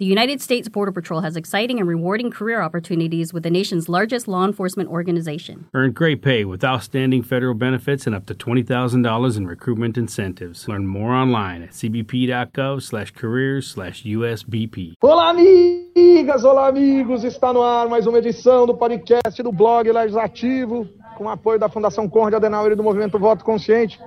The 0.00 0.06
United 0.06 0.40
States 0.40 0.68
Border 0.68 0.90
Patrol 0.90 1.20
has 1.20 1.36
exciting 1.36 1.78
and 1.78 1.86
rewarding 1.86 2.28
career 2.28 2.60
opportunities 2.60 3.32
with 3.32 3.44
the 3.44 3.50
nation's 3.50 3.88
largest 3.88 4.26
law 4.26 4.44
enforcement 4.44 4.90
organization. 4.90 5.68
Earn 5.72 5.92
great 5.92 6.20
pay 6.20 6.44
with 6.44 6.64
outstanding 6.64 7.22
federal 7.22 7.54
benefits 7.54 8.04
and 8.04 8.12
up 8.12 8.26
to 8.26 8.34
$20,000 8.34 9.36
in 9.36 9.46
recruitment 9.46 9.96
incentives. 9.96 10.66
Learn 10.66 10.88
more 10.88 11.12
online 11.12 11.62
at 11.62 11.70
cbp.gov 11.70 12.82
slash 12.82 13.12
careers 13.12 13.68
slash 13.68 14.02
USBP. 14.02 14.94
Olá, 15.00 15.30
amigas! 15.30 16.42
Olá, 16.42 16.66
amigos! 16.66 17.22
Está 17.22 17.52
no 17.52 17.62
ar 17.62 17.88
mais 17.88 18.04
uma 18.08 18.18
edição 18.18 18.66
do 18.66 18.74
podcast 18.74 19.40
do 19.44 19.52
blog 19.52 19.88
Legislativo, 19.92 20.88
com 21.16 21.28
apoio 21.28 21.60
da 21.60 21.68
Fundação 21.68 22.08
Conrad 22.08 22.34
Adenauer 22.34 22.72
e 22.72 22.74
do 22.74 22.82
Movimento 22.82 23.16
Voto 23.16 23.44
Consciente. 23.44 24.00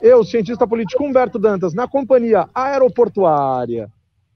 Eu, 0.00 0.24
cientista 0.24 0.66
político 0.66 1.04
Humberto 1.04 1.38
Dantas, 1.38 1.74
na 1.74 1.86
companhia 1.86 2.48
aeroportuária 2.54 3.90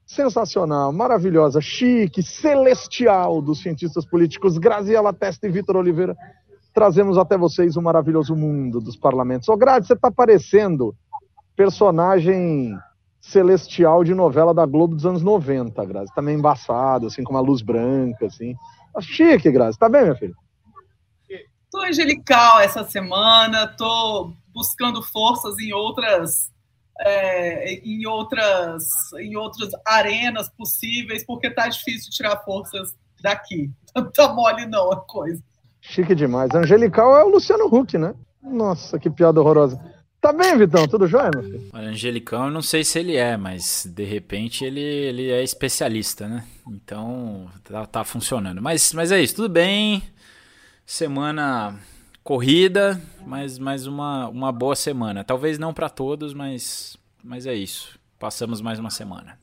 sensacional, 0.05 0.93
maravilhosa, 0.93 1.59
chique, 1.59 2.21
celestial 2.21 3.41
dos 3.41 3.61
cientistas 3.61 4.05
políticos 4.05 4.57
Graziela 4.57 5.11
Testa 5.11 5.47
e 5.47 5.51
Vitor 5.51 5.77
Oliveira. 5.77 6.15
Trazemos 6.73 7.17
até 7.17 7.37
vocês 7.37 7.75
o 7.75 7.81
maravilhoso 7.81 8.35
mundo 8.35 8.79
dos 8.79 8.95
parlamentos. 8.95 9.49
Ô, 9.49 9.57
Grazi, 9.57 9.87
você 9.87 9.93
está 9.93 10.11
parecendo 10.11 10.95
personagem 11.55 12.77
celestial 13.19 14.03
de 14.03 14.13
novela 14.13 14.53
da 14.53 14.65
Globo 14.65 14.93
dos 14.93 15.05
anos 15.05 15.23
90, 15.23 15.83
Grazi. 15.85 16.13
Tá 16.13 16.21
meio 16.21 16.37
embaçado, 16.37 17.07
assim, 17.07 17.23
com 17.23 17.31
uma 17.31 17.39
luz 17.39 17.61
branca, 17.61 18.27
assim. 18.27 18.53
Tá 18.93 19.01
chique, 19.01 19.51
Grazi. 19.51 19.79
Tá 19.79 19.89
bem, 19.89 20.03
minha 20.03 20.15
filha? 20.15 20.33
Tô 21.71 21.81
angelical 21.81 22.59
essa 22.59 22.83
semana, 22.83 23.67
tô 23.67 24.31
buscando 24.53 25.01
forças 25.01 25.57
em 25.59 25.73
outras 25.73 26.49
é, 26.99 27.73
em, 27.73 28.05
outras, 28.05 28.83
em 29.19 29.35
outras 29.35 29.71
arenas 29.85 30.49
possíveis, 30.49 31.25
porque 31.25 31.49
tá 31.49 31.67
difícil 31.67 32.11
tirar 32.11 32.37
forças 32.43 32.95
daqui. 33.21 33.71
Tá 34.13 34.27
mole 34.33 34.65
não 34.65 34.91
a 34.91 34.99
coisa. 34.99 35.41
Chique 35.79 36.13
demais. 36.13 36.53
Angelical 36.53 37.17
é 37.17 37.23
o 37.23 37.29
Luciano 37.29 37.73
Huck, 37.73 37.97
né? 37.97 38.13
Nossa, 38.43 38.99
que 38.99 39.09
piada 39.09 39.39
horrorosa. 39.39 39.79
Tá 40.19 40.33
bem, 40.33 40.57
Vitão? 40.57 40.85
Tudo 40.85 41.07
jóia, 41.07 41.31
meu 41.33 41.43
filho? 41.43 41.69
Angelicão, 41.73 42.45
eu 42.45 42.51
não 42.51 42.61
sei 42.61 42.83
se 42.83 42.99
ele 42.99 43.15
é, 43.15 43.37
mas 43.37 43.85
de 43.85 44.03
repente 44.03 44.65
ele, 44.65 44.81
ele 44.81 45.29
é 45.29 45.43
especialista, 45.43 46.27
né? 46.27 46.43
Então 46.67 47.47
tá, 47.63 47.85
tá 47.85 48.03
funcionando. 48.03 48.61
Mas, 48.61 48.91
mas 48.91 49.11
é 49.11 49.21
isso, 49.21 49.35
tudo 49.35 49.47
bem. 49.47 50.03
Semana 50.85 51.79
corrida, 52.25 52.99
mas, 53.23 53.59
mas 53.59 53.85
uma, 53.85 54.27
uma 54.27 54.51
boa 54.51 54.75
semana. 54.75 55.23
Talvez 55.23 55.59
não 55.59 55.71
para 55.71 55.87
todos, 55.87 56.33
mas, 56.33 56.97
mas 57.23 57.45
é 57.45 57.53
isso. 57.53 57.99
Passamos 58.19 58.61
mais 58.61 58.79
uma 58.79 58.89
semana. 58.89 59.37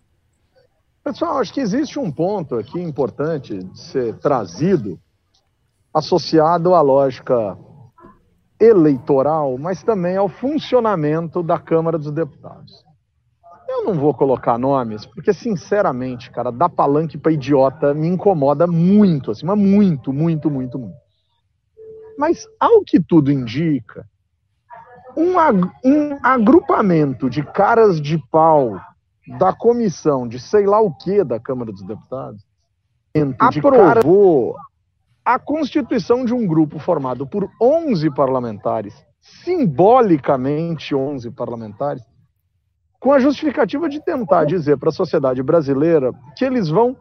Pessoal, 1.05 1.39
acho 1.39 1.55
que 1.55 1.61
existe 1.61 2.01
um 2.01 2.11
ponto 2.11 2.57
aqui 2.57 2.81
importante 2.81 3.57
de 3.57 3.81
ser 3.81 4.17
trazido, 4.19 4.99
associado 5.95 6.75
à 6.75 6.81
lógica 6.81 7.57
eleitoral, 8.59 9.57
mas 9.59 9.85
também 9.85 10.17
ao 10.17 10.29
funcionamento 10.29 11.41
da 11.41 11.61
Câmara 11.61 11.97
dos 11.97 12.11
Deputados. 12.11 12.85
Eu 13.69 13.85
não 13.85 13.95
vou 13.95 14.13
colocar 14.13 14.59
nomes, 14.59 15.07
porque, 15.07 15.33
sinceramente, 15.33 16.33
cara, 16.33 16.51
dar 16.51 16.69
palanque 16.69 17.17
para 17.17 17.33
idiota 17.33 17.95
me 17.95 18.09
incomoda 18.09 18.67
muito, 18.67 19.31
assim, 19.31 19.47
mas 19.47 19.59
muito, 19.59 20.13
muito, 20.13 20.51
muito, 20.51 20.79
muito. 20.79 21.02
Mas, 22.23 22.47
ao 22.61 22.85
que 22.85 23.01
tudo 23.01 23.33
indica, 23.33 24.07
um, 25.17 25.33
um 25.85 26.19
agrupamento 26.23 27.29
de 27.29 27.43
caras 27.43 28.01
de 28.01 28.17
pau 28.31 28.81
da 29.41 29.53
comissão 29.53 30.29
de 30.29 30.39
sei 30.39 30.65
lá 30.65 30.81
o 30.81 30.95
que 30.95 31.25
da 31.25 31.41
Câmara 31.41 31.73
dos 31.73 31.83
Deputados 31.83 32.47
aprovou 33.41 34.55
a 35.25 35.37
constituição 35.37 36.25
de 36.25 36.33
um 36.33 36.47
grupo 36.47 36.79
formado 36.79 37.27
por 37.27 37.51
11 37.61 38.09
parlamentares, 38.15 38.95
simbolicamente 39.21 40.95
11 40.95 41.29
parlamentares, 41.33 42.05
com 43.01 43.13
a 43.13 43.19
justificativa 43.19 43.89
de 43.89 44.01
tentar 44.01 44.45
dizer 44.45 44.79
para 44.79 44.91
a 44.91 44.93
sociedade 44.93 45.43
brasileira 45.43 46.13
que 46.37 46.45
eles 46.45 46.69
vão 46.69 46.97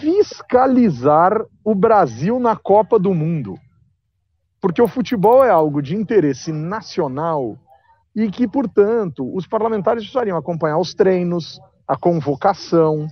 fiscalizar 0.00 1.46
o 1.62 1.76
Brasil 1.76 2.40
na 2.40 2.56
Copa 2.56 2.98
do 2.98 3.14
Mundo. 3.14 3.56
Porque 4.66 4.82
o 4.82 4.88
futebol 4.88 5.44
é 5.44 5.48
algo 5.48 5.80
de 5.80 5.94
interesse 5.94 6.50
nacional 6.50 7.56
e 8.16 8.28
que, 8.28 8.48
portanto, 8.48 9.24
os 9.32 9.46
parlamentares 9.46 10.02
precisariam 10.02 10.36
acompanhar 10.36 10.76
os 10.76 10.92
treinos, 10.92 11.60
a 11.86 11.96
convocação, 11.96 13.06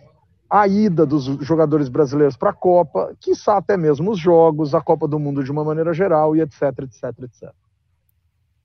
a 0.50 0.66
ida 0.66 1.06
dos 1.06 1.26
jogadores 1.47 1.88
brasileiros 1.88 2.37
para 2.37 2.50
a 2.50 2.53
Copa, 2.53 3.15
quiçá 3.20 3.56
até 3.56 3.76
mesmo 3.76 4.10
os 4.10 4.19
jogos, 4.19 4.75
a 4.75 4.81
Copa 4.81 5.06
do 5.06 5.16
Mundo 5.16 5.44
de 5.44 5.53
uma 5.53 5.62
maneira 5.62 5.94
geral 5.94 6.34
e 6.34 6.41
etc, 6.41 6.60
etc, 6.81 7.04
etc. 7.22 7.53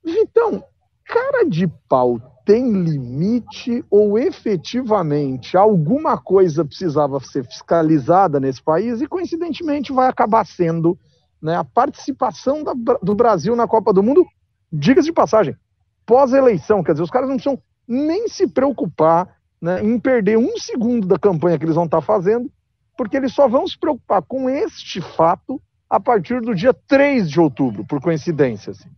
Então, 0.04 0.64
cara 1.04 1.48
de 1.48 1.68
pau 1.88 2.18
tem 2.44 2.72
limite 2.72 3.84
ou 3.88 4.18
efetivamente 4.18 5.56
alguma 5.56 6.18
coisa 6.18 6.64
precisava 6.64 7.20
ser 7.20 7.44
fiscalizada 7.44 8.40
nesse 8.40 8.60
país 8.60 9.00
e, 9.00 9.06
coincidentemente, 9.06 9.92
vai 9.92 10.08
acabar 10.08 10.44
sendo 10.44 10.98
né, 11.42 11.56
a 11.56 11.64
participação 11.64 12.62
da, 12.62 12.72
do 13.02 13.14
Brasil 13.14 13.56
na 13.56 13.66
Copa 13.66 13.92
do 13.92 14.02
Mundo, 14.02 14.26
diga-se 14.72 15.08
de 15.08 15.12
passagem, 15.12 15.56
pós-eleição, 16.04 16.82
quer 16.82 16.92
dizer, 16.92 17.02
os 17.02 17.10
caras 17.10 17.28
não 17.28 17.36
precisam 17.36 17.60
nem 17.86 18.28
se 18.28 18.46
preocupar 18.46 19.36
né, 19.60 19.82
em 19.82 19.98
perder 19.98 20.38
um 20.38 20.56
segundo 20.56 21.06
da 21.06 21.18
campanha 21.18 21.58
que 21.58 21.64
eles 21.64 21.74
vão 21.74 21.84
estar 21.84 22.00
fazendo, 22.00 22.50
porque 22.96 23.16
eles 23.16 23.32
só 23.32 23.48
vão 23.48 23.66
se 23.66 23.78
preocupar 23.78 24.22
com 24.22 24.48
este 24.48 25.00
fato 25.00 25.60
a 25.88 25.98
partir 25.98 26.40
do 26.40 26.54
dia 26.54 26.72
3 26.72 27.28
de 27.28 27.40
outubro, 27.40 27.84
por 27.84 28.00
coincidência. 28.00 28.70
Assim. 28.70 28.88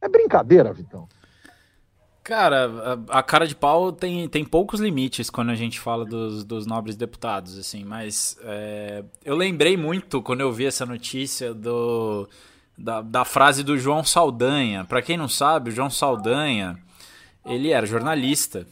É 0.00 0.08
brincadeira, 0.08 0.72
Vitão. 0.72 1.06
Cara, 2.28 2.98
a, 3.08 3.20
a, 3.20 3.22
cara 3.22 3.46
de 3.46 3.54
pau 3.54 3.90
tem, 3.90 4.28
tem 4.28 4.44
poucos 4.44 4.80
limites 4.80 5.30
quando 5.30 5.48
a 5.48 5.54
gente 5.54 5.80
fala 5.80 6.04
dos, 6.04 6.44
dos 6.44 6.66
nobres 6.66 6.94
deputados, 6.94 7.56
assim, 7.56 7.86
mas 7.86 8.36
é, 8.42 9.02
eu 9.24 9.34
lembrei 9.34 9.78
muito 9.78 10.20
quando 10.20 10.42
eu 10.42 10.52
vi 10.52 10.66
essa 10.66 10.84
notícia 10.84 11.54
do, 11.54 12.28
da, 12.76 13.00
da 13.00 13.24
frase 13.24 13.64
do 13.64 13.78
João 13.78 14.04
Saldanha. 14.04 14.84
Para 14.84 15.00
quem 15.00 15.16
não 15.16 15.26
sabe, 15.26 15.70
o 15.70 15.72
João 15.72 15.88
Saldanha, 15.88 16.78
ele 17.46 17.70
era 17.70 17.86
jornalista 17.86 18.66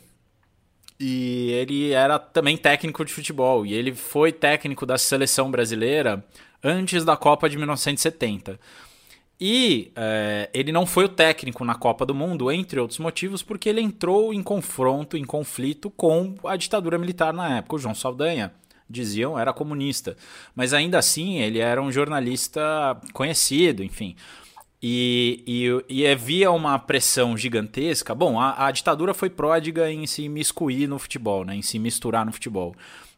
e 1.01 1.51
ele 1.53 1.93
era 1.93 2.19
também 2.19 2.59
técnico 2.59 3.07
de 3.07 3.13
futebol 3.15 3.65
e 3.65 3.73
ele 3.73 3.95
foi 3.95 4.33
técnico 4.33 4.85
da 4.85 4.99
seleção 4.99 5.51
brasileira 5.51 6.23
antes 6.63 7.07
da 7.07 7.17
Copa 7.17 7.49
de 7.49 7.57
1970. 7.57 8.61
E 9.41 9.93
é, 9.95 10.49
ele 10.55 10.73
não 10.73 10.87
foi 10.87 11.05
o 11.05 11.09
técnico 11.09 11.65
na 11.65 11.75
Copa 11.75 12.07
do 12.07 12.15
Mundo, 12.15 12.51
entre 12.51 12.81
outros 12.81 12.99
motivos, 12.99 13.43
porque 13.43 13.69
ele 13.69 13.81
entrou 13.81 14.33
em 14.33 14.43
confronto, 14.43 15.17
em 15.17 15.25
conflito 15.25 15.91
com 15.91 16.35
a 16.45 16.57
ditadura 16.57 16.99
militar 16.99 17.35
na 17.35 17.59
época. 17.59 17.77
O 17.77 17.79
João 17.79 17.95
Saldanha, 17.95 18.53
diziam, 18.89 19.39
era 19.39 19.53
comunista. 19.53 20.17
Mas 20.55 20.73
ainda 20.73 20.99
assim, 20.99 21.39
ele 21.39 21.59
era 21.59 21.83
um 21.83 21.93
jornalista 21.93 22.63
conhecido, 23.13 23.83
enfim. 23.83 24.17
E, 24.83 25.43
e, 25.47 26.03
e 26.03 26.07
havia 26.07 26.51
uma 26.51 26.79
pressão 26.79 27.37
gigantesca. 27.37 28.15
Bom, 28.15 28.39
a, 28.41 28.67
a 28.67 28.71
ditadura 28.71 29.13
foi 29.13 29.29
pródiga 29.29 29.91
em 29.91 30.07
se 30.07 30.29
miscuir 30.29 30.89
no 30.89 30.99
futebol, 30.99 31.45
né, 31.45 31.57
em 31.57 31.63
se 31.63 31.79
misturar 31.79 32.25
no 32.25 32.33
futebol. 32.33 32.75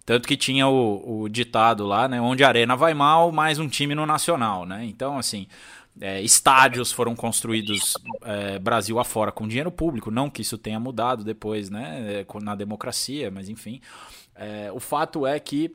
Tanto 0.06 0.26
que 0.26 0.38
tinha 0.38 0.66
o, 0.66 1.24
o 1.24 1.28
ditado 1.28 1.84
lá, 1.84 2.08
né? 2.08 2.18
Onde 2.18 2.42
a 2.42 2.48
arena 2.48 2.74
vai 2.74 2.94
mal, 2.94 3.30
mais 3.30 3.58
um 3.58 3.68
time 3.68 3.94
no 3.94 4.06
nacional, 4.06 4.64
né? 4.64 4.86
Então, 4.86 5.18
assim, 5.18 5.46
é, 6.00 6.22
estádios 6.22 6.92
foram 6.92 7.14
construídos 7.14 7.94
é, 8.22 8.58
Brasil 8.58 8.98
afora 8.98 9.32
com 9.32 9.48
dinheiro 9.48 9.70
público, 9.70 10.10
não 10.10 10.30
que 10.30 10.42
isso 10.42 10.58
tenha 10.58 10.78
mudado 10.78 11.24
depois, 11.24 11.70
né, 11.70 12.20
é, 12.20 12.40
na 12.40 12.54
democracia, 12.54 13.30
mas 13.30 13.48
enfim. 13.48 13.80
É, 14.34 14.70
o 14.72 14.80
fato 14.80 15.26
é 15.26 15.38
que 15.40 15.74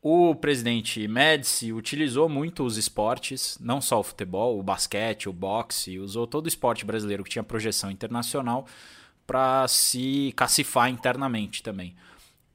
o 0.00 0.34
presidente 0.34 1.06
Médici 1.08 1.72
utilizou 1.72 2.28
muito 2.28 2.64
os 2.64 2.76
esportes, 2.76 3.58
não 3.60 3.80
só 3.80 4.00
o 4.00 4.04
futebol, 4.04 4.58
o 4.58 4.62
basquete, 4.62 5.28
o 5.28 5.32
boxe, 5.32 5.98
usou 5.98 6.26
todo 6.26 6.46
o 6.46 6.48
esporte 6.48 6.84
brasileiro 6.84 7.24
que 7.24 7.30
tinha 7.30 7.42
projeção 7.42 7.90
internacional 7.90 8.66
para 9.26 9.66
se 9.68 10.32
cacifar 10.36 10.88
internamente 10.88 11.62
também. 11.62 11.94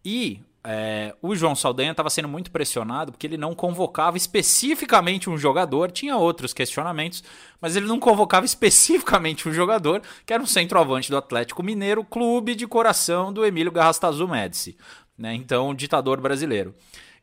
E 0.03 0.39
é, 0.65 1.13
o 1.21 1.35
João 1.35 1.55
Saldanha 1.55 1.91
estava 1.91 2.09
sendo 2.09 2.27
muito 2.29 2.49
pressionado 2.49 3.11
porque 3.11 3.27
ele 3.27 3.35
não 3.35 3.53
convocava 3.53 4.15
especificamente 4.15 5.29
um 5.29 5.37
jogador, 5.37 5.91
tinha 5.91 6.15
outros 6.15 6.53
questionamentos, 6.53 7.21
mas 7.59 7.75
ele 7.75 7.85
não 7.85 7.99
convocava 7.99 8.45
especificamente 8.45 9.49
um 9.49 9.53
jogador, 9.53 10.01
que 10.25 10.33
era 10.33 10.41
um 10.41 10.45
centroavante 10.45 11.09
do 11.09 11.17
Atlético 11.17 11.61
Mineiro, 11.61 12.03
clube 12.03 12.55
de 12.55 12.65
coração 12.65 13.33
do 13.33 13.45
Emílio 13.45 13.71
Garrastazu 13.71 14.25
Médici, 14.25 14.77
né? 15.17 15.33
então 15.33 15.75
ditador 15.75 16.21
brasileiro. 16.21 16.73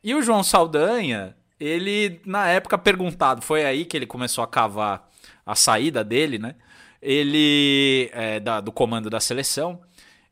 E 0.03 0.13
o 0.13 0.21
João 0.21 0.43
Saldanha, 0.43 1.35
ele 1.59 2.21
na 2.25 2.47
época 2.47 2.77
perguntado, 2.77 3.41
foi 3.41 3.65
aí 3.65 3.85
que 3.85 3.97
ele 3.97 4.05
começou 4.05 4.43
a 4.43 4.47
cavar 4.47 5.09
a 5.45 5.55
saída 5.55 6.03
dele, 6.03 6.37
né? 6.37 6.55
Ele, 7.01 8.11
é, 8.13 8.39
da, 8.39 8.61
do 8.61 8.71
comando 8.71 9.09
da 9.09 9.19
seleção, 9.19 9.81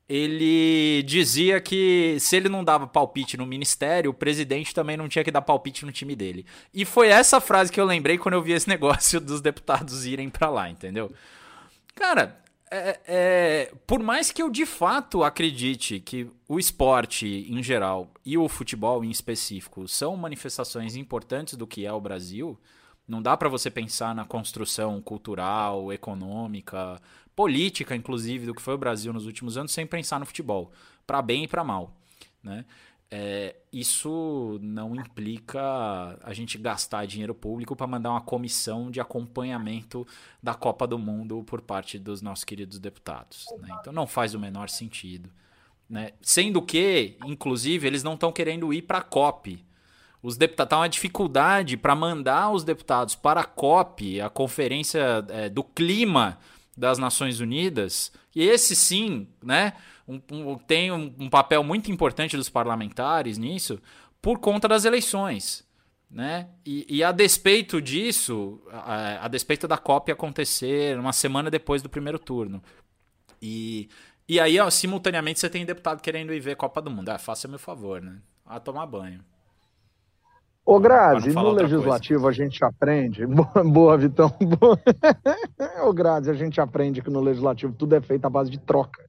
ele 0.09 1.03
dizia 1.03 1.61
que 1.61 2.17
se 2.19 2.35
ele 2.35 2.49
não 2.49 2.63
dava 2.63 2.87
palpite 2.87 3.37
no 3.37 3.45
ministério, 3.45 4.09
o 4.09 4.13
presidente 4.13 4.73
também 4.73 4.97
não 4.97 5.07
tinha 5.07 5.23
que 5.23 5.29
dar 5.29 5.43
palpite 5.43 5.85
no 5.85 5.91
time 5.91 6.15
dele. 6.15 6.47
E 6.73 6.83
foi 6.83 7.09
essa 7.09 7.39
frase 7.39 7.71
que 7.71 7.79
eu 7.79 7.85
lembrei 7.85 8.17
quando 8.17 8.33
eu 8.33 8.41
vi 8.41 8.53
esse 8.53 8.67
negócio 8.69 9.21
dos 9.21 9.39
deputados 9.39 10.07
irem 10.07 10.27
para 10.27 10.49
lá, 10.49 10.67
entendeu? 10.67 11.11
Cara, 11.93 12.41
é, 12.71 12.99
é, 13.07 13.73
por 13.85 13.99
mais 13.99 14.31
que 14.31 14.41
eu 14.41 14.49
de 14.49 14.65
fato 14.65 15.23
acredite 15.23 15.99
que 15.99 16.27
o 16.47 16.57
esporte 16.57 17.45
em 17.47 17.61
geral 17.61 18.11
e 18.25 18.35
o 18.35 18.49
futebol 18.49 19.03
em 19.05 19.11
específico 19.11 19.87
são 19.87 20.17
manifestações 20.17 20.95
importantes 20.95 21.55
do 21.55 21.67
que 21.67 21.85
é 21.85 21.93
o 21.93 22.01
Brasil, 22.01 22.59
não 23.07 23.21
dá 23.21 23.35
para 23.37 23.49
você 23.49 23.69
pensar 23.69 24.13
na 24.13 24.25
construção 24.25 25.01
cultural, 25.01 25.91
econômica, 25.91 26.99
política, 27.39 27.95
inclusive, 27.95 28.47
do 28.47 28.53
que 28.53 28.61
foi 28.61 28.73
o 28.73 28.77
Brasil 28.77 29.13
nos 29.13 29.25
últimos 29.25 29.55
anos, 29.55 29.71
sem 29.71 29.87
pensar 29.87 30.19
no 30.19 30.25
futebol, 30.25 30.73
para 31.07 31.21
bem 31.21 31.45
e 31.45 31.47
para 31.47 31.63
mal. 31.63 31.95
Né? 32.43 32.65
É, 33.09 33.55
isso 33.71 34.59
não 34.61 34.93
implica 34.93 36.19
a 36.21 36.33
gente 36.33 36.57
gastar 36.57 37.07
dinheiro 37.07 37.33
público 37.33 37.77
para 37.77 37.87
mandar 37.87 38.11
uma 38.11 38.19
comissão 38.19 38.91
de 38.91 38.99
acompanhamento 38.99 40.05
da 40.43 40.53
Copa 40.53 40.85
do 40.85 40.99
Mundo 40.99 41.41
por 41.45 41.61
parte 41.61 41.97
dos 41.97 42.21
nossos 42.21 42.43
queridos 42.43 42.77
deputados. 42.77 43.45
Né? 43.61 43.69
Então 43.79 43.93
não 43.93 44.05
faz 44.05 44.33
o 44.33 44.39
menor 44.39 44.67
sentido. 44.67 45.29
Né? 45.89 46.11
Sendo 46.21 46.61
que, 46.61 47.15
inclusive, 47.25 47.87
eles 47.87 48.03
não 48.03 48.15
estão 48.15 48.33
querendo 48.33 48.73
ir 48.73 48.81
para 48.81 48.97
a 48.97 49.01
COP. 49.01 49.63
Os 50.21 50.35
deputados, 50.35 50.71
tá 50.71 50.77
uma 50.79 50.89
dificuldade 50.89 51.77
para 51.77 51.95
mandar 51.95 52.51
os 52.51 52.65
deputados 52.65 53.15
para 53.15 53.39
a 53.39 53.45
COP, 53.45 54.19
a 54.19 54.29
Conferência 54.29 55.25
é, 55.29 55.47
do 55.47 55.63
Clima 55.63 56.37
das 56.79 56.97
Nações 56.97 57.39
Unidas, 57.39 58.11
e 58.33 58.41
esse 58.41 58.75
sim, 58.75 59.27
né, 59.43 59.73
um, 60.07 60.21
um, 60.31 60.57
tem 60.57 60.91
um, 60.91 61.13
um, 61.19 61.29
papel 61.29 61.63
muito 61.63 61.91
importante 61.91 62.37
dos 62.37 62.49
parlamentares 62.49 63.37
nisso, 63.37 63.79
por 64.21 64.39
conta 64.39 64.67
das 64.67 64.85
eleições. 64.85 65.67
Né? 66.09 66.49
E, 66.65 66.87
e 66.89 67.03
a 67.03 67.11
despeito 67.11 67.79
disso, 67.79 68.59
a, 68.71 69.25
a, 69.25 69.27
despeito 69.27 69.67
da 69.67 69.77
COP 69.77 70.11
acontecer 70.11 70.97
uma 70.97 71.13
semana 71.13 71.51
depois 71.51 71.83
do 71.83 71.89
primeiro 71.89 72.17
turno. 72.17 72.63
E, 73.39 73.89
e 74.27 74.39
aí, 74.39 74.59
ó, 74.59 74.69
simultaneamente, 74.69 75.39
você 75.39 75.49
tem 75.49 75.65
deputado 75.65 76.01
querendo 76.01 76.33
ir 76.33 76.39
ver 76.39 76.55
Copa 76.55 76.81
do 76.81 76.89
Mundo. 76.89 77.09
Ah, 77.09 77.19
faça 77.19 77.47
meu 77.47 77.59
favor, 77.59 78.01
né? 78.01 78.19
A 78.45 78.59
tomar 78.59 78.87
banho. 78.87 79.23
Ô, 80.69 80.79
Grazi, 80.79 81.31
no 81.31 81.49
legislativo 81.49 82.21
coisa. 82.21 82.43
a 82.43 82.45
gente 82.45 82.63
aprende. 82.63 83.25
Boa, 83.27 83.63
boa 83.63 83.97
Vitão. 83.97 84.31
Boa. 84.39 84.79
Ô, 85.83 85.91
Grazi, 85.91 86.29
a 86.29 86.35
gente 86.35 86.61
aprende 86.61 87.01
que 87.01 87.09
no 87.09 87.21
legislativo 87.21 87.73
tudo 87.73 87.95
é 87.95 88.01
feito 88.01 88.25
à 88.25 88.29
base 88.29 88.51
de 88.51 88.59
troca. 88.59 89.03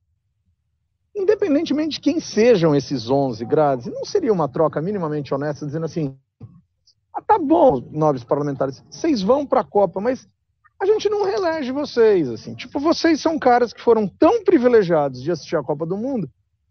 Independentemente 1.15 1.97
de 1.97 2.01
quem 2.01 2.19
sejam 2.19 2.75
esses 2.75 3.11
11, 3.11 3.45
Grazi, 3.45 3.91
não 3.91 4.07
seria 4.07 4.33
uma 4.33 4.49
troca 4.49 4.81
minimamente 4.81 5.35
honesta 5.35 5.67
dizendo 5.67 5.85
assim: 5.85 6.17
ah, 7.15 7.21
tá 7.21 7.39
bom, 7.39 7.87
nobres 7.91 8.25
parlamentares, 8.25 8.83
vocês 8.91 9.21
vão 9.21 9.45
para 9.45 9.61
a 9.61 9.65
Copa, 9.65 10.01
mas 10.01 10.27
a 10.81 10.87
gente 10.87 11.11
não 11.11 11.27
reelege 11.27 11.73
vocês. 11.73 12.31
assim. 12.31 12.55
Tipo, 12.55 12.81
vocês 12.81 13.21
são 13.21 13.39
caras 13.39 13.75
que 13.75 13.83
foram 13.83 14.09
tão 14.09 14.43
privilegiados 14.45 15.23
de 15.23 15.31
assistir 15.31 15.57
a 15.57 15.63
Copa 15.63 15.85
do 15.85 15.99
Mundo 15.99 16.27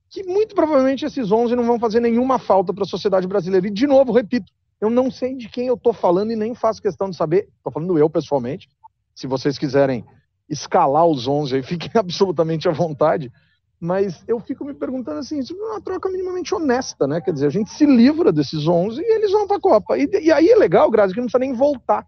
que 0.10 0.24
muito 0.24 0.56
provavelmente 0.56 1.06
esses 1.06 1.32
11 1.32 1.56
não 1.56 1.64
vão 1.64 1.78
fazer 1.78 2.00
nenhuma 2.00 2.40
falta 2.40 2.74
para 2.74 2.84
a 2.84 2.88
sociedade 2.88 3.28
brasileira. 3.28 3.68
E, 3.68 3.70
de 3.70 3.86
novo, 3.86 4.12
repito, 4.12 4.52
eu 4.82 4.90
não 4.90 5.12
sei 5.12 5.36
de 5.36 5.50
quem 5.50 5.68
eu 5.68 5.76
estou 5.76 5.94
falando 5.94 6.32
e 6.32 6.36
nem 6.36 6.56
faço 6.56 6.82
questão 6.82 7.10
de 7.10 7.16
saber. 7.16 7.50
Estou 7.58 7.72
falando 7.72 7.98
eu 7.98 8.10
pessoalmente. 8.10 8.70
Se 9.14 9.28
vocês 9.28 9.58
quiserem 9.58 10.06
escalar 10.48 11.06
os 11.06 11.28
11 11.28 11.56
aí, 11.56 11.64
fiquem 11.64 11.92
absolutamente 11.96 12.68
à 12.70 12.72
vontade. 12.72 13.32
Mas 13.80 14.24
eu 14.28 14.40
fico 14.40 14.66
me 14.66 14.74
perguntando 14.74 15.20
assim, 15.20 15.40
isso 15.40 15.54
é 15.54 15.72
uma 15.72 15.82
troca 15.82 16.10
minimamente 16.10 16.54
honesta, 16.54 17.08
né? 17.08 17.22
Quer 17.22 17.32
dizer, 17.32 17.48
a 17.48 17.52
gente 17.52 17.72
se 17.72 17.86
livra 17.86 18.32
desses 18.32 18.68
11 18.68 19.02
e 19.02 19.16
eles 19.16 19.32
vão 19.32 19.48
para 19.48 19.58
a 19.58 19.62
Copa. 19.62 19.98
E, 19.98 20.06
e, 20.22 20.32
aí 20.32 20.50
é 20.50 20.56
legal, 20.56 20.90
Grazi, 20.92 21.14
que 21.14 21.20
não 21.20 21.28
precisa 21.28 21.40
nem 21.40 21.54
voltar. 21.54 22.06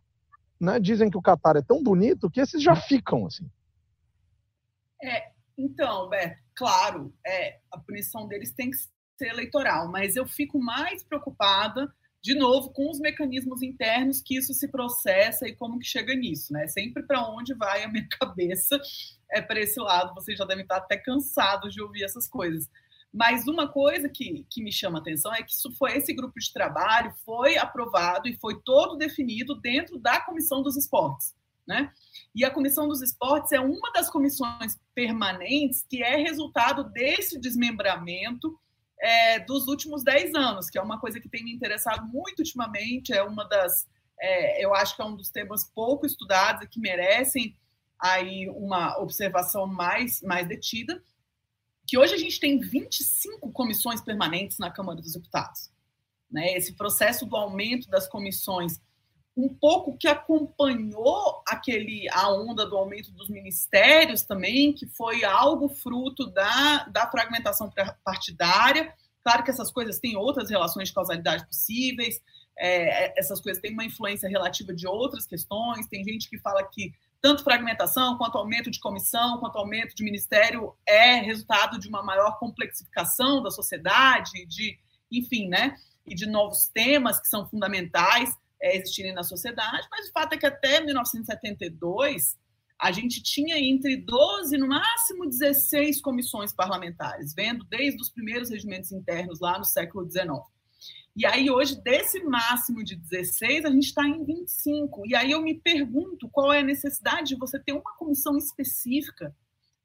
Né? 0.59 0.79
Dizem 0.79 1.09
que 1.09 1.17
o 1.17 1.21
Qatar 1.21 1.55
é 1.55 1.61
tão 1.61 1.81
bonito 1.81 2.29
que 2.29 2.41
esses 2.41 2.61
já 2.61 2.75
ficam 2.75 3.25
assim. 3.25 3.49
É, 5.01 5.31
então, 5.57 6.09
Beto, 6.09 6.35
claro, 6.55 7.13
é, 7.25 7.59
a 7.71 7.77
punição 7.79 8.27
deles 8.27 8.53
tem 8.53 8.69
que 8.69 8.77
ser 9.17 9.29
eleitoral, 9.29 9.89
mas 9.89 10.15
eu 10.15 10.27
fico 10.27 10.59
mais 10.59 11.03
preocupada 11.03 11.91
de 12.23 12.35
novo, 12.35 12.71
com 12.71 12.89
os 12.89 12.99
mecanismos 12.99 13.63
internos 13.63 14.21
que 14.21 14.37
isso 14.37 14.53
se 14.53 14.67
processa 14.67 15.47
e 15.47 15.55
como 15.55 15.79
que 15.79 15.85
chega 15.85 16.13
nisso, 16.13 16.53
né? 16.53 16.67
Sempre 16.67 17.01
para 17.03 17.27
onde 17.27 17.53
vai 17.55 17.83
a 17.83 17.87
minha 17.87 18.07
cabeça 18.19 18.79
é 19.31 19.41
para 19.41 19.59
esse 19.59 19.79
lado. 19.79 20.13
Vocês 20.13 20.37
já 20.37 20.45
devem 20.45 20.61
estar 20.61 20.77
até 20.77 20.97
cansados 20.97 21.73
de 21.73 21.81
ouvir 21.81 22.03
essas 22.03 22.27
coisas. 22.27 22.69
Mas 23.11 23.47
uma 23.47 23.67
coisa 23.67 24.07
que, 24.07 24.45
que 24.49 24.63
me 24.63 24.71
chama 24.71 24.99
a 24.99 25.01
atenção 25.01 25.33
é 25.33 25.41
que 25.43 25.51
isso 25.51 25.71
foi 25.77 25.97
esse 25.97 26.13
grupo 26.13 26.39
de 26.39 26.53
trabalho 26.53 27.13
foi 27.25 27.57
aprovado 27.57 28.27
e 28.29 28.37
foi 28.37 28.61
todo 28.61 28.95
definido 28.95 29.55
dentro 29.55 29.99
da 29.99 30.21
comissão 30.21 30.61
dos 30.61 30.77
esportes, 30.77 31.35
né? 31.67 31.91
E 32.33 32.45
a 32.45 32.51
comissão 32.51 32.87
dos 32.87 33.01
esportes 33.01 33.51
é 33.51 33.59
uma 33.59 33.91
das 33.91 34.09
comissões 34.09 34.79
permanentes 34.95 35.85
que 35.89 36.01
é 36.01 36.15
resultado 36.17 36.85
desse 36.85 37.37
desmembramento 37.37 38.57
é, 39.01 39.39
dos 39.39 39.67
últimos 39.67 40.03
10 40.03 40.35
anos, 40.35 40.69
que 40.69 40.77
é 40.77 40.81
uma 40.81 40.99
coisa 40.99 41.19
que 41.19 41.27
tem 41.27 41.43
me 41.43 41.51
interessado 41.51 42.07
muito 42.07 42.39
ultimamente, 42.39 43.11
é 43.11 43.23
uma 43.23 43.43
das, 43.47 43.87
é, 44.19 44.63
eu 44.63 44.75
acho 44.75 44.95
que 44.95 45.01
é 45.01 45.05
um 45.05 45.15
dos 45.15 45.29
temas 45.29 45.63
pouco 45.73 46.05
estudados 46.05 46.63
e 46.63 46.67
que 46.67 46.79
merecem 46.79 47.57
aí 47.99 48.47
uma 48.49 48.97
observação 48.99 49.65
mais, 49.65 50.21
mais 50.21 50.47
detida, 50.47 51.03
que 51.87 51.97
hoje 51.97 52.13
a 52.13 52.17
gente 52.17 52.39
tem 52.39 52.59
25 52.59 53.51
comissões 53.51 54.01
permanentes 54.01 54.59
na 54.59 54.71
Câmara 54.71 55.01
dos 55.01 55.13
Deputados. 55.13 55.71
Né? 56.29 56.53
Esse 56.53 56.75
processo 56.75 57.25
do 57.25 57.35
aumento 57.35 57.89
das 57.89 58.07
comissões, 58.07 58.79
um 59.35 59.47
pouco 59.47 59.97
que 59.97 60.07
acompanhou 60.07 61.41
aquele 61.47 62.07
a 62.11 62.29
onda 62.31 62.65
do 62.65 62.77
aumento 62.77 63.11
dos 63.11 63.29
ministérios 63.29 64.23
também, 64.23 64.73
que 64.73 64.85
foi 64.87 65.23
algo 65.23 65.69
fruto 65.69 66.27
da, 66.27 66.85
da 66.85 67.09
fragmentação 67.09 67.71
partidária. 68.03 68.93
Claro 69.23 69.43
que 69.43 69.51
essas 69.51 69.71
coisas 69.71 69.99
têm 69.99 70.17
outras 70.17 70.49
relações 70.49 70.89
de 70.89 70.93
causalidade 70.93 71.45
possíveis, 71.45 72.21
é, 72.57 73.17
essas 73.17 73.39
coisas 73.39 73.61
têm 73.61 73.71
uma 73.71 73.85
influência 73.85 74.27
relativa 74.27 74.73
de 74.73 74.85
outras 74.85 75.25
questões. 75.25 75.87
Tem 75.87 76.03
gente 76.03 76.29
que 76.29 76.37
fala 76.37 76.63
que 76.63 76.93
tanto 77.21 77.43
fragmentação, 77.43 78.17
quanto 78.17 78.37
aumento 78.37 78.69
de 78.69 78.79
comissão, 78.79 79.37
quanto 79.39 79.57
aumento 79.57 79.95
de 79.95 80.03
ministério 80.03 80.75
é 80.85 81.15
resultado 81.17 81.79
de 81.79 81.87
uma 81.87 82.03
maior 82.03 82.37
complexificação 82.39 83.41
da 83.43 83.51
sociedade, 83.51 84.45
de, 84.47 84.77
enfim, 85.11 85.47
né? 85.47 85.77
E 86.05 86.15
de 86.15 86.25
novos 86.25 86.65
temas 86.67 87.19
que 87.19 87.27
são 87.27 87.47
fundamentais 87.47 88.35
é, 88.61 88.77
existirem 88.77 89.13
na 89.13 89.23
sociedade, 89.23 89.87
mas 89.89 90.07
o 90.09 90.11
fato 90.11 90.33
é 90.33 90.37
que 90.37 90.45
até 90.45 90.81
1972 90.81 92.37
a 92.79 92.91
gente 92.91 93.21
tinha 93.21 93.59
entre 93.59 93.95
12, 93.95 94.57
no 94.57 94.67
máximo 94.67 95.27
16 95.27 96.01
comissões 96.01 96.51
parlamentares, 96.51 97.33
vendo 97.33 97.63
desde 97.65 98.01
os 98.01 98.09
primeiros 98.09 98.49
regimentos 98.49 98.91
internos 98.91 99.39
lá 99.39 99.59
no 99.59 99.65
século 99.65 100.09
XIX. 100.09 100.41
E 101.15 101.25
aí, 101.25 101.51
hoje, 101.51 101.79
desse 101.81 102.23
máximo 102.23 102.83
de 102.83 102.95
16, 102.95 103.65
a 103.65 103.69
gente 103.69 103.87
está 103.87 104.07
em 104.07 104.23
25. 104.23 105.05
E 105.05 105.13
aí 105.13 105.31
eu 105.31 105.41
me 105.41 105.59
pergunto 105.59 106.29
qual 106.29 106.53
é 106.53 106.61
a 106.61 106.63
necessidade 106.63 107.29
de 107.29 107.35
você 107.35 107.59
ter 107.59 107.73
uma 107.73 107.95
comissão 107.97 108.37
específica 108.37 109.35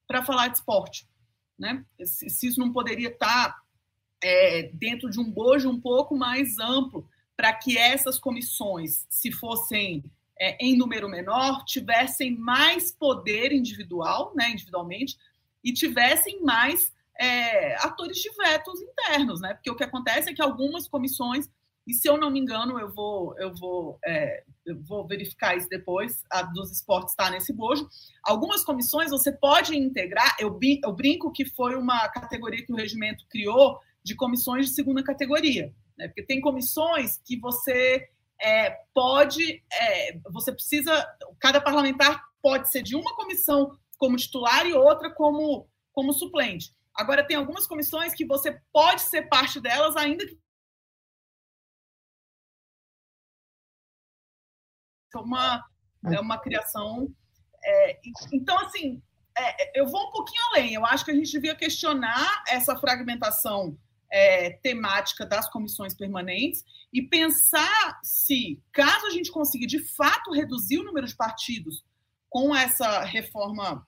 para 0.06 0.24
falar 0.24 0.48
de 0.48 0.58
esporte. 0.58 1.06
Né? 1.58 1.84
Se, 2.02 2.46
isso 2.46 2.60
não 2.60 2.72
poderia 2.72 3.08
estar 3.08 3.50
tá, 3.50 3.62
é, 4.22 4.70
dentro 4.72 5.10
de 5.10 5.18
um 5.18 5.30
bojo 5.30 5.68
um 5.68 5.80
pouco 5.80 6.16
mais 6.16 6.58
amplo, 6.58 7.08
para 7.36 7.52
que 7.52 7.76
essas 7.76 8.18
comissões, 8.18 9.06
se 9.10 9.30
fossem 9.30 10.04
é, 10.40 10.56
em 10.64 10.76
número 10.76 11.08
menor, 11.08 11.64
tivessem 11.64 12.36
mais 12.36 12.92
poder 12.92 13.52
individual, 13.52 14.32
né, 14.34 14.50
individualmente, 14.50 15.16
e 15.62 15.72
tivessem 15.72 16.42
mais 16.42 16.94
é, 17.18 17.74
atores 17.76 18.18
de 18.18 18.30
vetos 18.36 18.80
internos, 18.80 19.40
né? 19.40 19.54
Porque 19.54 19.70
o 19.70 19.74
que 19.74 19.84
acontece 19.84 20.30
é 20.30 20.34
que 20.34 20.42
algumas 20.42 20.86
comissões, 20.86 21.48
e 21.86 21.94
se 21.94 22.08
eu 22.08 22.16
não 22.16 22.30
me 22.30 22.38
engano, 22.38 22.78
eu 22.78 22.92
vou, 22.92 23.36
eu 23.38 23.54
vou, 23.54 23.98
é, 24.04 24.44
eu 24.64 24.78
vou 24.82 25.06
verificar 25.06 25.56
isso 25.56 25.68
depois, 25.68 26.24
a 26.30 26.42
dos 26.42 26.70
esportes 26.70 27.12
está 27.12 27.30
nesse 27.30 27.52
bojo. 27.52 27.88
Algumas 28.22 28.64
comissões 28.64 29.10
você 29.10 29.32
pode 29.32 29.76
integrar, 29.76 30.36
eu, 30.38 30.58
eu 30.82 30.92
brinco 30.92 31.32
que 31.32 31.44
foi 31.44 31.74
uma 31.74 32.08
categoria 32.08 32.64
que 32.64 32.72
o 32.72 32.76
regimento 32.76 33.24
criou 33.28 33.80
de 34.02 34.14
comissões 34.14 34.66
de 34.66 34.72
segunda 34.72 35.02
categoria, 35.02 35.72
né? 35.96 36.08
Porque 36.08 36.24
tem 36.24 36.40
comissões 36.40 37.18
que 37.24 37.38
você 37.38 38.08
é, 38.40 38.70
pode, 38.94 39.62
é, 39.72 40.18
você 40.30 40.52
precisa, 40.52 41.06
cada 41.40 41.60
parlamentar 41.60 42.22
pode 42.42 42.70
ser 42.70 42.82
de 42.82 42.94
uma 42.94 43.14
comissão 43.16 43.76
como 43.98 44.16
titular 44.16 44.66
e 44.66 44.74
outra 44.74 45.12
como, 45.12 45.68
como 45.92 46.12
suplente. 46.12 46.74
Agora, 46.94 47.26
tem 47.26 47.36
algumas 47.36 47.66
comissões 47.66 48.14
que 48.14 48.26
você 48.26 48.60
pode 48.72 49.02
ser 49.02 49.28
parte 49.28 49.60
delas, 49.60 49.96
ainda 49.96 50.26
que. 50.26 50.38
É 55.14 55.18
uma, 55.18 55.64
é 56.12 56.20
uma 56.20 56.38
criação. 56.38 57.08
É, 57.64 58.00
então, 58.32 58.58
assim, 58.60 59.02
é, 59.36 59.80
eu 59.80 59.86
vou 59.86 60.08
um 60.08 60.10
pouquinho 60.10 60.42
além. 60.50 60.74
Eu 60.74 60.84
acho 60.84 61.04
que 61.04 61.10
a 61.10 61.14
gente 61.14 61.30
devia 61.30 61.54
questionar 61.54 62.44
essa 62.48 62.76
fragmentação 62.76 63.78
é, 64.10 64.50
temática 64.62 65.26
das 65.26 65.48
comissões 65.50 65.94
permanentes 65.94 66.64
e 66.92 67.02
pensar 67.02 67.98
se, 68.02 68.62
caso 68.72 69.06
a 69.06 69.10
gente 69.10 69.30
consiga 69.30 69.66
de 69.66 69.80
fato 69.80 70.32
reduzir 70.32 70.78
o 70.78 70.84
número 70.84 71.06
de 71.06 71.16
partidos 71.16 71.84
com 72.28 72.54
essa 72.54 73.02
reforma 73.04 73.86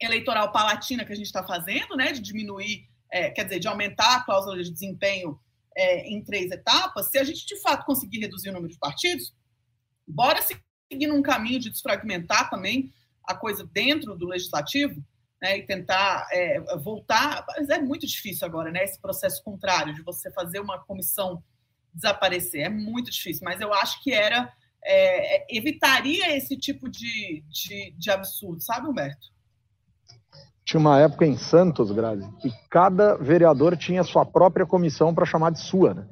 eleitoral 0.00 0.52
palatina 0.52 1.04
que 1.04 1.12
a 1.12 1.16
gente 1.16 1.26
está 1.26 1.44
fazendo, 1.46 1.96
né, 1.96 2.12
de 2.12 2.20
diminuir, 2.20 2.88
é, 3.10 3.30
quer 3.30 3.44
dizer, 3.44 3.60
de 3.60 3.68
aumentar 3.68 4.16
a 4.16 4.24
cláusula 4.24 4.62
de 4.62 4.70
desempenho 4.70 5.38
é, 5.76 6.08
em 6.08 6.22
três 6.22 6.50
etapas, 6.50 7.10
se 7.10 7.18
a 7.18 7.24
gente 7.24 7.46
de 7.46 7.60
fato 7.60 7.84
conseguir 7.84 8.20
reduzir 8.20 8.50
o 8.50 8.52
número 8.52 8.72
de 8.72 8.78
partidos, 8.78 9.34
bora 10.06 10.42
seguir 10.42 11.06
num 11.06 11.22
caminho 11.22 11.60
de 11.60 11.70
desfragmentar 11.70 12.50
também 12.50 12.92
a 13.24 13.34
coisa 13.34 13.64
dentro 13.64 14.16
do 14.16 14.26
legislativo, 14.26 15.02
né, 15.42 15.58
e 15.58 15.66
tentar 15.66 16.28
é, 16.30 16.60
voltar. 16.76 17.44
Mas 17.48 17.68
é 17.68 17.80
muito 17.80 18.06
difícil 18.06 18.46
agora, 18.46 18.70
né? 18.70 18.84
Esse 18.84 19.00
processo 19.00 19.42
contrário 19.42 19.92
de 19.92 20.02
você 20.02 20.30
fazer 20.30 20.60
uma 20.60 20.78
comissão 20.78 21.42
desaparecer. 21.92 22.62
É 22.62 22.68
muito 22.68 23.10
difícil, 23.10 23.42
mas 23.44 23.60
eu 23.60 23.74
acho 23.74 24.00
que 24.02 24.12
era. 24.12 24.50
É, 24.84 25.56
evitaria 25.56 26.36
esse 26.36 26.56
tipo 26.56 26.88
de, 26.88 27.44
de, 27.48 27.94
de 27.96 28.10
absurdo, 28.10 28.60
sabe, 28.60 28.88
Humberto? 28.88 29.28
Tinha 30.64 30.80
uma 30.80 30.98
época 30.98 31.24
em 31.24 31.36
Santos, 31.36 31.92
Grazi, 31.92 32.28
que 32.40 32.50
cada 32.68 33.14
vereador 33.14 33.76
tinha 33.76 34.02
sua 34.02 34.26
própria 34.26 34.66
comissão 34.66 35.14
para 35.14 35.24
chamar 35.24 35.50
de 35.50 35.60
sua, 35.60 35.94
né? 35.94 36.08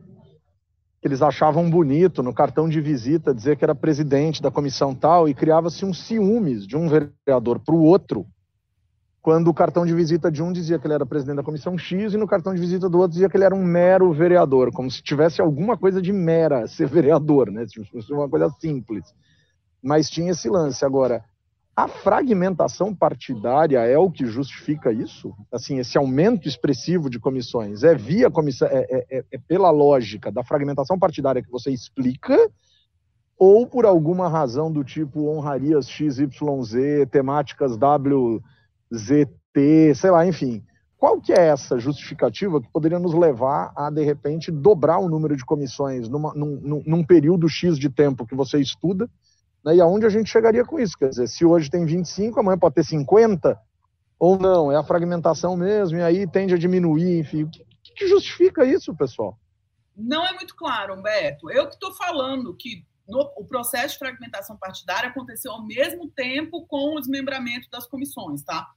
Eles 1.03 1.21
achavam 1.21 1.69
bonito 1.69 2.23
no 2.23 2.33
cartão 2.33 2.69
de 2.69 2.81
visita 2.81 3.35
dizer 3.35 3.57
que 3.57 3.65
era 3.65 3.75
presidente 3.75 4.41
da 4.41 4.53
comissão 4.53 4.95
tal 4.95 5.29
e 5.29 5.35
criava-se 5.35 5.85
um 5.85 5.93
ciúmes 5.93 6.65
de 6.65 6.77
um 6.77 6.89
vereador 6.89 7.59
para 7.59 7.75
o 7.75 7.83
outro 7.83 8.25
quando 9.23 9.49
o 9.49 9.55
cartão 9.55 9.85
de 9.85 9.95
visita 9.95 10.31
de 10.31 10.43
um 10.43 10.53
dizia 10.53 10.79
que 10.79 10.87
ele 10.87 10.95
era 10.95 11.05
presidente 11.05 11.37
da 11.37 11.43
comissão 11.43 11.77
X 11.77 12.15
e 12.15 12.17
no 12.17 12.27
cartão 12.27 12.55
de 12.55 12.61
visita 12.61 12.89
do 12.89 12.99
outro 12.99 13.12
dizia 13.12 13.29
que 13.29 13.37
ele 13.37 13.45
era 13.45 13.55
um 13.55 13.62
mero 13.62 14.12
vereador, 14.12 14.73
como 14.73 14.91
se 14.91 15.03
tivesse 15.03 15.43
alguma 15.43 15.77
coisa 15.77 16.00
de 16.00 16.12
mera 16.12 16.67
ser 16.69 16.89
vereador, 16.89 17.50
né? 17.50 17.67
Se 17.67 17.85
fosse 17.85 18.12
uma 18.12 18.29
coisa 18.29 18.49
simples. 18.59 19.05
Mas 19.83 20.09
tinha 20.09 20.31
esse 20.31 20.49
lance. 20.49 20.85
Agora, 20.85 21.23
a 21.77 21.87
fragmentação 21.87 22.95
partidária 22.95 23.79
é 23.81 23.99
o 23.99 24.11
que 24.11 24.25
justifica 24.27 24.91
isso? 24.91 25.35
Assim, 25.53 25.79
esse 25.79 25.99
aumento 25.99 26.49
expressivo 26.49 27.11
de 27.11 27.19
comissões 27.19 27.85
é 27.85 27.95
via 27.95 28.31
comissão, 28.31 28.69
é, 28.69 28.87
é, 28.91 29.19
é, 29.19 29.25
é 29.33 29.39
pela 29.39 29.71
lógica 29.71 30.33
da 30.33 30.43
fragmentação 30.43 30.99
partidária 30.99 31.43
que 31.43 31.50
você 31.50 31.71
explica, 31.71 32.37
ou 33.39 33.67
por 33.67 33.87
alguma 33.87 34.29
razão 34.29 34.71
do 34.71 34.83
tipo 34.83 35.29
honrarias 35.29 35.89
XYZ, 35.89 37.07
temáticas 37.11 37.77
W 37.77 38.43
ZT, 38.94 39.94
sei 39.94 40.11
lá, 40.11 40.26
enfim. 40.26 40.64
Qual 40.97 41.18
que 41.18 41.32
é 41.32 41.47
essa 41.47 41.78
justificativa 41.78 42.61
que 42.61 42.68
poderia 42.70 42.99
nos 42.99 43.14
levar 43.14 43.73
a, 43.75 43.90
de 43.90 44.04
repente, 44.04 44.50
dobrar 44.50 44.99
o 44.99 45.09
número 45.09 45.35
de 45.35 45.44
comissões 45.44 46.09
numa, 46.09 46.35
num, 46.35 46.82
num 46.85 47.04
período 47.04 47.49
X 47.49 47.78
de 47.78 47.88
tempo 47.88 48.26
que 48.26 48.35
você 48.35 48.59
estuda? 48.59 49.09
Né, 49.64 49.76
e 49.76 49.80
aonde 49.80 50.04
a 50.04 50.11
gente 50.11 50.28
chegaria 50.28 50.64
com 50.64 50.78
isso? 50.78 50.99
Quer 50.99 51.09
dizer, 51.09 51.26
se 51.26 51.44
hoje 51.44 51.70
tem 51.70 51.87
25, 51.87 52.38
amanhã 52.38 52.59
pode 52.59 52.75
ter 52.75 52.85
50, 52.85 53.59
ou 54.18 54.38
não, 54.38 54.70
é 54.70 54.76
a 54.76 54.85
fragmentação 54.85 55.56
mesmo, 55.56 55.97
e 55.97 56.02
aí 56.02 56.26
tende 56.26 56.52
a 56.52 56.59
diminuir, 56.59 57.20
enfim. 57.20 57.44
O 57.44 57.50
que, 57.50 57.94
que 57.94 58.06
justifica 58.06 58.64
isso, 58.66 58.94
pessoal? 58.94 59.38
Não 59.97 60.26
é 60.26 60.35
muito 60.35 60.54
claro, 60.54 60.94
Humberto. 60.94 61.50
Eu 61.50 61.66
que 61.66 61.75
estou 61.75 61.94
falando 61.94 62.54
que 62.54 62.85
no, 63.09 63.20
o 63.37 63.44
processo 63.44 63.94
de 63.94 63.99
fragmentação 63.99 64.56
partidária 64.56 65.09
aconteceu 65.09 65.52
ao 65.52 65.66
mesmo 65.66 66.11
tempo 66.11 66.66
com 66.66 66.94
o 66.94 67.00
desmembramento 67.00 67.68
das 67.70 67.87
comissões, 67.87 68.42
tá? 68.42 68.68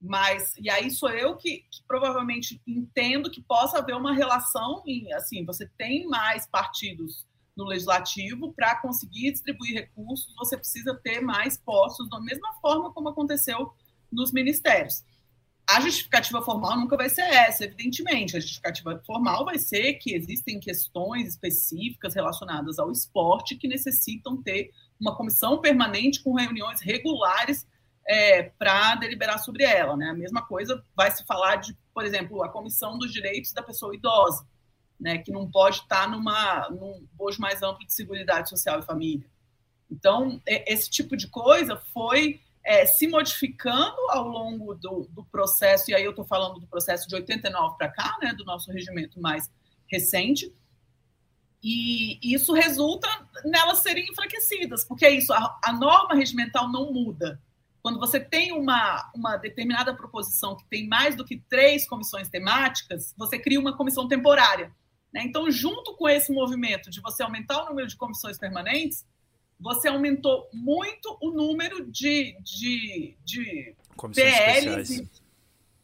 Mas, 0.00 0.54
e 0.56 0.70
aí 0.70 0.90
sou 0.90 1.10
eu 1.10 1.36
que, 1.36 1.58
que, 1.70 1.82
provavelmente 1.86 2.60
entendo 2.66 3.30
que 3.30 3.42
possa 3.42 3.78
haver 3.78 3.94
uma 3.94 4.14
relação 4.14 4.82
em, 4.86 5.12
assim, 5.12 5.44
você 5.44 5.68
tem 5.76 6.06
mais 6.06 6.46
partidos 6.46 7.26
no 7.54 7.64
legislativo 7.64 8.52
para 8.54 8.80
conseguir 8.80 9.32
distribuir 9.32 9.74
recursos, 9.74 10.34
você 10.36 10.56
precisa 10.56 10.98
ter 11.04 11.20
mais 11.20 11.58
postos, 11.58 12.08
da 12.08 12.18
mesma 12.20 12.54
forma 12.62 12.92
como 12.92 13.10
aconteceu 13.10 13.70
nos 14.10 14.32
ministérios. 14.32 15.04
A 15.68 15.80
justificativa 15.80 16.42
formal 16.42 16.80
nunca 16.80 16.96
vai 16.96 17.08
ser 17.08 17.22
essa, 17.22 17.64
evidentemente. 17.64 18.36
A 18.36 18.40
justificativa 18.40 19.00
formal 19.06 19.44
vai 19.44 19.58
ser 19.58 19.94
que 19.94 20.14
existem 20.14 20.58
questões 20.58 21.28
específicas 21.28 22.14
relacionadas 22.14 22.78
ao 22.78 22.90
esporte 22.90 23.56
que 23.56 23.68
necessitam 23.68 24.42
ter 24.42 24.72
uma 24.98 25.14
comissão 25.14 25.60
permanente 25.60 26.22
com 26.24 26.34
reuniões 26.34 26.80
regulares 26.80 27.66
é, 28.10 28.42
para 28.58 28.96
deliberar 28.96 29.38
sobre 29.38 29.62
ela. 29.62 29.96
Né? 29.96 30.10
A 30.10 30.14
mesma 30.14 30.44
coisa 30.44 30.84
vai 30.96 31.12
se 31.12 31.24
falar 31.24 31.56
de, 31.56 31.78
por 31.94 32.04
exemplo, 32.04 32.42
a 32.42 32.48
Comissão 32.48 32.98
dos 32.98 33.12
Direitos 33.12 33.52
da 33.52 33.62
Pessoa 33.62 33.94
Idosa, 33.94 34.44
né, 34.98 35.18
que 35.18 35.30
não 35.30 35.48
pode 35.48 35.76
estar 35.76 36.10
numa, 36.10 36.68
num 36.70 37.06
bojo 37.12 37.40
mais 37.40 37.62
amplo 37.62 37.86
de 37.86 37.94
Seguridade 37.94 38.48
Social 38.48 38.80
e 38.80 38.84
Família. 38.84 39.30
Então, 39.88 40.42
esse 40.44 40.90
tipo 40.90 41.16
de 41.16 41.28
coisa 41.28 41.76
foi 41.76 42.40
é, 42.64 42.84
se 42.84 43.06
modificando 43.06 43.96
ao 44.10 44.26
longo 44.26 44.74
do, 44.74 45.08
do, 45.10 45.24
processo, 45.26 45.90
e 45.90 45.94
aí 45.94 46.04
eu 46.04 46.10
estou 46.10 46.24
falando 46.24 46.58
do 46.58 46.66
processo 46.66 47.08
de 47.08 47.14
89 47.14 47.76
para 47.78 47.88
cá, 47.90 48.18
né, 48.20 48.34
do 48.34 48.44
nosso 48.44 48.72
regimento 48.72 49.20
mais 49.20 49.48
recente, 49.86 50.52
e 51.62 52.18
isso 52.22 52.52
resulta 52.54 53.08
nelas 53.44 53.78
serem 53.78 54.04
enfraquecidas, 54.10 54.84
porque 54.84 55.06
é 55.06 55.10
isso, 55.10 55.32
a, 55.32 55.60
a 55.64 55.72
norma 55.72 56.14
regimental 56.14 56.70
não 56.70 56.92
muda, 56.92 57.40
quando 57.82 57.98
você 57.98 58.20
tem 58.20 58.52
uma, 58.52 59.10
uma 59.14 59.36
determinada 59.36 59.94
proposição 59.94 60.56
que 60.56 60.64
tem 60.66 60.86
mais 60.86 61.16
do 61.16 61.24
que 61.24 61.42
três 61.48 61.88
comissões 61.88 62.28
temáticas, 62.28 63.14
você 63.16 63.38
cria 63.38 63.60
uma 63.60 63.76
comissão 63.76 64.06
temporária. 64.06 64.72
Né? 65.12 65.22
Então, 65.24 65.50
junto 65.50 65.96
com 65.96 66.08
esse 66.08 66.32
movimento 66.32 66.90
de 66.90 67.00
você 67.00 67.22
aumentar 67.22 67.62
o 67.64 67.68
número 67.70 67.88
de 67.88 67.96
comissões 67.96 68.38
permanentes, 68.38 69.04
você 69.58 69.88
aumentou 69.88 70.48
muito 70.52 71.18
o 71.20 71.30
número 71.30 71.90
de, 71.90 72.36
de, 72.42 73.16
de 73.24 73.74
PLs 74.14 74.90
e, 74.90 75.10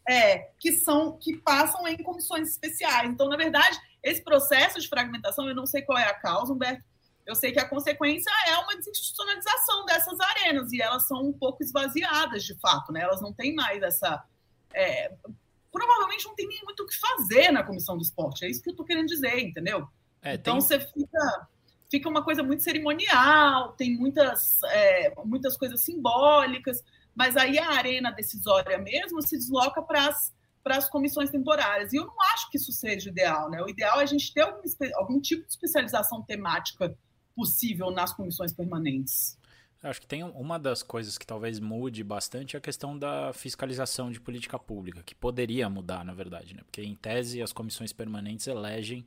é, 0.09 0.51
que 0.59 0.73
são 0.73 1.19
que 1.19 1.37
passam 1.37 1.87
em 1.87 2.03
comissões 2.03 2.49
especiais. 2.49 3.11
Então, 3.11 3.29
na 3.29 3.37
verdade, 3.37 3.79
esse 4.03 4.23
processo 4.23 4.81
de 4.81 4.89
fragmentação, 4.89 5.49
eu 5.49 5.55
não 5.55 5.67
sei 5.67 5.83
qual 5.83 5.99
é 5.99 6.05
a 6.05 6.15
causa, 6.15 6.53
Humberto, 6.53 6.83
eu 7.27 7.35
sei 7.35 7.53
que 7.53 7.59
a 7.59 7.69
consequência 7.69 8.31
é 8.47 8.57
uma 8.57 8.77
desinstitucionalização 8.77 9.85
dessas 9.85 10.19
arenas 10.21 10.73
e 10.73 10.81
elas 10.81 11.07
são 11.09 11.23
um 11.23 11.33
pouco 11.33 11.63
esvaziadas 11.63 12.45
de 12.45 12.55
fato, 12.61 12.93
né? 12.93 13.01
Elas 13.03 13.21
não 13.21 13.33
têm 13.33 13.55
mais 13.55 13.83
essa. 13.83 14.25
É, 14.73 15.13
provavelmente 15.73 16.25
não 16.25 16.35
tem 16.35 16.47
nem 16.47 16.63
muito 16.63 16.85
o 16.85 16.87
que 16.87 16.97
fazer 16.99 17.51
na 17.51 17.65
comissão 17.65 17.97
do 17.97 18.03
esporte, 18.03 18.45
é 18.45 18.51
isso 18.51 18.63
que 18.63 18.69
eu 18.69 18.73
estou 18.73 18.87
querendo 18.87 19.09
dizer, 19.09 19.39
entendeu? 19.41 19.89
É, 20.23 20.35
então 20.35 20.59
tem... 20.59 20.61
você 20.61 20.81
fica, 20.81 21.49
fica 21.91 22.09
uma 22.09 22.23
coisa 22.23 22.43
muito 22.43 22.63
cerimonial, 22.63 23.73
tem 23.73 23.97
muitas, 23.97 24.63
é, 24.65 25.13
muitas 25.25 25.57
coisas 25.57 25.81
simbólicas, 25.81 26.83
mas 27.15 27.37
aí 27.37 27.59
a 27.59 27.71
arena 27.71 28.11
decisória 28.11 28.79
mesmo 28.79 29.21
se 29.21 29.37
desloca 29.37 29.83
para 29.83 30.09
as 30.09 30.35
para 30.63 30.79
as 30.79 30.91
comissões 30.91 31.31
temporárias. 31.31 31.93
E 31.93 31.97
eu 31.97 32.05
não 32.05 32.21
acho 32.35 32.51
que 32.51 32.57
isso 32.57 32.73
seja 32.73 33.09
ideal, 33.09 33.49
né? 33.49 33.63
O 33.63 33.69
ideal 33.69 34.01
é 34.01 34.03
a 34.03 34.07
gente 34.07 34.35
ter 34.35 34.41
algum, 34.41 34.61
algum 34.97 35.21
tipo 35.21 35.45
de 35.45 35.51
especialização 35.53 36.23
temática 36.23 36.93
possível 37.37 37.91
nas 37.91 38.13
comissões 38.15 38.53
permanentes. 38.53 39.39
acho 39.83 40.01
que 40.01 40.07
tem 40.07 40.25
uma 40.25 40.59
das 40.59 40.83
coisas 40.83 41.19
que 41.19 41.27
talvez 41.27 41.61
mude 41.61 42.03
bastante 42.03 42.57
é 42.57 42.59
a 42.59 42.63
questão 42.63 42.99
da 42.99 43.33
fiscalização 43.35 44.11
de 44.11 44.19
política 44.19 44.59
pública, 44.59 45.03
que 45.03 45.15
poderia 45.15 45.69
mudar, 45.69 46.05
na 46.05 46.15
verdade, 46.15 46.55
né? 46.55 46.63
Porque 46.65 46.83
em 46.83 46.95
tese 46.95 47.43
as 47.43 47.53
comissões 47.53 47.93
permanentes 47.93 48.47
elegem 48.47 49.05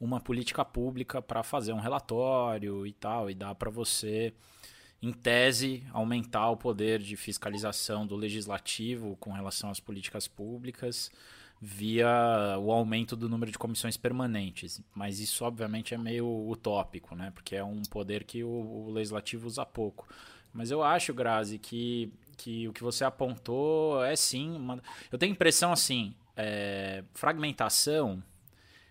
uma 0.00 0.20
política 0.20 0.64
pública 0.64 1.20
para 1.20 1.42
fazer 1.42 1.72
um 1.72 1.80
relatório 1.80 2.86
e 2.86 2.92
tal, 2.92 3.28
e 3.28 3.34
dá 3.34 3.54
para 3.54 3.70
você, 3.70 4.32
em 5.00 5.12
tese, 5.12 5.84
aumentar 5.92 6.48
o 6.50 6.56
poder 6.56 7.00
de 7.00 7.16
fiscalização 7.16 8.06
do 8.06 8.16
legislativo 8.16 9.16
com 9.16 9.32
relação 9.32 9.70
às 9.70 9.80
políticas 9.80 10.26
públicas 10.26 11.10
via 11.64 12.58
o 12.58 12.72
aumento 12.72 13.14
do 13.14 13.28
número 13.28 13.52
de 13.52 13.56
comissões 13.56 13.96
permanentes. 13.96 14.82
Mas 14.92 15.20
isso, 15.20 15.44
obviamente, 15.44 15.94
é 15.94 15.98
meio 15.98 16.26
utópico, 16.48 17.14
né? 17.14 17.30
Porque 17.32 17.54
é 17.54 17.62
um 17.62 17.82
poder 17.82 18.24
que 18.24 18.42
o, 18.42 18.48
o 18.48 18.90
legislativo 18.90 19.46
usa 19.46 19.64
pouco. 19.64 20.08
Mas 20.52 20.72
eu 20.72 20.82
acho, 20.82 21.14
Grazi, 21.14 21.60
que, 21.60 22.12
que 22.36 22.66
o 22.66 22.72
que 22.72 22.82
você 22.82 23.04
apontou 23.04 24.04
é 24.04 24.16
sim. 24.16 24.56
Uma... 24.56 24.82
Eu 25.10 25.16
tenho 25.16 25.30
a 25.30 25.36
impressão 25.36 25.70
assim: 25.70 26.16
é... 26.36 27.04
fragmentação 27.14 28.20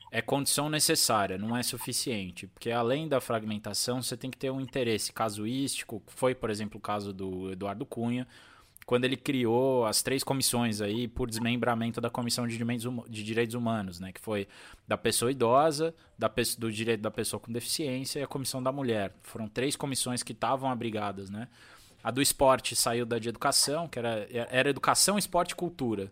é 0.09 0.21
condição 0.21 0.69
necessária, 0.69 1.37
não 1.37 1.57
é 1.57 1.63
suficiente. 1.63 2.47
Porque 2.47 2.71
além 2.71 3.05
da 3.05 3.19
fragmentação, 3.19 4.01
você 4.01 4.15
tem 4.15 4.31
que 4.31 4.37
ter 4.37 4.49
um 4.49 4.61
interesse 4.61 5.11
casuístico. 5.11 6.01
Foi, 6.07 6.33
por 6.33 6.49
exemplo, 6.49 6.77
o 6.77 6.81
caso 6.81 7.11
do 7.11 7.51
Eduardo 7.51 7.85
Cunha 7.85 8.25
quando 8.91 9.05
ele 9.05 9.15
criou 9.15 9.85
as 9.85 10.03
três 10.03 10.21
comissões 10.21 10.81
aí 10.81 11.07
por 11.07 11.29
desmembramento 11.29 12.01
da 12.01 12.09
Comissão 12.09 12.45
de 12.45 12.57
Direitos, 12.57 13.55
hum 13.55 13.57
Humanos, 13.57 14.01
né? 14.01 14.11
Que 14.11 14.19
foi 14.19 14.49
da 14.85 14.97
pessoa 14.97 15.31
idosa, 15.31 15.95
da 16.19 16.29
do 16.57 16.69
direito 16.69 16.99
da 16.99 17.09
pessoa 17.09 17.39
com 17.39 17.53
deficiência 17.53 18.19
e 18.19 18.23
a 18.23 18.27
Comissão 18.27 18.61
da 18.61 18.69
Mulher. 18.69 19.15
Foram 19.23 19.47
três 19.47 19.77
comissões 19.77 20.23
que 20.23 20.33
estavam 20.33 20.69
abrigadas, 20.69 21.29
né? 21.29 21.47
A 22.03 22.11
do 22.11 22.21
esporte 22.21 22.75
saiu 22.75 23.05
da 23.05 23.17
de 23.17 23.29
educação, 23.29 23.87
que 23.87 23.97
era, 23.97 24.27
era 24.29 24.69
educação, 24.69 25.17
esporte 25.17 25.51
e 25.51 25.55
cultura. 25.55 26.11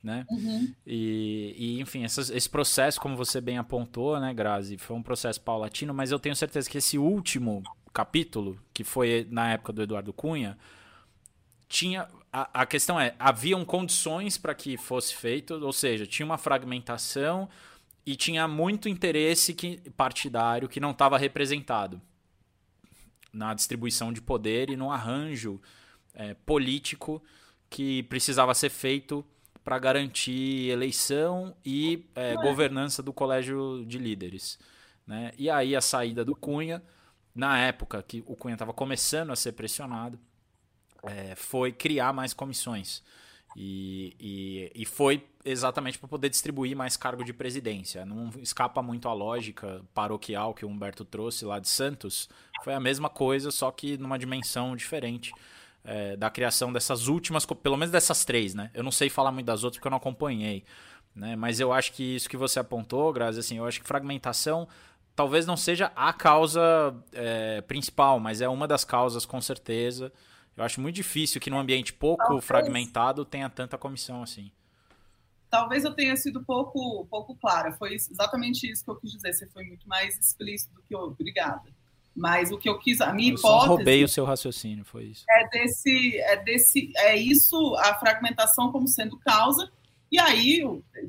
Né? 0.00 0.24
Uhum. 0.30 0.72
E, 0.86 1.56
e, 1.58 1.80
enfim, 1.80 2.04
essas, 2.04 2.30
esse 2.30 2.48
processo, 2.48 3.00
como 3.00 3.16
você 3.16 3.40
bem 3.40 3.58
apontou, 3.58 4.20
né, 4.20 4.32
Grazi, 4.32 4.78
foi 4.78 4.94
um 4.96 5.02
processo 5.02 5.40
paulatino, 5.40 5.92
mas 5.92 6.12
eu 6.12 6.20
tenho 6.20 6.36
certeza 6.36 6.70
que 6.70 6.78
esse 6.78 6.98
último 6.98 7.64
capítulo, 7.92 8.56
que 8.72 8.84
foi 8.84 9.26
na 9.28 9.54
época 9.54 9.72
do 9.72 9.82
Eduardo 9.82 10.12
Cunha, 10.12 10.56
tinha. 11.72 12.06
A, 12.30 12.62
a 12.62 12.66
questão 12.66 13.00
é, 13.00 13.14
haviam 13.18 13.64
condições 13.64 14.38
para 14.38 14.54
que 14.54 14.76
fosse 14.76 15.14
feito, 15.14 15.54
ou 15.54 15.72
seja, 15.72 16.06
tinha 16.06 16.24
uma 16.24 16.38
fragmentação 16.38 17.48
e 18.04 18.14
tinha 18.14 18.46
muito 18.46 18.88
interesse 18.88 19.54
que, 19.54 19.78
partidário 19.96 20.68
que 20.68 20.80
não 20.80 20.90
estava 20.90 21.18
representado 21.18 22.00
na 23.32 23.54
distribuição 23.54 24.12
de 24.12 24.20
poder 24.20 24.68
e 24.70 24.76
no 24.76 24.90
arranjo 24.90 25.60
é, 26.14 26.34
político 26.34 27.22
que 27.70 28.02
precisava 28.04 28.54
ser 28.54 28.68
feito 28.68 29.24
para 29.64 29.78
garantir 29.78 30.68
eleição 30.68 31.54
e 31.64 32.04
é, 32.14 32.34
governança 32.34 33.02
do 33.02 33.12
colégio 33.12 33.84
de 33.86 33.96
líderes. 33.96 34.58
Né? 35.06 35.32
E 35.38 35.48
aí 35.48 35.74
a 35.74 35.80
saída 35.80 36.24
do 36.24 36.36
Cunha, 36.36 36.82
na 37.34 37.58
época 37.58 38.02
que 38.02 38.22
o 38.26 38.36
Cunha 38.36 38.54
estava 38.54 38.72
começando 38.72 39.30
a 39.30 39.36
ser 39.36 39.52
pressionado, 39.52 40.18
é, 41.02 41.34
foi 41.34 41.72
criar 41.72 42.12
mais 42.12 42.32
comissões. 42.32 43.02
E, 43.54 44.16
e, 44.18 44.82
e 44.82 44.84
foi 44.86 45.26
exatamente 45.44 45.98
para 45.98 46.08
poder 46.08 46.30
distribuir 46.30 46.74
mais 46.74 46.96
cargo 46.96 47.24
de 47.24 47.32
presidência. 47.32 48.04
Não 48.06 48.30
escapa 48.38 48.82
muito 48.82 49.08
a 49.08 49.12
lógica 49.12 49.82
paroquial 49.92 50.54
que 50.54 50.64
o 50.64 50.68
Humberto 50.68 51.04
trouxe 51.04 51.44
lá 51.44 51.58
de 51.58 51.68
Santos. 51.68 52.28
Foi 52.64 52.72
a 52.72 52.80
mesma 52.80 53.10
coisa, 53.10 53.50
só 53.50 53.70
que 53.70 53.98
numa 53.98 54.18
dimensão 54.18 54.74
diferente. 54.76 55.32
É, 55.84 56.16
da 56.16 56.30
criação 56.30 56.72
dessas 56.72 57.08
últimas, 57.08 57.44
pelo 57.44 57.76
menos 57.76 57.90
dessas 57.90 58.24
três, 58.24 58.54
né? 58.54 58.70
Eu 58.72 58.84
não 58.84 58.92
sei 58.92 59.10
falar 59.10 59.32
muito 59.32 59.46
das 59.46 59.64
outras 59.64 59.78
porque 59.78 59.88
eu 59.88 59.90
não 59.90 59.98
acompanhei, 59.98 60.64
né? 61.12 61.34
Mas 61.34 61.58
eu 61.58 61.72
acho 61.72 61.92
que 61.92 62.14
isso 62.14 62.28
que 62.28 62.36
você 62.36 62.60
apontou, 62.60 63.12
Grazi, 63.12 63.40
assim, 63.40 63.58
eu 63.58 63.66
acho 63.66 63.80
que 63.80 63.86
fragmentação 63.88 64.68
talvez 65.14 65.46
não 65.46 65.56
seja 65.56 65.90
a 65.94 66.12
causa 66.12 66.94
é, 67.12 67.60
principal, 67.62 68.18
mas 68.20 68.40
é 68.40 68.48
uma 68.48 68.66
das 68.66 68.84
causas 68.84 69.26
com 69.26 69.40
certeza. 69.40 70.12
Eu 70.56 70.64
acho 70.64 70.80
muito 70.80 70.96
difícil 70.96 71.40
que 71.40 71.50
num 71.50 71.58
ambiente 71.58 71.92
pouco 71.92 72.22
talvez, 72.22 72.44
fragmentado 72.44 73.24
tenha 73.24 73.48
tanta 73.48 73.78
comissão 73.78 74.22
assim. 74.22 74.50
Talvez 75.48 75.84
eu 75.84 75.92
tenha 75.94 76.16
sido 76.16 76.42
pouco, 76.42 77.06
pouco 77.10 77.34
clara. 77.36 77.72
Foi 77.72 77.94
exatamente 77.94 78.70
isso 78.70 78.84
que 78.84 78.90
eu 78.90 78.96
quis 78.96 79.12
dizer. 79.12 79.32
Você 79.32 79.46
foi 79.48 79.64
muito 79.64 79.88
mais 79.88 80.18
explícito 80.18 80.74
do 80.74 80.82
que 80.82 80.94
eu. 80.94 81.00
Obrigada. 81.00 81.62
Mas 82.14 82.50
o 82.52 82.58
que 82.58 82.68
eu 82.68 82.78
quis, 82.78 83.00
a 83.00 83.12
minha 83.12 83.32
eu 83.32 83.36
hipótese. 83.36 83.70
Eu 83.70 83.76
roubei 83.76 84.04
o 84.04 84.08
seu 84.08 84.24
raciocínio, 84.24 84.84
foi 84.84 85.04
isso. 85.04 85.24
É 85.28 85.48
desse, 85.48 86.18
é 86.18 86.36
desse, 86.42 86.92
é 86.96 87.16
isso, 87.16 87.74
a 87.76 87.94
fragmentação 87.94 88.70
como 88.70 88.86
sendo 88.86 89.18
causa. 89.18 89.70
E 90.10 90.18
aí, 90.18 90.62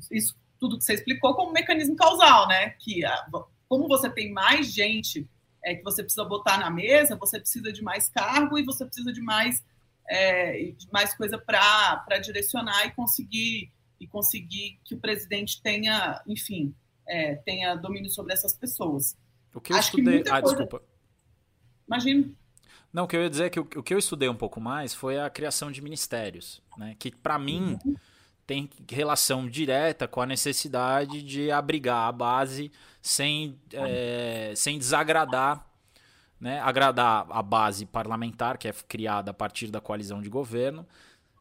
isso 0.10 0.36
tudo 0.60 0.78
que 0.78 0.86
você 0.86 0.94
explicou 0.94 1.36
como 1.36 1.52
mecanismo 1.52 1.96
causal, 1.96 2.48
né? 2.48 2.70
Que 2.80 3.02
como 3.68 3.88
você 3.88 4.10
tem 4.10 4.32
mais 4.32 4.74
gente 4.74 5.28
é, 5.63 5.75
que 5.75 5.84
você 5.84 6.03
precisa 6.03 6.25
botar 6.25 6.58
na 6.58 6.70
mesa, 6.70 7.15
você 7.15 7.39
precisa 7.39 7.72
de 7.72 7.82
mais 7.82 8.10
cargo 8.10 8.58
e 8.58 8.63
você 8.63 8.86
precisa 8.86 9.12
de 9.13 9.22
mais, 9.22 9.63
é, 10.08 10.74
de 10.77 10.88
mais 10.91 11.13
coisa 11.15 11.38
para 11.38 12.20
direcionar 12.20 12.86
e 12.86 12.91
conseguir, 12.91 13.72
e 14.00 14.08
conseguir 14.08 14.79
que 14.84 14.96
o 14.96 15.00
presidente 15.00 15.62
tenha, 15.62 16.22
enfim, 16.27 16.75
é, 17.08 17.36
tenha 17.36 17.75
domínio 17.75 18.10
sobre 18.10 18.34
essas 18.34 18.53
pessoas. 18.53 19.17
O 19.53 19.62
que 19.62 19.72
eu 19.72 19.77
Acho 19.77 19.89
estudei. 19.89 20.24
Que 20.24 20.29
ah, 20.29 20.41
coisa... 20.41 20.58
desculpa. 20.58 20.86
Imagina. 21.88 22.29
Não, 22.91 23.05
o 23.05 23.08
que 23.08 23.15
eu 23.15 23.24
ia 23.24 23.29
dizer 23.29 23.46
é 23.46 23.50
que 23.50 23.60
o, 23.60 23.63
o, 23.63 23.84
que 23.84 23.93
eu 23.93 23.98
estudei 23.98 24.29
um 24.29 24.36
pouco 24.36 24.60
mais 24.60 24.93
foi 24.93 25.20
a 25.20 25.29
criação 25.29 25.72
de 25.72 25.82
ministérios, 25.82 26.62
né? 26.77 26.96
Que 27.00 27.12
para 27.12 27.39
mim 27.39 27.77
uhum. 27.84 27.96
Tem 28.46 28.70
relação 28.90 29.48
direta 29.48 30.08
com 30.08 30.22
a 30.22 30.26
necessidade 30.26 31.22
de 31.22 31.50
abrigar 31.52 32.08
a 32.08 32.12
base 32.12 32.72
sem, 33.02 33.58
é, 33.72 34.54
sem 34.56 34.78
desagradar, 34.78 35.66
né, 36.40 36.60
agradar 36.60 37.26
a 37.30 37.42
base 37.42 37.86
parlamentar, 37.86 38.58
que 38.58 38.68
é 38.68 38.74
criada 38.88 39.32
a 39.32 39.34
partir 39.34 39.68
da 39.68 39.79
coalizão 39.79 40.22
de 40.22 40.29
governo, 40.29 40.86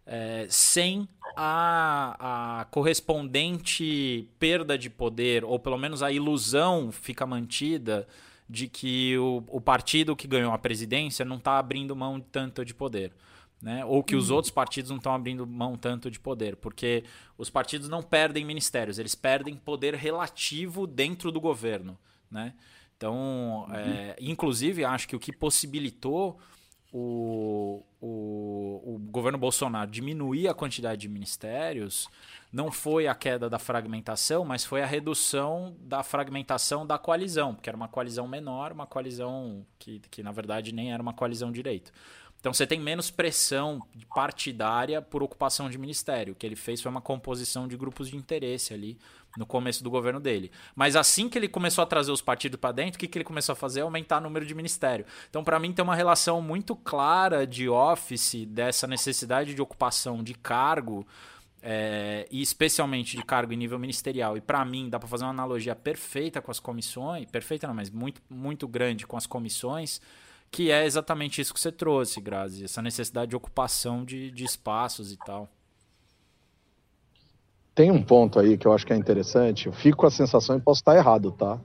é, 0.07 0.47
sem 0.49 1.09
a, 1.37 2.61
a, 2.61 2.65
correspondente 2.67 4.29
perda 4.39 4.77
de 4.79 4.91
poder, 4.91 5.45
ou 5.45 5.59
pelo 5.59 5.79
menos 5.79 6.03
a 6.03 6.11
ilusão 6.11 6.93
fica 6.93 7.27
mantida 7.27 8.07
de 8.49 8.69
que 8.69 9.17
o, 9.19 9.43
o 9.49 9.61
partido 9.61 10.15
que 10.15 10.29
ganhou 10.29 10.53
a 10.53 10.59
presidência 10.59 11.25
não 11.25 11.37
está 11.37 11.59
abrindo 11.59 11.97
mão 11.97 12.21
tanto 12.21 12.65
de 12.65 12.75
poder 12.75 13.13
né? 13.63 13.85
Ou 13.85 14.03
que 14.03 14.17
os 14.17 14.29
uhum. 14.29 14.37
outros 14.37 14.51
partidos 14.51 14.91
não 14.91 14.99
estão 14.99 15.15
abrindo 15.15 15.47
mão 15.47 15.77
tanto 15.77 16.11
de 16.11 16.19
poder, 16.19 16.57
porque 16.57 17.05
os 17.39 17.49
partidos 17.49 17.89
não 17.89 18.03
perdem 18.03 18.45
ministérios, 18.45 18.99
eles 18.99 19.15
perdem 19.15 19.55
poder 19.55 19.95
relativo 19.95 20.85
dentro 20.87 21.31
do 21.31 21.41
governo, 21.41 21.97
né? 22.29 22.55
Então, 22.97 23.67
uhum. 23.69 23.75
é, 23.75 24.17
inclusive, 24.21 24.85
acho 24.85 25.07
que 25.09 25.17
o 25.17 25.21
que 25.21 25.33
possibilitou 25.33 26.39
o, 26.93 27.83
o, 28.01 28.95
o 28.95 28.99
governo 29.11 29.39
Bolsonaro 29.39 29.91
diminuir 29.91 30.47
a 30.47 30.55
quantidade 30.55 31.01
de 31.01 31.09
ministérios 31.09 32.07
não 32.53 32.71
foi 32.71 33.07
a 33.09 33.15
queda 33.15 33.49
da 33.49 33.59
fragmentação, 33.59 34.45
mas 34.45 34.65
foi 34.65 34.83
a 34.83 34.87
redução 34.87 35.75
da 35.81 36.03
fragmentação 36.03 36.87
da 36.87 36.99
coalizão, 36.99 37.55
porque 37.55 37.71
era 37.71 37.77
uma 37.77 37.89
coalizão 37.89 38.29
menor, 38.29 38.73
uma 38.73 38.87
coalizão 38.87 39.65
que, 39.79 40.01
que 40.11 40.23
na 40.23 40.33
verdade 40.33 40.71
nem 40.71 40.93
era 40.93 41.03
uma 41.03 41.15
coalizão 41.15 41.51
direito. 41.51 41.91
Então 42.43 42.53
você 42.53 42.67
tem 42.67 42.81
menos 42.81 43.09
pressão 43.09 43.81
partidária 44.13 45.01
por 45.01 45.23
ocupação 45.23 45.71
de 45.71 45.79
ministério. 45.79 46.33
O 46.33 46.37
que 46.37 46.45
ele 46.45 46.57
fez 46.57 46.83
foi 46.83 46.91
uma 46.91 47.01
composição 47.01 47.69
de 47.69 47.77
grupos 47.77 48.09
de 48.09 48.17
interesse 48.17 48.75
ali 48.75 48.99
no 49.37 49.47
começo 49.47 49.85
do 49.85 49.89
governo 49.89 50.19
dele. 50.19 50.51
Mas 50.75 50.97
assim 50.97 51.29
que 51.29 51.39
ele 51.39 51.47
começou 51.47 51.83
a 51.83 51.87
trazer 51.87 52.11
os 52.11 52.21
partidos 52.21 52.59
para 52.59 52.73
dentro, 52.73 52.97
o 52.97 52.99
que, 52.99 53.07
que 53.07 53.17
ele 53.17 53.25
começou 53.25 53.53
a 53.53 53.57
fazer? 53.57 53.83
Aumentar 53.83 54.19
o 54.19 54.23
número 54.23 54.45
de 54.45 54.57
ministério. 54.57 55.07
Então, 55.31 55.45
para 55.45 55.57
mim, 55.61 55.73
tem 55.73 55.85
uma 55.85 55.95
relação 55.95 56.43
muito 56.43 56.75
clara 56.75 57.47
de 57.47 57.69
office, 57.69 58.45
dessa 58.49 58.89
necessidade 58.89 59.55
de 59.55 59.63
ocupação 59.63 60.21
de 60.21 60.35
cargo. 60.35 61.07
É, 61.65 62.27
e 62.29 62.43
especialmente 62.43 63.17
de 63.17 63.23
cargo 63.25 63.53
em 63.53 63.57
nível 63.57 63.79
ministerial. 63.79 64.37
E 64.37 64.41
para 64.41 64.65
mim 64.65 64.89
dá 64.91 64.99
para 64.99 65.07
fazer 65.07 65.23
uma 65.23 65.31
analogia 65.31 65.77
perfeita 65.77 66.43
com 66.43 66.51
as 66.51 66.59
comissões, 66.59 67.25
perfeita 67.27 67.69
não, 67.69 67.75
mas 67.75 67.89
muito, 67.89 68.21
muito 68.29 68.67
grande 68.67 69.07
com 69.07 69.17
as 69.17 69.29
comissões, 69.29 70.01
que 70.53 70.71
é 70.71 70.85
exatamente 70.85 71.41
isso 71.41 71.55
que 71.55 71.59
você 71.59 71.73
trouxe, 71.73 72.21
Grazi, 72.21 72.65
essa 72.65 72.83
necessidade 72.83 73.31
de 73.31 73.37
ocupação 73.37 74.05
de, 74.05 74.31
de 74.31 74.45
espaços 74.45 75.11
e 75.11 75.17
tal. 75.17 75.49
Tem 77.75 77.91
um 77.91 78.03
ponto 78.03 78.39
aí 78.39 78.59
que 78.59 78.67
eu 78.67 78.73
acho 78.75 78.87
que 78.87 78.93
é 78.93 78.97
interessante, 78.97 79.67
eu 79.67 79.73
fico 79.73 79.97
com 79.97 80.07
a 80.07 80.11
sensação, 80.11 80.59
e 80.59 80.61
posso 80.61 80.81
estar 80.81 80.95
errado, 80.95 81.33
tá? 81.33 81.59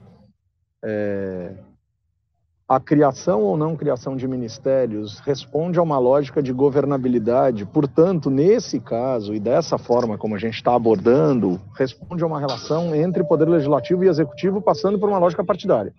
É... 0.82 1.54
A 2.66 2.80
criação 2.80 3.42
ou 3.42 3.58
não 3.58 3.76
criação 3.76 4.16
de 4.16 4.26
ministérios 4.26 5.20
responde 5.20 5.78
a 5.78 5.82
uma 5.82 5.98
lógica 5.98 6.42
de 6.42 6.52
governabilidade, 6.52 7.66
portanto, 7.66 8.30
nesse 8.30 8.80
caso 8.80 9.34
e 9.34 9.40
dessa 9.40 9.76
forma 9.76 10.16
como 10.16 10.34
a 10.34 10.38
gente 10.38 10.54
está 10.54 10.74
abordando, 10.74 11.60
responde 11.74 12.22
a 12.22 12.26
uma 12.26 12.40
relação 12.40 12.94
entre 12.94 13.24
poder 13.24 13.48
legislativo 13.48 14.04
e 14.04 14.08
executivo 14.08 14.62
passando 14.62 14.98
por 14.98 15.10
uma 15.10 15.18
lógica 15.18 15.44
partidária. 15.44 15.94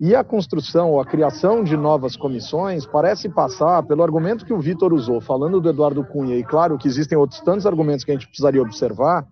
E 0.00 0.16
a 0.16 0.24
construção 0.24 0.92
ou 0.92 0.98
a 0.98 1.04
criação 1.04 1.62
de 1.62 1.76
novas 1.76 2.16
comissões 2.16 2.86
parece 2.86 3.28
passar 3.28 3.82
pelo 3.82 4.02
argumento 4.02 4.46
que 4.46 4.52
o 4.52 4.58
Vitor 4.58 4.94
usou, 4.94 5.20
falando 5.20 5.60
do 5.60 5.68
Eduardo 5.68 6.02
Cunha, 6.02 6.38
e 6.38 6.42
claro 6.42 6.78
que 6.78 6.88
existem 6.88 7.18
outros 7.18 7.40
tantos 7.40 7.66
argumentos 7.66 8.02
que 8.02 8.10
a 8.10 8.14
gente 8.14 8.26
precisaria 8.26 8.62
observar, 8.62 9.26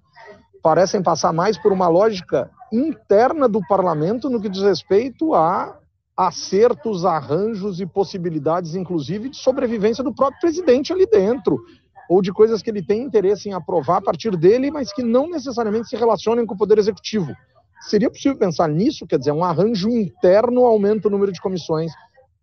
parecem 0.63 1.03
passar 1.03 1.33
mais 1.33 1.57
por 1.57 1.73
uma 1.73 1.89
lógica 1.89 2.51
interna 2.71 3.49
do 3.49 3.61
parlamento 3.67 4.29
no 4.29 4.43
que 4.43 4.49
diz 4.51 4.61
respeito 4.61 5.35
a 5.35 5.75
acertos, 6.15 7.07
arranjos 7.07 7.81
e 7.81 7.87
possibilidades, 7.87 8.75
inclusive, 8.75 9.31
de 9.31 9.39
sobrevivência 9.39 10.05
do 10.05 10.15
próprio 10.15 10.41
presidente 10.41 10.93
ali 10.93 11.07
dentro, 11.07 11.59
ou 12.11 12.21
de 12.21 12.31
coisas 12.31 12.61
que 12.61 12.69
ele 12.69 12.83
tem 12.83 13.03
interesse 13.03 13.49
em 13.49 13.55
aprovar 13.55 13.99
a 13.99 14.03
partir 14.03 14.37
dele, 14.37 14.71
mas 14.71 14.93
que 14.93 15.03
não 15.03 15.31
necessariamente 15.31 15.89
se 15.89 15.97
relacionem 15.97 16.45
com 16.45 16.53
o 16.53 16.59
poder 16.59 16.77
executivo. 16.77 17.33
Seria 17.81 18.11
possível 18.11 18.37
pensar 18.37 18.69
nisso? 18.69 19.07
Quer 19.07 19.19
dizer, 19.19 19.33
um 19.33 19.45
arranjo 19.45 19.89
interno 19.89 20.65
aumenta 20.65 21.09
o 21.09 21.11
número 21.11 21.33
de 21.33 21.41
comissões, 21.41 21.93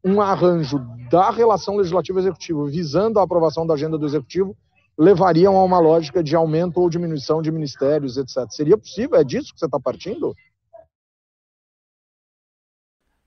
um 0.04 0.21
arranjo 0.21 0.80
da 1.10 1.30
relação 1.30 1.76
legislativo-executivo 1.78 2.65
visando 2.65 3.19
a 3.19 3.24
aprovação 3.24 3.65
da 3.65 3.74
agenda 3.74 3.98
do 3.98 4.06
executivo 4.06 4.56
levariam 4.98 5.56
a 5.58 5.63
uma 5.63 5.80
lógica 5.80 6.24
de 6.24 6.36
aumento 6.36 6.80
ou 6.80 6.89
diminuição 6.89 7.41
de 7.41 7.52
ministérios, 7.52 8.17
etc. 8.17 8.50
Seria 8.50 8.78
possível? 8.78 9.19
É 9.19 9.24
disso 9.24 9.54
que 9.54 9.60
você 9.60 9.65
está 9.65 9.80
partindo? 9.80 10.34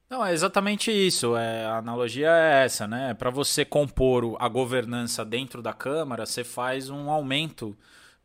Não, 0.08 0.24
é 0.24 0.32
exatamente 0.32 0.90
isso. 0.90 1.36
É, 1.36 1.66
a 1.66 1.78
analogia 1.78 2.30
é 2.30 2.64
essa, 2.64 2.86
né? 2.86 3.12
Para 3.12 3.28
você 3.28 3.64
compor 3.64 4.36
a 4.40 4.48
governança 4.48 5.22
dentro 5.22 5.60
da 5.60 5.74
Câmara, 5.74 6.24
você 6.24 6.42
faz 6.42 6.88
um 6.88 7.10
aumento 7.10 7.76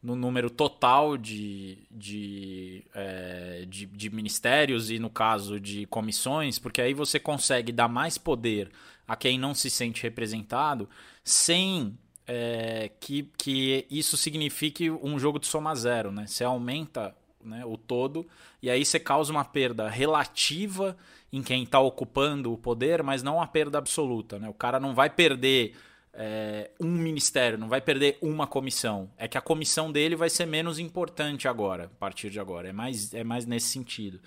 no 0.04 0.18
número 0.18 0.50
total 0.50 1.16
de, 1.16 1.78
de, 1.90 2.84
é, 2.94 3.66
de, 3.66 3.86
de, 3.86 4.10
ministérios 4.10 4.92
e, 4.92 5.00
no 5.00 5.10
caso, 5.10 5.62
de 5.62 5.86
comissões, 5.86 6.60
porque 6.60 6.82
aí 6.82 6.94
você 6.94 7.18
consegue 7.18 7.72
dar 7.72 7.88
mais 7.88 8.18
poder 8.18 8.70
a 9.08 9.16
quem 9.16 9.40
não 9.40 9.56
se 9.56 9.70
sente 9.70 10.04
representado 10.04 10.90
sem 11.24 11.98
é, 12.28 12.92
que, 13.00 13.30
que 13.38 13.88
isso 13.90 14.18
signifique 14.18 14.92
um 14.92 15.18
jogo 15.18 15.40
de 15.40 15.48
soma 15.48 15.74
zero. 15.74 16.12
Né? 16.12 16.28
Você 16.28 16.44
aumenta 16.44 17.16
né, 17.42 17.66
o 17.66 17.78
todo 17.78 18.28
e 18.62 18.70
aí 18.70 18.84
você 18.84 19.00
causa 19.00 19.32
uma 19.32 19.46
perda 19.46 19.90
relativa 19.90 20.98
em 21.32 21.42
quem 21.42 21.64
está 21.64 21.80
ocupando 21.80 22.52
o 22.52 22.58
poder, 22.58 23.02
mas 23.04 23.24
não 23.24 23.38
uma 23.38 23.48
perda 23.48 23.78
absoluta. 23.78 24.38
Né? 24.38 24.50
O 24.50 24.54
cara 24.54 24.82
não 24.82 24.94
vai 24.94 25.10
perder 25.10 25.76
é, 26.14 26.70
um 26.80 26.92
ministério, 26.92 27.58
não 27.58 27.68
vai 27.68 27.82
perder 27.82 28.18
uma 28.22 28.46
comissão. 28.46 29.10
É 29.18 29.28
que 29.28 29.38
a 29.38 29.42
comissão 29.42 29.92
dele 29.92 30.16
vai 30.16 30.30
ser 30.30 30.46
menos 30.46 30.78
importante 30.78 31.48
agora, 31.48 31.86
a 31.86 32.00
partir 32.00 32.30
de 32.30 32.40
agora. 32.40 32.70
É 32.70 32.74
mais, 32.74 33.14
é 33.14 33.24
mais 33.24 33.46
nesse 33.46 33.68
sentido. 33.68 34.20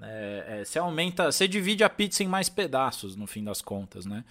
É, 0.00 0.44
é, 0.60 0.64
você 0.64 0.78
aumenta, 0.78 1.30
você 1.30 1.46
divide 1.46 1.84
a 1.84 1.88
pizza 1.88 2.22
em 2.22 2.28
mais 2.28 2.48
pedaços, 2.48 3.16
no 3.16 3.26
fim 3.26 3.44
das 3.44 3.62
contas, 3.62 4.04
né? 4.06 4.24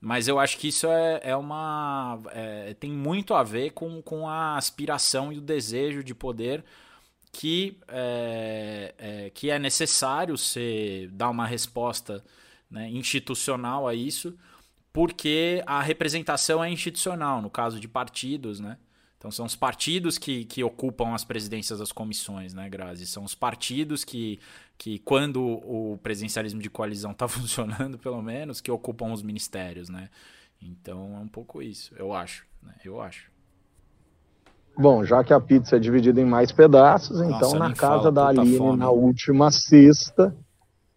Mas 0.00 0.28
eu 0.28 0.38
acho 0.38 0.58
que 0.58 0.68
isso 0.68 0.86
é, 0.86 1.20
é 1.22 1.36
uma. 1.36 2.18
É, 2.32 2.74
tem 2.74 2.90
muito 2.90 3.34
a 3.34 3.42
ver 3.42 3.70
com, 3.70 4.02
com 4.02 4.28
a 4.28 4.56
aspiração 4.56 5.32
e 5.32 5.38
o 5.38 5.40
desejo 5.40 6.04
de 6.04 6.14
poder 6.14 6.62
que 7.32 7.78
é, 7.88 8.94
é, 8.98 9.30
que 9.30 9.50
é 9.50 9.58
necessário 9.58 10.36
você 10.36 11.08
dar 11.12 11.30
uma 11.30 11.46
resposta 11.46 12.22
né, 12.70 12.88
institucional 12.90 13.88
a 13.88 13.94
isso 13.94 14.36
porque 14.94 15.60
a 15.66 15.82
representação 15.82 16.62
é 16.62 16.70
institucional, 16.70 17.42
no 17.42 17.50
caso 17.50 17.80
de 17.80 17.88
partidos, 17.88 18.60
né? 18.60 18.78
Então 19.18 19.28
são 19.28 19.44
os 19.44 19.56
partidos 19.56 20.16
que, 20.16 20.44
que 20.44 20.62
ocupam 20.62 21.14
as 21.14 21.24
presidências 21.24 21.80
das 21.80 21.90
comissões, 21.90 22.54
né, 22.54 22.68
Grazi? 22.68 23.04
São 23.04 23.24
os 23.24 23.34
partidos 23.34 24.04
que, 24.04 24.38
que 24.78 25.00
quando 25.00 25.42
o 25.42 25.98
presidencialismo 26.00 26.62
de 26.62 26.70
coalizão 26.70 27.10
está 27.10 27.26
funcionando, 27.28 27.98
pelo 27.98 28.22
menos, 28.22 28.60
que 28.60 28.70
ocupam 28.70 29.12
os 29.12 29.20
ministérios, 29.20 29.88
né? 29.88 30.08
Então 30.62 31.16
é 31.16 31.18
um 31.18 31.28
pouco 31.28 31.60
isso, 31.60 31.92
eu 31.98 32.12
acho, 32.14 32.46
né? 32.62 32.74
Eu 32.84 33.00
acho. 33.00 33.32
Bom, 34.78 35.04
já 35.04 35.24
que 35.24 35.32
a 35.32 35.40
pizza 35.40 35.74
é 35.74 35.78
dividida 35.80 36.20
em 36.20 36.24
mais 36.24 36.52
pedaços, 36.52 37.18
Nossa, 37.20 37.36
então 37.36 37.58
na 37.58 37.74
casa 37.74 38.12
da 38.12 38.28
Aline, 38.28 38.58
fome. 38.58 38.78
na 38.78 38.90
última 38.90 39.50
sexta, 39.50 40.36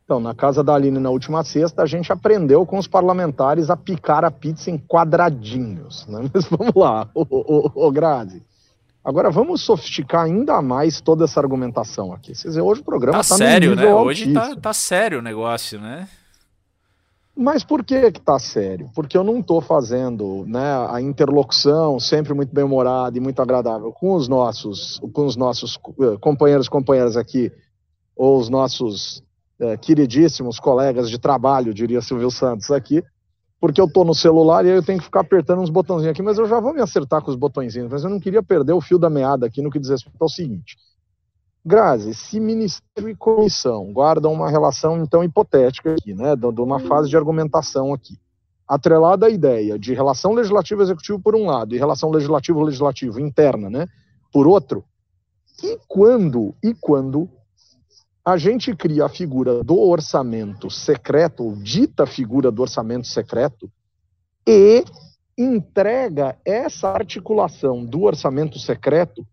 então, 0.08 0.22
na 0.22 0.34
casa 0.34 0.64
da 0.64 0.74
Aline, 0.74 1.00
na 1.00 1.10
última 1.10 1.44
sexta, 1.44 1.84
a 1.84 1.86
gente 1.86 2.14
aprendeu 2.14 2.66
com 2.66 2.78
os 2.78 2.88
parlamentares 2.88 3.70
a 3.70 3.76
picar 3.76 4.24
a 4.24 4.32
pizza 4.32 4.72
em 4.72 4.78
quadradinhos. 4.78 6.08
Né? 6.08 6.22
Mas 6.34 6.46
vamos 6.46 6.74
lá, 6.74 7.10
ô, 7.14 7.28
ô, 7.30 7.88
ô, 7.88 7.92
Grazi. 7.92 8.42
Agora 9.04 9.30
vamos 9.30 9.62
sofisticar 9.62 10.24
ainda 10.24 10.62
mais 10.62 11.02
toda 11.02 11.26
essa 11.26 11.42
argumentação 11.42 12.14
aqui. 12.14 12.32
Quer 12.32 12.48
dizer, 12.48 12.62
hoje 12.62 12.80
o 12.80 12.86
programa 12.86 13.20
está 13.20 13.36
tá 13.36 13.38
sério, 13.38 13.76
né? 13.76 13.94
Hoje 13.94 14.34
tá, 14.34 14.56
tá, 14.56 14.74
sério 14.74 15.20
o 15.20 15.22
negócio, 15.22 15.78
né? 15.78 16.08
Mas 17.36 17.66
por 17.66 17.84
que 17.84 18.10
que 18.10 18.22
tá 18.22 18.40
sério? 18.40 18.90
Porque 18.96 19.18
eu 19.18 19.26
não 19.26 19.40
estou 19.40 19.60
fazendo 19.60 20.46
né, 20.48 20.88
a 20.90 21.02
interlocução 21.02 22.00
sempre 22.00 22.34
muito 22.34 22.56
bem-humorada 22.56 23.18
e 23.18 23.22
muito 23.22 23.42
agradável 23.42 23.92
com 23.92 24.14
os 24.14 24.30
nossos, 24.30 25.02
com 25.14 25.26
os 25.26 25.36
nossos 25.36 25.78
eh, 26.00 26.18
companheiros 26.22 26.68
e 26.68 26.70
companheiras 26.70 27.18
aqui, 27.18 27.52
ou 28.16 28.40
os 28.40 28.50
nossos 28.50 29.22
é, 29.60 29.78
queridíssimos 29.78 30.60
colegas 30.60 31.10
de 31.10 31.18
trabalho, 31.18 31.74
diria 31.74 32.02
Silvio 32.02 32.30
Santos 32.30 32.72
aqui, 32.72 33.04
porque 33.60 33.82
eu 33.82 33.86
estou 33.86 34.06
no 34.06 34.14
celular 34.14 34.66
e 34.66 34.70
aí 34.70 34.76
eu 34.76 34.84
tenho 34.84 35.00
que 35.00 35.06
ficar 35.06 35.22
apertando 35.22 35.62
uns 35.62 35.70
botãozinhos 35.70 36.12
aqui, 36.12 36.22
mas 36.22 36.38
eu 36.38 36.46
já 36.46 36.60
vou 36.60 36.74
me 36.74 36.82
acertar 36.82 37.22
com 37.22 37.32
os 37.32 37.36
botõezinhos, 37.36 37.90
mas 37.92 38.04
eu 38.04 38.10
não 38.10 38.20
queria 38.20 38.44
perder 38.44 38.74
o 38.74 38.82
fio 38.82 39.00
da 39.00 39.10
meada 39.10 39.46
aqui 39.48 39.62
no 39.62 39.72
que 39.72 39.80
diz 39.80 39.90
respeito 39.90 40.22
ao 40.22 40.30
seguinte. 40.30 40.78
Grazi, 41.66 42.14
se 42.14 42.40
ministério 42.40 43.10
e 43.10 43.16
comissão 43.16 43.92
guardam 43.92 44.32
uma 44.32 44.50
relação 44.50 45.02
então 45.02 45.24
hipotética 45.24 45.96
aqui, 45.96 46.14
né, 46.14 46.36
de 46.36 46.62
uma 46.62 46.80
fase 46.80 47.10
de 47.10 47.18
argumentação 47.18 47.94
aqui, 47.94 48.18
atrelada 48.68 49.26
à 49.26 49.30
ideia 49.30 49.78
de 49.78 49.94
relação 49.94 50.34
legislativo-executivo 50.34 51.20
por 51.20 51.36
um 51.36 51.48
lado 51.48 51.76
e 51.76 51.78
relação 51.78 52.10
legislativo-legislativo 52.12 53.20
interna, 53.20 53.70
né, 53.70 53.88
por 54.32 54.48
outro, 54.48 54.84
e 55.64 55.78
quando 55.88 56.54
e 56.64 56.74
quando 56.74 57.28
a 58.28 58.36
gente 58.36 58.76
cria 58.76 59.06
a 59.06 59.10
figura 59.10 59.64
do 59.64 59.80
orçamento 59.80 60.70
secreto, 60.70 61.46
ou 61.46 61.56
dita 61.56 62.06
figura 62.06 62.52
do 62.52 62.62
orçamento 62.62 63.08
secreto, 63.08 63.72
e 64.46 64.84
entrega 65.38 66.38
essa 66.44 66.90
articulação 66.90 67.86
do 67.86 68.02
orçamento 68.02 68.60
secreto 68.60 69.26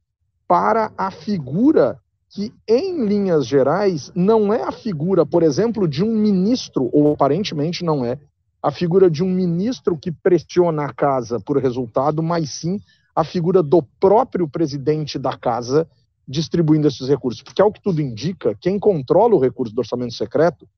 para 0.46 0.92
a 0.96 1.10
figura 1.10 1.98
que, 2.30 2.52
em 2.68 3.04
linhas 3.04 3.48
gerais, 3.48 4.12
não 4.14 4.54
é 4.54 4.62
a 4.62 4.70
figura, 4.70 5.26
por 5.26 5.42
exemplo, 5.42 5.88
de 5.88 6.04
um 6.04 6.14
ministro, 6.14 6.88
ou 6.92 7.14
aparentemente 7.14 7.84
não 7.84 8.04
é, 8.04 8.16
a 8.62 8.70
figura 8.70 9.10
de 9.10 9.24
um 9.24 9.28
ministro 9.28 9.98
que 9.98 10.12
pressiona 10.12 10.84
a 10.84 10.94
casa 10.94 11.40
por 11.40 11.58
resultado, 11.58 12.22
mas 12.22 12.50
sim 12.50 12.80
a 13.12 13.24
figura 13.24 13.60
do 13.60 13.82
próprio 13.98 14.48
presidente 14.48 15.18
da 15.18 15.36
casa 15.36 15.84
distribuindo 16.26 16.88
esses 16.88 17.08
recursos? 17.08 17.42
Porque, 17.42 17.62
ao 17.62 17.72
que 17.72 17.82
tudo 17.82 18.00
indica, 18.00 18.54
quem 18.60 18.78
controla 18.78 19.34
o 19.34 19.40
recurso 19.40 19.74
do 19.74 19.78
orçamento 19.78 20.14
secreto 20.14 20.68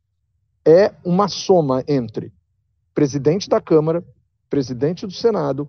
é 0.67 0.93
uma 1.05 1.29
soma 1.29 1.85
entre 1.87 2.33
presidente 2.95 3.49
da 3.49 3.61
Câmara, 3.61 4.03
presidente 4.49 5.07
do 5.07 5.13
Senado, 5.13 5.69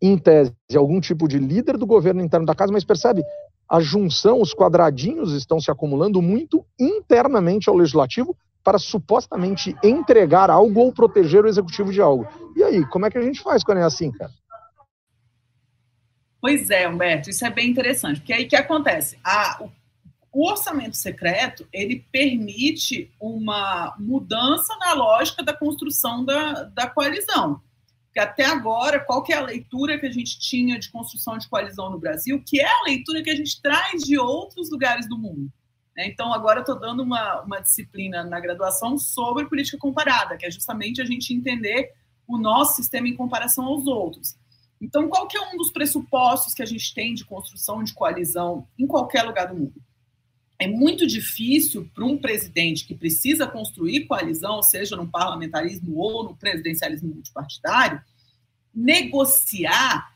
em 0.00 0.18
tese, 0.18 0.52
algum 0.76 1.00
tipo 1.00 1.26
de 1.26 1.38
líder 1.38 1.78
do 1.78 1.86
governo 1.86 2.22
interno 2.22 2.46
da 2.46 2.54
casa, 2.54 2.72
mas 2.72 2.84
percebe? 2.84 3.24
A 3.68 3.80
junção, 3.80 4.40
os 4.40 4.52
quadradinhos 4.52 5.32
estão 5.32 5.58
se 5.58 5.70
acumulando 5.70 6.20
muito 6.20 6.64
internamente 6.78 7.68
ao 7.68 7.76
legislativo 7.76 8.36
para 8.62 8.78
supostamente 8.78 9.74
entregar 9.82 10.50
algo 10.50 10.80
ou 10.80 10.92
proteger 10.92 11.44
o 11.44 11.48
executivo 11.48 11.92
de 11.92 12.00
algo. 12.00 12.26
E 12.56 12.62
aí, 12.62 12.86
como 12.86 13.06
é 13.06 13.10
que 13.10 13.18
a 13.18 13.22
gente 13.22 13.42
faz 13.42 13.64
quando 13.64 13.78
é 13.78 13.82
assim, 13.82 14.10
cara? 14.10 14.30
Pois 16.44 16.68
é, 16.68 16.86
Humberto, 16.86 17.30
isso 17.30 17.42
é 17.46 17.48
bem 17.48 17.70
interessante, 17.70 18.20
porque 18.20 18.34
aí 18.34 18.44
que 18.44 18.54
acontece? 18.54 19.18
A, 19.24 19.62
o, 19.62 19.72
o 20.30 20.46
orçamento 20.46 20.94
secreto, 20.94 21.66
ele 21.72 22.06
permite 22.12 23.10
uma 23.18 23.96
mudança 23.98 24.76
na 24.76 24.92
lógica 24.92 25.42
da 25.42 25.56
construção 25.56 26.22
da, 26.22 26.64
da 26.64 26.86
coalizão. 26.86 27.62
Porque 28.04 28.20
até 28.20 28.44
agora, 28.44 29.00
qual 29.00 29.24
é 29.30 29.32
a 29.32 29.40
leitura 29.40 29.98
que 29.98 30.04
a 30.04 30.12
gente 30.12 30.38
tinha 30.38 30.78
de 30.78 30.90
construção 30.90 31.38
de 31.38 31.48
coalizão 31.48 31.88
no 31.88 31.98
Brasil, 31.98 32.42
que 32.46 32.60
é 32.60 32.68
a 32.68 32.82
leitura 32.82 33.22
que 33.22 33.30
a 33.30 33.36
gente 33.36 33.62
traz 33.62 34.02
de 34.02 34.18
outros 34.18 34.70
lugares 34.70 35.08
do 35.08 35.16
mundo. 35.16 35.50
Né? 35.96 36.08
Então, 36.08 36.30
agora 36.30 36.60
estou 36.60 36.78
dando 36.78 37.02
uma, 37.02 37.40
uma 37.40 37.60
disciplina 37.60 38.22
na 38.22 38.38
graduação 38.38 38.98
sobre 38.98 39.46
política 39.46 39.78
comparada, 39.78 40.36
que 40.36 40.44
é 40.44 40.50
justamente 40.50 41.00
a 41.00 41.06
gente 41.06 41.32
entender 41.32 41.94
o 42.28 42.36
nosso 42.36 42.76
sistema 42.76 43.08
em 43.08 43.16
comparação 43.16 43.64
aos 43.64 43.86
outros. 43.86 44.36
Então, 44.84 45.08
qual 45.08 45.26
que 45.26 45.36
é 45.36 45.40
um 45.40 45.56
dos 45.56 45.72
pressupostos 45.72 46.52
que 46.52 46.62
a 46.62 46.66
gente 46.66 46.92
tem 46.92 47.14
de 47.14 47.24
construção 47.24 47.82
de 47.82 47.94
coalizão 47.94 48.68
em 48.78 48.86
qualquer 48.86 49.22
lugar 49.22 49.48
do 49.48 49.54
mundo? 49.54 49.82
É 50.58 50.66
muito 50.66 51.06
difícil 51.06 51.90
para 51.94 52.04
um 52.04 52.18
presidente 52.18 52.86
que 52.86 52.94
precisa 52.94 53.46
construir 53.46 54.06
coalizão, 54.06 54.62
seja 54.62 54.94
no 54.94 55.08
parlamentarismo 55.08 55.96
ou 55.96 56.24
no 56.24 56.36
presidencialismo 56.36 57.14
multipartidário, 57.14 58.00
negociar 58.74 60.12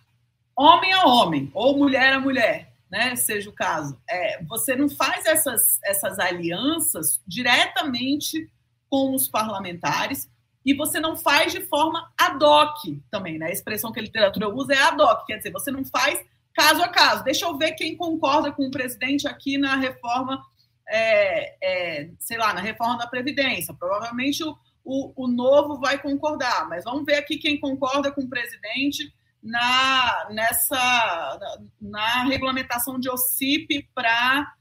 homem 0.55 0.93
a 0.93 1.07
homem 1.07 1.51
ou 1.55 1.79
mulher 1.79 2.13
a 2.13 2.21
mulher, 2.21 2.71
né? 2.91 3.17
Seja 3.17 3.49
o 3.49 3.55
caso. 3.55 3.99
É, 4.09 4.45
você 4.45 4.77
não 4.77 4.91
faz 4.91 5.25
essas, 5.25 5.79
essas 5.83 6.19
alianças 6.19 7.19
diretamente 7.27 8.51
com 8.91 9.15
os 9.15 9.29
parlamentares, 9.29 10.29
e 10.65 10.75
você 10.75 11.01
não 11.01 11.17
faz 11.17 11.53
de 11.53 11.61
forma 11.63 12.13
ad 12.19 12.45
hoc 12.45 13.01
também, 13.11 13.39
né? 13.39 13.47
A 13.47 13.53
expressão 13.53 13.93
que 13.93 14.01
a 14.01 14.03
literatura 14.03 14.49
usa 14.49 14.75
é 14.75 14.79
ad 14.79 15.01
hoc, 15.01 15.27
quer 15.27 15.39
dizer, 15.39 15.51
você 15.51 15.71
não 15.71 15.85
faz 15.85 16.21
caso 16.59 16.83
a 16.83 16.89
caso. 16.89 17.23
Deixa 17.23 17.47
eu 17.47 17.57
ver 17.57 17.73
quem 17.73 17.97
concorda 17.97 18.51
com 18.51 18.67
o 18.67 18.71
presidente 18.71 19.29
aqui 19.29 19.57
na 19.57 19.77
reforma, 19.77 20.43
é, 20.89 21.57
é, 21.63 22.11
sei 22.19 22.37
lá, 22.37 22.53
na 22.53 22.61
reforma 22.61 22.99
da 22.99 23.07
Previdência. 23.07 23.73
Provavelmente 23.73 24.43
o, 24.43 24.57
o, 24.85 25.25
o, 25.25 25.29
novo 25.29 25.79
vai 25.79 26.03
concordar, 26.03 26.69
mas 26.69 26.85
vamos 26.85 27.05
ver 27.05 27.17
aqui 27.17 27.37
quem 27.37 27.61
concorda 27.61 28.11
com 28.11 28.23
o 28.23 28.29
presidente 28.29 29.13
na, 29.43 30.29
nessa, 30.31 31.39
na, 31.81 32.25
regulamentação 32.25 32.99
de 32.99 33.09
OCIP 33.09 33.89
para 33.95 34.53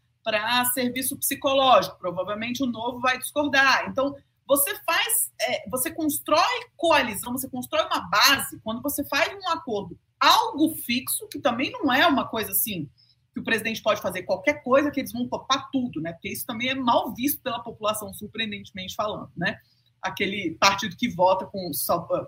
serviço 0.73 1.17
psicológico. 1.17 1.97
Provavelmente 1.97 2.61
o 2.61 2.67
novo 2.67 2.99
vai 2.99 3.17
discordar. 3.17 3.87
Então, 3.89 4.15
você 4.47 4.75
faz, 4.83 5.31
é, 5.41 5.69
você 5.69 5.91
constrói 5.91 6.65
coalizão, 6.75 7.33
você 7.33 7.49
constrói 7.49 7.85
uma 7.85 8.07
base 8.09 8.59
quando 8.63 8.81
você 8.81 9.03
faz 9.05 9.33
um 9.33 9.49
acordo 9.49 9.97
algo 10.19 10.75
fixo, 10.75 11.27
que 11.29 11.39
também 11.39 11.71
não 11.71 11.91
é 11.91 12.05
uma 12.07 12.27
coisa 12.27 12.51
assim 12.51 12.89
que 13.33 13.39
o 13.39 13.43
presidente 13.43 13.83
pode 13.83 14.01
fazer 14.01 14.23
qualquer 14.23 14.63
coisa 14.63 14.89
que 14.89 14.99
eles 14.99 15.11
vão 15.11 15.27
topar 15.27 15.69
tudo, 15.71 16.01
né? 16.01 16.11
Porque 16.13 16.29
isso 16.29 16.45
também 16.45 16.69
é 16.69 16.75
mal 16.75 17.13
visto 17.13 17.39
pela 17.41 17.59
população, 17.59 18.11
surpreendentemente 18.13 18.95
falando, 18.95 19.29
né? 19.37 19.59
Aquele 20.01 20.55
partido 20.59 20.95
que 20.97 21.07
vota 21.07 21.45
com, 21.45 21.69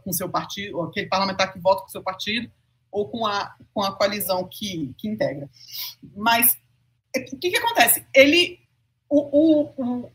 com 0.03 0.13
seu 0.13 0.29
partido, 0.29 0.81
aquele 0.81 1.07
parlamentar 1.07 1.51
que 1.51 1.59
vota 1.59 1.81
com 1.81 1.89
seu 1.89 2.03
partido, 2.03 2.51
ou 2.91 3.09
com 3.09 3.25
a, 3.25 3.55
com 3.73 3.81
a 3.81 3.95
coalizão 3.95 4.47
que, 4.47 4.93
que 4.97 5.07
integra. 5.07 5.49
Mas 6.15 6.57
o 7.33 7.37
que, 7.37 7.49
que 7.49 7.57
acontece? 7.57 8.05
Ele. 8.13 8.59
O, 9.11 9.21
o, 9.21 9.73
o, 9.77 10.11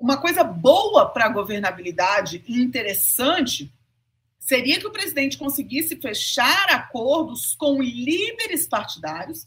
uma 0.00 0.16
coisa 0.16 0.42
boa 0.42 1.10
para 1.10 1.26
a 1.26 1.28
governabilidade 1.28 2.42
e 2.48 2.58
interessante 2.58 3.70
seria 4.38 4.80
que 4.80 4.86
o 4.86 4.92
presidente 4.92 5.36
conseguisse 5.36 5.94
fechar 5.96 6.70
acordos 6.70 7.54
com 7.54 7.82
líderes 7.82 8.66
partidários 8.66 9.46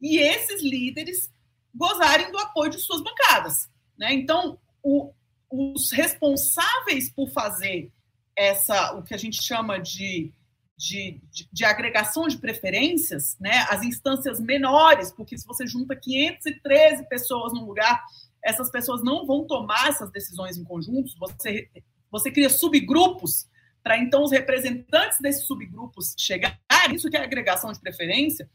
e 0.00 0.18
esses 0.18 0.62
líderes 0.62 1.30
gozarem 1.74 2.30
do 2.30 2.38
apoio 2.38 2.70
de 2.70 2.78
suas 2.78 3.02
bancadas. 3.02 3.70
Né? 3.98 4.12
Então, 4.12 4.58
o, 4.82 5.10
os 5.50 5.90
responsáveis 5.90 7.10
por 7.10 7.30
fazer 7.30 7.90
essa, 8.36 8.92
o 8.92 9.02
que 9.02 9.14
a 9.14 9.18
gente 9.18 9.42
chama 9.42 9.78
de, 9.78 10.30
de, 10.76 11.18
de, 11.32 11.48
de, 11.50 11.64
agregação 11.64 12.28
de 12.28 12.36
preferências, 12.36 13.36
né? 13.40 13.66
as 13.70 13.82
instâncias 13.82 14.38
menores, 14.38 15.10
porque 15.10 15.38
se 15.38 15.46
você 15.46 15.66
junta 15.66 15.96
513 15.96 17.08
pessoas 17.08 17.54
num 17.54 17.64
lugar, 17.64 18.04
essas 18.46 18.70
pessoas 18.70 19.02
não 19.02 19.26
vão 19.26 19.44
tomar 19.44 19.88
essas 19.88 20.08
decisões 20.12 20.56
em 20.56 20.62
conjunto, 20.62 21.18
você, 21.18 21.68
você 22.08 22.30
cria 22.30 22.48
subgrupos 22.48 23.48
para 23.82 23.98
então 23.98 24.22
os 24.22 24.30
representantes 24.30 25.20
desses 25.20 25.44
subgrupos 25.44 26.14
chegarem, 26.16 26.56
isso 26.94 27.10
que 27.10 27.16
é 27.16 27.22
agregação 27.22 27.72
de 27.72 27.80
preferência, 27.80 28.48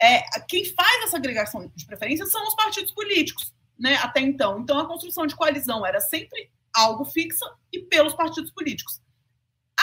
é, 0.00 0.22
quem 0.48 0.64
faz 0.64 1.04
essa 1.04 1.18
agregação 1.18 1.70
de 1.74 1.84
preferência 1.84 2.24
são 2.24 2.42
os 2.48 2.54
partidos 2.54 2.92
políticos, 2.92 3.52
né, 3.78 3.96
até 3.96 4.20
então. 4.20 4.60
Então, 4.60 4.78
a 4.78 4.86
construção 4.86 5.26
de 5.26 5.36
coalizão 5.36 5.84
era 5.84 6.00
sempre 6.00 6.50
algo 6.74 7.04
fixa 7.04 7.44
e 7.70 7.80
pelos 7.80 8.14
partidos 8.14 8.50
políticos. 8.50 9.02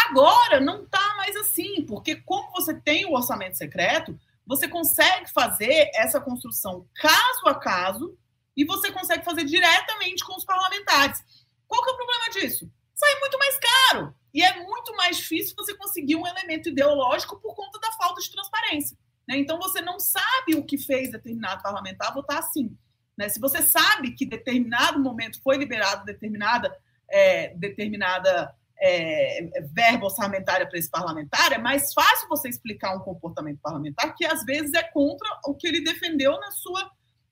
Agora, 0.10 0.60
não 0.60 0.84
está 0.84 1.16
mais 1.18 1.36
assim, 1.36 1.86
porque 1.86 2.16
como 2.16 2.52
você 2.52 2.74
tem 2.74 3.06
o 3.06 3.14
orçamento 3.14 3.56
secreto, 3.56 4.20
você 4.48 4.68
consegue 4.68 5.32
fazer 5.32 5.92
essa 5.94 6.20
construção 6.20 6.88
caso 6.96 7.48
a 7.48 7.54
caso 7.54 8.18
e 8.58 8.66
você 8.66 8.92
consegue 8.92 9.24
fazer 9.24 9.46
diretamente 9.46 10.26
com 10.26 10.36
os 10.36 10.44
parlamentares. 10.44 11.24
Qual 11.68 11.84
que 11.84 11.92
é 11.92 11.94
o 11.94 11.98
problema 11.98 12.30
disso? 12.32 12.70
Sai 12.96 13.20
muito 13.20 13.38
mais 13.38 13.60
caro 13.60 14.16
e 14.34 14.44
é 14.44 14.64
muito 14.64 14.96
mais 14.96 15.18
difícil 15.18 15.56
você 15.56 15.76
conseguir 15.76 16.16
um 16.16 16.26
elemento 16.26 16.70
ideológico 16.70 17.40
por 17.40 17.56
conta 17.56 17.80
da 17.80 17.92
falta 17.92 18.20
de 18.20 18.32
transparência. 18.32 18.98
Né? 19.28 19.38
Então, 19.38 19.60
você 19.60 19.80
não 19.82 20.00
sabe 20.00 20.56
o 20.56 20.66
que 20.66 20.78
fez 20.78 21.12
determinado 21.12 21.62
parlamentar 21.62 22.14
votar 22.14 22.40
assim. 22.40 22.76
Né? 23.16 23.30
Se 23.30 23.40
você 23.40 23.62
sabe 23.62 24.14
que 24.14 24.26
determinado 24.26 25.00
momento 25.00 25.40
foi 25.44 25.58
liberado 25.58 26.04
determinada, 26.06 26.76
é, 27.10 27.50
determinada 27.56 28.56
é, 28.80 29.62
verba 29.74 30.06
orçamentária 30.06 30.68
para 30.68 30.80
esse 30.80 30.90
parlamentar, 30.90 31.52
é 31.52 31.58
mais 31.58 31.94
fácil 31.94 32.28
você 32.30 32.50
explicar 32.50 32.96
um 32.96 33.02
comportamento 33.02 33.60
parlamentar 33.62 34.16
que 34.16 34.26
às 34.26 34.44
vezes 34.44 34.74
é 34.74 34.84
contra 34.84 35.28
o 35.46 35.54
que 35.54 35.68
ele 35.68 35.84
defendeu 35.84 36.40
na 36.40 36.52
sua 36.52 36.90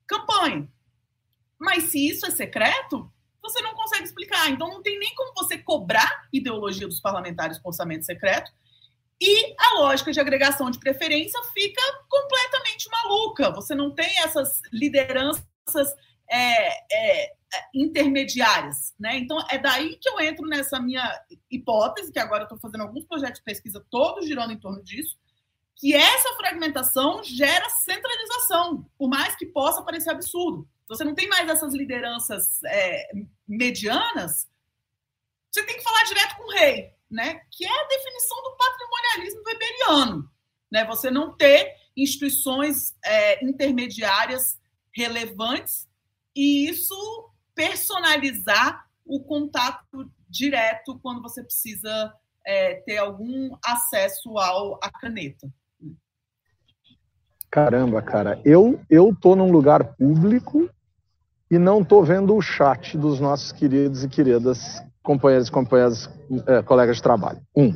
campanha. 0.07 0.67
Mas 1.59 1.85
se 1.85 2.07
isso 2.07 2.25
é 2.25 2.31
secreto, 2.31 3.11
você 3.41 3.61
não 3.61 3.73
consegue 3.75 4.03
explicar. 4.03 4.49
Então 4.49 4.67
não 4.67 4.81
tem 4.81 4.97
nem 4.99 5.13
como 5.15 5.33
você 5.35 5.57
cobrar 5.57 6.27
ideologia 6.33 6.87
dos 6.87 6.99
parlamentares 6.99 7.59
com 7.59 7.69
orçamento 7.69 8.05
secreto 8.05 8.51
e 9.21 9.55
a 9.57 9.79
lógica 9.79 10.11
de 10.11 10.19
agregação 10.19 10.69
de 10.69 10.79
preferência 10.79 11.41
fica 11.53 11.81
completamente 12.09 12.89
maluca. 12.89 13.51
Você 13.51 13.73
não 13.73 13.91
tem 13.91 14.19
essas 14.19 14.61
lideranças 14.73 15.45
é, 16.29 17.23
é, 17.23 17.31
intermediárias. 17.73 18.93
Né? 18.99 19.17
Então, 19.17 19.37
é 19.49 19.57
daí 19.57 19.97
que 19.97 20.09
eu 20.09 20.19
entro 20.19 20.45
nessa 20.47 20.79
minha 20.79 21.03
hipótese, 21.49 22.11
que 22.11 22.19
agora 22.19 22.43
estou 22.43 22.59
fazendo 22.59 22.81
alguns 22.81 23.05
projetos 23.05 23.39
de 23.39 23.45
pesquisa, 23.45 23.85
todos 23.89 24.25
girando 24.25 24.51
em 24.51 24.59
torno 24.59 24.83
disso, 24.83 25.15
que 25.77 25.93
essa 25.93 26.35
fragmentação 26.35 27.23
gera 27.23 27.69
centralização, 27.69 28.89
por 28.97 29.09
mais 29.09 29.35
que 29.35 29.45
possa 29.45 29.81
parecer 29.81 30.09
absurdo. 30.09 30.67
Você 30.87 31.03
não 31.03 31.15
tem 31.15 31.27
mais 31.27 31.49
essas 31.49 31.73
lideranças 31.73 32.61
é, 32.65 33.09
medianas, 33.47 34.47
você 35.51 35.63
tem 35.63 35.77
que 35.77 35.83
falar 35.83 36.03
direto 36.03 36.35
com 36.35 36.43
o 36.43 36.51
rei 36.51 36.95
né, 37.09 37.39
que 37.51 37.65
é 37.65 37.69
a 37.69 37.87
definição 37.87 38.37
do 38.43 38.57
patrimonialismo 38.57 39.43
weberiano. 39.45 40.29
Né? 40.71 40.85
Você 40.85 41.11
não 41.11 41.35
ter 41.35 41.73
instituições 41.95 42.93
é, 43.03 43.43
intermediárias 43.43 44.59
relevantes 44.93 45.87
e 46.35 46.67
isso 46.69 47.29
personalizar 47.53 48.85
o 49.05 49.23
contato 49.23 50.11
direto 50.27 50.99
quando 51.01 51.21
você 51.21 51.43
precisa 51.43 52.13
é, 52.45 52.75
ter 52.81 52.97
algum 52.97 53.55
acesso 53.63 54.37
ao, 54.37 54.75
à 54.83 54.91
caneta. 54.91 55.47
Caramba, 57.49 58.01
cara, 58.01 58.41
eu 58.43 58.81
eu 58.89 59.15
tô 59.15 59.33
num 59.33 59.49
lugar 59.49 59.95
público 59.95 60.69
e 61.49 61.57
não 61.57 61.83
tô 61.83 62.03
vendo 62.03 62.35
o 62.35 62.41
chat 62.41 62.97
dos 62.97 63.19
nossos 63.19 63.51
queridos 63.51 64.03
e 64.03 64.09
queridas 64.09 64.81
companheiros 65.03 65.47
e 65.47 65.51
companheiras, 65.51 66.09
é, 66.47 66.61
colegas 66.63 66.97
de 66.97 67.03
trabalho. 67.03 67.39
Um. 67.55 67.73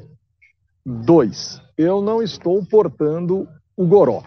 Dois, 0.85 1.61
eu 1.77 2.01
não 2.01 2.21
estou 2.21 2.65
portando 2.65 3.47
o 3.77 3.85
goró. 3.85 4.23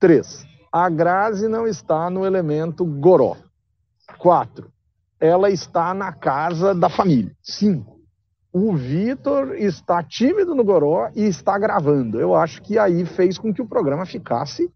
Três, 0.00 0.44
a 0.72 0.88
Grazi 0.88 1.46
não 1.46 1.66
está 1.66 2.10
no 2.10 2.26
elemento 2.26 2.84
goró. 2.84 3.36
Quatro, 4.18 4.72
ela 5.20 5.50
está 5.50 5.94
na 5.94 6.12
casa 6.12 6.74
da 6.74 6.88
família. 6.88 7.32
Cinco, 7.42 8.00
o 8.52 8.74
Vitor 8.74 9.54
está 9.54 10.02
tímido 10.02 10.54
no 10.54 10.64
goró 10.64 11.10
e 11.14 11.22
está 11.26 11.56
gravando. 11.56 12.18
Eu 12.18 12.34
acho 12.34 12.60
que 12.62 12.78
aí 12.78 13.06
fez 13.06 13.38
com 13.38 13.54
que 13.54 13.62
o 13.62 13.68
programa 13.68 14.04
ficasse 14.04 14.68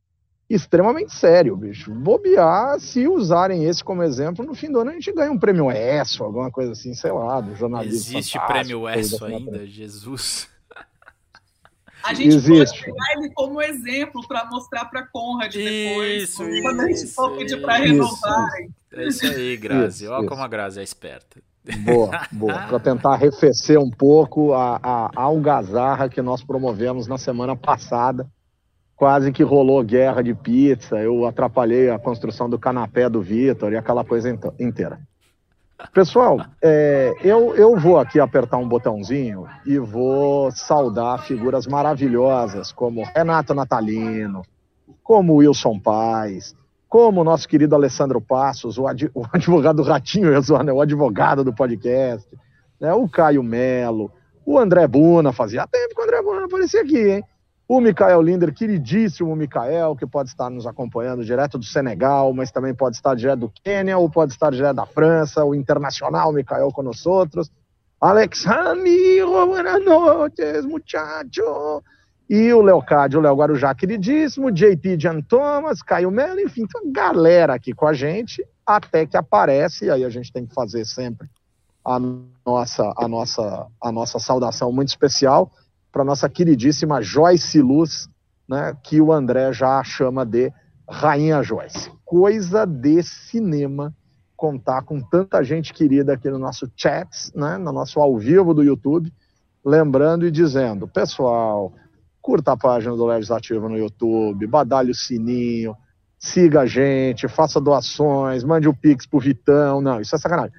extremamente 0.49 1.15
sério, 1.15 1.57
bicho. 1.57 1.93
Bobear, 1.93 2.79
se 2.79 3.09
usarem 3.09 3.65
esse 3.65 3.83
como 3.83 4.03
exemplo, 4.03 4.45
no 4.45 4.55
fim 4.55 4.71
do 4.71 4.81
ano 4.81 4.91
a 4.91 4.95
gente 4.95 5.13
ganha 5.13 5.33
um 5.33 5.39
prêmio 5.39 5.71
ESSO, 5.71 6.25
alguma 6.25 6.51
coisa 6.51 6.73
assim, 6.73 6.95
sei 6.95 7.13
lá, 7.13 7.41
do 7.41 7.55
jornalismo. 7.55 8.19
Existe 8.19 8.39
prêmio 8.47 8.89
ESSO 8.89 9.25
ainda, 9.25 9.67
Jesus. 9.67 10.49
A 12.03 12.13
gente 12.13 12.37
Existe. 12.37 12.83
pode 12.83 12.85
pegar 12.85 13.13
ele 13.17 13.31
como 13.35 13.63
exemplo 13.63 14.29
para 14.29 14.45
mostrar 14.45 14.85
para 14.85 15.07
Conrad 15.07 15.55
depois, 15.55 16.25
isso, 16.25 16.45
quando 16.61 16.81
a 16.81 16.89
gente 16.89 17.07
for 17.07 17.35
pedir 17.35 17.63
para 17.63 17.77
renovarem. 17.77 18.71
É 18.93 19.09
isso 19.09 19.27
aí, 19.27 19.57
Grazi. 19.57 20.07
Olha 20.07 20.29
como 20.29 20.43
a 20.43 20.47
Grazi 20.47 20.81
é 20.81 20.83
esperta. 20.83 21.41
Boa, 21.83 22.27
boa. 22.31 22.67
Para 22.67 22.79
tentar 22.79 23.15
arrefecer 23.15 23.81
um 23.81 23.91
pouco 23.91 24.53
a, 24.53 24.77
a, 24.83 25.11
a 25.17 25.23
algazarra 25.23 26.11
que 26.11 26.21
nós 26.21 26.45
promovemos 26.45 27.07
na 27.07 27.17
semana 27.17 27.57
passada 27.57 28.29
quase 28.97 29.33
que 29.33 29.43
rolou 29.43 29.83
guerra 29.83 30.23
de 30.23 30.35
pizza, 30.35 30.97
eu 30.99 31.27
atrapalhei 31.27 31.91
a 31.91 31.99
construção 31.99 32.49
do 32.49 32.59
canapé 32.59 33.09
do 33.09 33.21
Vitor 33.21 33.73
e 33.73 33.77
aquela 33.77 34.05
coisa 34.05 34.31
inteira. 34.59 34.99
Pessoal, 35.93 36.41
é, 36.63 37.13
eu, 37.23 37.55
eu 37.57 37.77
vou 37.77 37.99
aqui 37.99 38.21
apertar 38.21 38.57
um 38.57 38.69
botãozinho 38.69 39.47
e 39.67 39.79
vou 39.79 40.51
saudar 40.53 41.25
figuras 41.25 41.67
maravilhosas 41.67 42.73
como 42.73 43.05
Renato 43.15 43.53
Natalino, 43.55 44.43
como 45.03 45.35
Wilson 45.35 45.79
Paz, 45.79 46.55
como 46.89 47.21
o 47.21 47.25
nosso 47.25 47.49
querido 47.49 47.75
Alessandro 47.75 48.21
Passos, 48.21 48.79
o, 48.79 48.87
ad, 48.87 49.11
o 49.15 49.25
advogado 49.33 49.83
Ratinho, 49.83 50.31
o 50.75 50.81
advogado 50.81 51.43
do 51.43 51.53
podcast, 51.53 52.29
né, 52.81 52.95
o 52.95 53.09
Caio 53.09 53.43
Melo, 53.43 54.13
o 54.47 54.59
André 54.59 54.87
Buna, 54.87 55.33
fazia 55.33 55.67
tempo 55.67 55.95
que 55.95 56.01
o 56.01 56.05
André 56.05 56.23
Buna 56.23 56.45
aparecia 56.45 56.83
aqui, 56.83 57.11
hein? 57.11 57.25
O 57.67 57.81
Mikael 57.81 58.21
Linder, 58.21 58.53
queridíssimo 58.53 59.35
Mikael, 59.35 59.97
que 59.97 60.07
pode 60.07 60.29
estar 60.29 60.51
nos 60.51 60.67
acompanhando 60.67 61.25
direto 61.25 61.57
do 61.57 61.65
Senegal, 61.65 62.33
mas 62.35 62.53
também 62.53 62.75
pode 62.75 62.97
estar 62.97 63.15
direto 63.15 63.41
do 63.41 63.49
Quênia, 63.49 63.97
ou 63.97 64.11
pode 64.11 64.33
estar 64.33 64.51
direto 64.51 64.77
da 64.77 64.85
França, 64.85 65.43
o 65.45 65.55
internacional 65.55 66.31
Mikael 66.31 66.71
com 66.71 66.83
nós 66.83 67.07
outros. 67.07 67.51
Alex 67.99 68.45
Ramiro, 68.45 69.47
buenas 69.47 69.83
noches, 69.83 70.67
muchacho. 70.67 71.83
E 72.29 72.53
o 72.53 72.61
Leocádio, 72.61 73.19
o 73.19 73.23
Léo 73.23 73.35
Guarujá, 73.35 73.75
queridíssimo, 73.75 74.53
JP 74.53 74.99
Jan 75.01 75.23
Thomas, 75.23 75.83
Caio 75.83 76.11
Melo, 76.11 76.41
enfim, 76.41 76.67
tem 76.67 76.83
uma 76.83 76.93
galera 76.93 77.55
aqui 77.55 77.73
com 77.73 77.87
a 77.87 77.95
gente, 77.95 78.47
até 78.67 79.07
que 79.07 79.17
aparece, 79.17 79.87
e 79.87 79.91
aí 79.91 80.05
a 80.05 80.11
gente 80.11 80.31
tem 80.31 80.45
que 80.45 80.55
fazer 80.55 80.85
sempre 80.85 81.29
a 81.83 81.99
nossa, 82.45 82.93
a 82.97 83.09
nossa, 83.09 83.67
a 83.81 83.91
nossa 83.93 84.19
saudação 84.19 84.71
muito 84.71 84.89
especial 84.89 85.51
para 85.95 86.03
nossa 86.03 86.29
queridíssima 86.29 87.01
Joyce 87.01 87.63
Luz, 87.63 88.09
né, 88.49 88.77
que 88.83 89.01
o 89.01 89.13
André 89.13 89.53
já 89.53 89.81
chama 89.85 90.27
de 90.27 90.53
Rainha 90.91 91.41
Joyce. 91.41 91.89
Coisa 92.05 92.67
de 92.67 93.01
cinema 93.05 93.95
contar 94.37 94.83
com 94.83 95.01
tanta 95.01 95.43
gente 95.45 95.73
querida 95.73 96.13
aqui 96.13 96.29
no 96.29 96.39
nosso 96.39 96.69
chat, 96.77 97.09
né, 97.33 97.57
no 97.59 97.73
nosso 97.73 98.01
ao 98.01 98.19
vivo 98.19 98.53
do 98.53 98.65
YouTube, 98.65 99.13
lembrando 99.65 100.27
e 100.27 100.33
dizendo, 100.33 100.89
pessoal, 100.89 101.73
curta 102.21 102.53
a 102.53 102.57
página 102.57 102.97
do 102.97 103.07
Legislativo 103.07 103.69
no 103.69 103.79
YouTube, 103.79 104.49
badalhe 104.49 104.91
o 104.91 104.95
sininho, 104.95 105.77
siga 106.19 106.63
a 106.63 106.67
gente, 106.67 107.29
faça 107.29 107.61
doações, 107.61 108.43
mande 108.43 108.69
o 108.69 108.75
Pix 108.75 109.07
pro 109.07 109.21
Vitão, 109.21 109.81
não, 109.81 110.01
isso 110.01 110.17
é 110.17 110.19
sacanagem. 110.19 110.53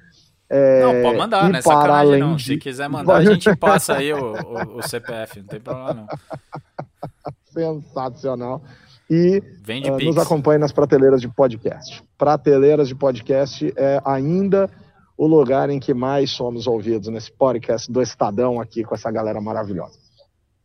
É, 0.48 0.82
não, 0.82 1.02
pode 1.02 1.18
mandar, 1.18 1.48
né? 1.50 1.60
Sacanagem 1.60 2.18
não. 2.18 2.36
De... 2.36 2.44
Se 2.44 2.56
quiser 2.56 2.88
mandar, 2.88 3.16
a 3.16 3.24
gente 3.24 3.54
passa 3.56 3.94
aí 3.96 4.12
o, 4.12 4.32
o, 4.32 4.78
o 4.78 4.82
CPF, 4.82 5.40
não 5.40 5.46
tem 5.46 5.60
problema 5.60 5.94
não. 5.94 6.06
Sensacional. 7.52 8.62
E 9.08 9.38
uh, 9.38 10.04
nos 10.04 10.18
acompanhe 10.18 10.58
nas 10.58 10.72
prateleiras 10.72 11.20
de 11.20 11.28
podcast. 11.28 12.02
Prateleiras 12.18 12.88
de 12.88 12.94
podcast 12.94 13.72
é 13.76 14.00
ainda 14.04 14.68
o 15.16 15.26
lugar 15.26 15.70
em 15.70 15.80
que 15.80 15.94
mais 15.94 16.30
somos 16.30 16.66
ouvidos 16.66 17.08
nesse 17.08 17.32
podcast 17.32 17.90
do 17.90 18.02
Estadão 18.02 18.60
aqui 18.60 18.84
com 18.84 18.94
essa 18.94 19.10
galera 19.10 19.40
maravilhosa. 19.40 19.98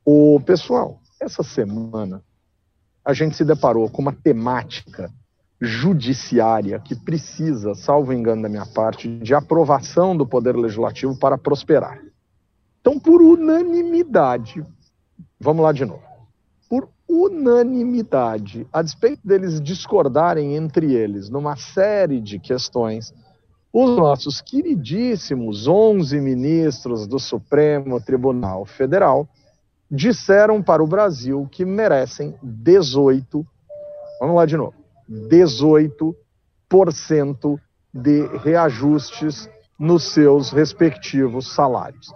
O 0.04 0.40
pessoal, 0.46 1.00
essa 1.20 1.44
semana 1.44 2.24
a 3.06 3.14
gente 3.14 3.36
se 3.36 3.46
deparou 3.46 3.90
com 3.90 4.02
uma 4.02 4.14
temática 4.14 5.12
judiciária 5.62 6.80
que 6.80 6.96
precisa, 6.96 7.76
salvo 7.76 8.12
engano 8.12 8.42
da 8.42 8.50
minha 8.50 8.66
parte, 8.66 9.08
de 9.20 9.36
aprovação 9.36 10.18
do 10.18 10.26
Poder 10.26 10.56
Legislativo 10.56 11.16
para 11.20 11.38
prosperar. 11.38 12.02
Então, 12.80 13.00
por 13.00 13.22
unanimidade, 13.22 14.66
vamos 15.40 15.64
lá 15.64 15.72
de 15.72 15.86
novo. 15.86 16.02
Por 16.68 16.90
unanimidade, 17.08 18.66
a 18.74 18.82
despeito 18.82 19.22
deles 19.24 19.62
discordarem 19.62 20.56
entre 20.56 20.96
eles 20.96 21.30
numa 21.30 21.56
série 21.56 22.20
de 22.20 22.40
questões, 22.40 23.14
os 23.72 23.96
nossos 23.96 24.42
queridíssimos 24.42 25.68
11 25.68 26.20
ministros 26.20 27.06
do 27.06 27.20
Supremo 27.20 28.02
Tribunal 28.02 28.66
Federal 28.66 29.30
disseram 29.90 30.62
para 30.62 30.84
o 30.84 30.88
Brasil 30.88 31.48
que 31.52 31.64
merecem 31.64 32.36
18, 32.42 33.46
vamos 34.20 34.36
lá 34.36 34.46
de 34.46 34.58
novo, 34.58 34.81
18% 35.12 37.60
de 37.94 38.26
reajustes 38.38 39.50
nos 39.78 40.14
seus 40.14 40.52
respectivos 40.52 41.54
salários. 41.54 42.14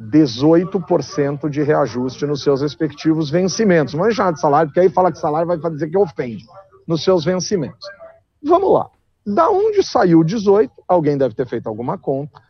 18% 0.00 1.50
de 1.50 1.62
reajuste 1.62 2.24
nos 2.24 2.42
seus 2.42 2.62
respectivos 2.62 3.28
vencimentos. 3.28 3.92
Não 3.92 4.06
é 4.06 4.10
chamar 4.10 4.32
de 4.32 4.40
salário, 4.40 4.70
porque 4.70 4.80
aí 4.80 4.88
fala 4.88 5.12
que 5.12 5.18
salário 5.18 5.46
vai 5.46 5.58
dizer 5.70 5.90
que 5.90 5.98
ofende. 5.98 6.46
Nos 6.86 7.04
seus 7.04 7.24
vencimentos. 7.24 7.86
Vamos 8.42 8.72
lá. 8.72 8.88
Da 9.26 9.50
onde 9.50 9.82
saiu 9.82 10.24
18? 10.24 10.72
Alguém 10.88 11.18
deve 11.18 11.34
ter 11.34 11.46
feito 11.46 11.68
alguma 11.68 11.98
conta. 11.98 12.40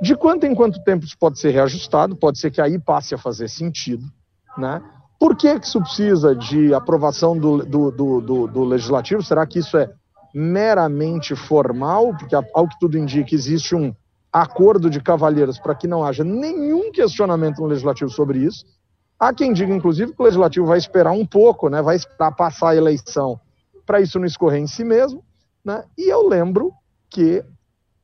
De 0.00 0.16
quanto 0.16 0.46
em 0.46 0.54
quanto 0.54 0.82
tempo 0.84 1.04
isso 1.04 1.18
pode 1.18 1.40
ser 1.40 1.50
reajustado? 1.50 2.14
Pode 2.14 2.38
ser 2.38 2.50
que 2.50 2.60
aí 2.60 2.78
passe 2.78 3.14
a 3.14 3.18
fazer 3.18 3.48
sentido. 3.48 4.04
Né? 4.56 4.80
Por 5.22 5.36
que, 5.36 5.60
que 5.60 5.66
isso 5.66 5.80
precisa 5.80 6.34
de 6.34 6.74
aprovação 6.74 7.38
do, 7.38 7.58
do, 7.58 7.92
do, 7.92 8.46
do, 8.48 8.64
legislativo? 8.64 9.22
Será 9.22 9.46
que 9.46 9.60
isso 9.60 9.78
é 9.78 9.88
meramente 10.34 11.36
formal? 11.36 12.12
Porque, 12.16 12.34
ao 12.34 12.66
que 12.66 12.76
tudo 12.80 12.98
indica, 12.98 13.32
existe 13.32 13.72
um 13.72 13.94
acordo 14.32 14.90
de 14.90 15.00
cavalheiros 15.00 15.60
para 15.60 15.76
que 15.76 15.86
não 15.86 16.04
haja 16.04 16.24
nenhum 16.24 16.90
questionamento 16.90 17.60
no 17.60 17.68
legislativo 17.68 18.10
sobre 18.10 18.40
isso. 18.40 18.64
Há 19.16 19.32
quem 19.32 19.52
diga, 19.52 19.72
inclusive, 19.72 20.12
que 20.12 20.20
o 20.20 20.24
legislativo 20.24 20.66
vai 20.66 20.78
esperar 20.78 21.12
um 21.12 21.24
pouco, 21.24 21.68
né? 21.68 21.80
vai 21.80 21.94
esperar 21.94 22.32
passar 22.32 22.70
a 22.70 22.76
eleição 22.76 23.38
para 23.86 24.00
isso 24.00 24.18
não 24.18 24.26
escorrer 24.26 24.60
em 24.60 24.66
si 24.66 24.82
mesmo. 24.82 25.22
Né? 25.64 25.84
E 25.96 26.12
eu 26.12 26.26
lembro 26.26 26.72
que 27.08 27.44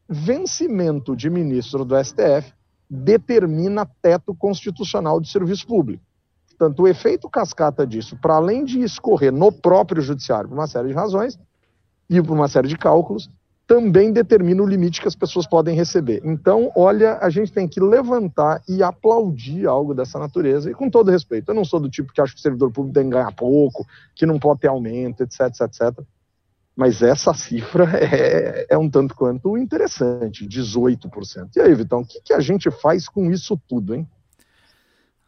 vencimento 0.09 1.17
de 1.17 1.29
ministro 1.29 1.85
do 1.85 1.97
STF 1.97 2.53
determina 2.89 3.85
teto 4.01 4.33
constitucional 4.37 5.21
de 5.21 5.29
serviço 5.29 5.67
público. 5.67 6.07
Portanto, 6.59 6.83
o 6.83 6.89
efeito 6.89 7.31
cascata 7.31 7.87
disso, 7.87 8.19
para 8.21 8.35
além 8.35 8.65
de 8.65 8.81
escorrer 8.81 9.33
no 9.33 9.53
próprio 9.53 10.03
judiciário 10.03 10.49
por 10.49 10.57
uma 10.57 10.67
série 10.67 10.89
de 10.89 10.95
razões 10.95 11.39
e 12.11 12.21
por 12.21 12.35
uma 12.35 12.49
série 12.49 12.67
de 12.67 12.77
cálculos, 12.77 13.31
também 13.65 14.11
determina 14.13 14.63
o 14.63 14.67
limite 14.67 15.01
que 15.01 15.07
as 15.07 15.15
pessoas 15.15 15.47
podem 15.47 15.77
receber. 15.77 16.21
Então, 16.25 16.73
olha, 16.75 17.19
a 17.21 17.31
gente 17.31 17.53
tem 17.53 17.69
que 17.69 17.79
levantar 17.79 18.61
e 18.67 18.83
aplaudir 18.83 19.67
algo 19.67 19.95
dessa 19.95 20.19
natureza, 20.19 20.71
e 20.71 20.75
com 20.75 20.91
todo 20.91 21.11
respeito, 21.11 21.51
eu 21.51 21.55
não 21.55 21.65
sou 21.65 21.79
do 21.79 21.89
tipo 21.89 22.13
que 22.13 22.21
acha 22.21 22.33
que 22.33 22.41
o 22.41 22.43
servidor 22.43 22.73
público 22.73 22.95
tem 22.95 23.05
que 23.05 23.11
ganhar 23.11 23.31
pouco, 23.33 23.87
que 24.17 24.27
não 24.27 24.39
pode 24.39 24.61
ter 24.61 24.69
aumento, 24.69 25.23
etc, 25.23 25.41
etc, 25.43 25.61
etc. 25.61 26.05
Mas 26.75 27.03
essa 27.03 27.35
cifra 27.35 27.85
é, 27.95 28.67
é 28.71 28.79
um 28.79 28.89
tanto 28.91 29.15
quanto 29.15 29.57
interessante, 29.57 30.49
18%. 30.49 31.51
E 31.55 31.61
aí, 31.61 31.75
Vitão, 31.75 32.01
o 32.01 32.07
que, 32.07 32.21
que 32.23 32.33
a 32.33 32.41
gente 32.41 32.71
faz 32.71 33.07
com 33.07 33.31
isso 33.31 33.61
tudo, 33.69 33.95
hein? 33.95 34.09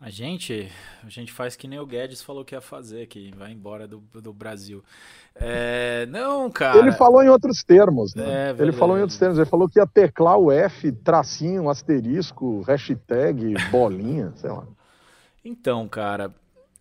A 0.01 0.09
gente, 0.09 0.73
a 1.05 1.11
gente 1.11 1.31
faz 1.31 1.55
que 1.55 1.69
nem 1.69 1.79
o 1.79 1.85
Guedes 1.85 2.23
falou 2.23 2.43
que 2.43 2.55
ia 2.55 2.61
fazer, 2.63 3.07
que 3.07 3.31
vai 3.37 3.53
embora 3.53 3.87
do, 3.87 3.99
do 4.15 4.33
Brasil. 4.33 4.83
É, 5.35 6.07
não, 6.07 6.51
cara. 6.51 6.79
Ele 6.79 6.93
falou 6.93 7.23
em 7.23 7.29
outros 7.29 7.63
termos, 7.63 8.15
né? 8.15 8.25
É, 8.51 8.63
ele 8.63 8.73
falou 8.73 8.97
em 8.97 9.03
outros 9.03 9.19
termos. 9.19 9.37
Ele 9.37 9.49
falou 9.49 9.69
que 9.69 9.79
ia 9.79 9.87
teclar 9.87 10.39
o 10.39 10.51
F, 10.51 10.91
tracinho, 10.91 11.69
asterisco, 11.69 12.63
hashtag, 12.63 13.53
bolinha, 13.71 14.33
sei 14.41 14.49
lá. 14.49 14.67
Então, 15.45 15.87
cara, 15.87 16.35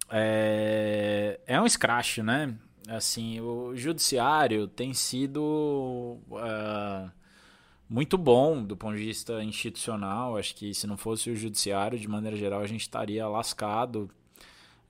é, 0.09 1.41
é 1.45 1.59
um 1.59 1.67
scratch, 1.67 2.19
né? 2.19 2.55
Assim, 2.87 3.41
o 3.41 3.75
judiciário 3.75 4.65
tem 4.65 4.93
sido. 4.93 6.17
Uh, 6.31 7.18
muito 7.89 8.17
bom 8.17 8.63
do 8.63 8.77
ponto 8.77 8.95
de 8.95 9.03
vista 9.03 9.43
institucional. 9.43 10.37
Acho 10.37 10.55
que 10.55 10.73
se 10.73 10.85
não 10.85 10.95
fosse 10.95 11.31
o 11.31 11.35
judiciário, 11.35 11.97
de 11.97 12.07
maneira 12.07 12.37
geral, 12.37 12.61
a 12.61 12.67
gente 12.67 12.81
estaria 12.81 13.27
lascado 13.27 14.09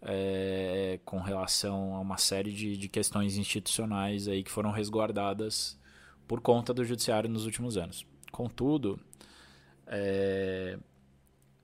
é, 0.02 1.00
com 1.06 1.20
relação 1.20 1.96
a 1.96 2.00
uma 2.02 2.18
série 2.18 2.52
de, 2.52 2.76
de 2.76 2.90
questões 2.90 3.38
institucionais 3.38 4.28
aí 4.28 4.44
que 4.44 4.52
foram 4.52 4.72
resguardadas 4.72 5.80
por 6.28 6.42
conta 6.42 6.74
do 6.74 6.84
judiciário 6.84 7.30
nos 7.30 7.46
últimos 7.46 7.78
anos. 7.78 8.06
Contudo, 8.32 9.00
é, 9.88 10.78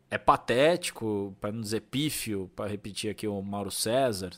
é 0.09 0.17
patético, 0.17 1.35
para 1.41 1.51
não 1.51 1.61
dizer 1.61 1.81
pífio, 1.81 2.49
para 2.55 2.69
repetir 2.69 3.11
aqui 3.11 3.27
o 3.27 3.41
Mauro 3.41 3.71
César, 3.71 4.31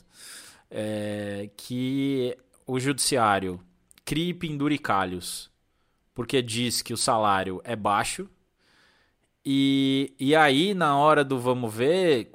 é, 0.70 1.48
que 1.56 2.36
o 2.66 2.78
judiciário 2.78 3.60
crie 4.04 4.34
penduricalhos 4.34 5.50
porque 6.18 6.42
diz 6.42 6.82
que 6.82 6.92
o 6.92 6.96
salário 6.96 7.60
é 7.62 7.76
baixo. 7.76 8.28
E, 9.46 10.12
e 10.18 10.34
aí, 10.34 10.74
na 10.74 10.98
hora 10.98 11.22
do 11.22 11.38
vamos 11.38 11.72
ver, 11.72 12.32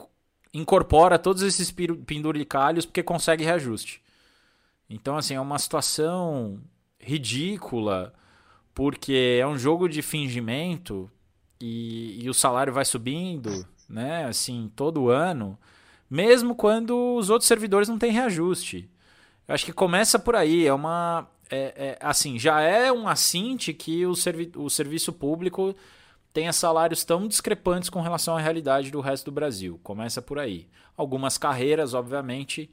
incorpora 0.53 1.19
todos 1.19 1.41
esses 1.41 1.69
penduricalhos 1.69 2.85
porque 2.85 3.03
consegue 3.03 3.43
reajuste. 3.43 4.01
Então, 4.89 5.17
assim, 5.17 5.33
é 5.33 5.41
uma 5.41 5.59
situação 5.59 6.61
ridícula, 6.97 8.13
porque 8.73 9.37
é 9.41 9.45
um 9.45 9.57
jogo 9.57 9.89
de 9.89 10.01
fingimento 10.01 11.11
e, 11.59 12.23
e 12.23 12.29
o 12.29 12.33
salário 12.33 12.71
vai 12.71 12.85
subindo, 12.85 13.67
né? 13.89 14.23
Assim, 14.27 14.71
todo 14.77 15.09
ano, 15.09 15.59
mesmo 16.09 16.55
quando 16.55 17.17
os 17.17 17.29
outros 17.29 17.49
servidores 17.49 17.89
não 17.89 17.99
têm 17.99 18.13
reajuste. 18.13 18.89
Eu 19.45 19.53
acho 19.53 19.65
que 19.65 19.73
começa 19.73 20.17
por 20.17 20.37
aí, 20.37 20.65
é 20.65 20.73
uma 20.73 21.27
é, 21.49 21.73
é, 21.75 21.97
assim, 21.99 22.39
já 22.39 22.61
é 22.61 22.91
um 22.91 23.07
assinte 23.07 23.73
que 23.73 24.05
o, 24.05 24.15
servi 24.15 24.51
o 24.55 24.69
serviço 24.69 25.11
público 25.11 25.75
tenha 26.33 26.51
salários 26.51 27.03
tão 27.03 27.27
discrepantes 27.27 27.89
com 27.89 28.01
relação 28.01 28.35
à 28.35 28.39
realidade 28.39 28.89
do 28.89 28.99
resto 28.99 29.25
do 29.25 29.31
Brasil. 29.31 29.79
Começa 29.83 30.21
por 30.21 30.39
aí. 30.39 30.67
Algumas 30.97 31.37
carreiras, 31.37 31.93
obviamente, 31.93 32.69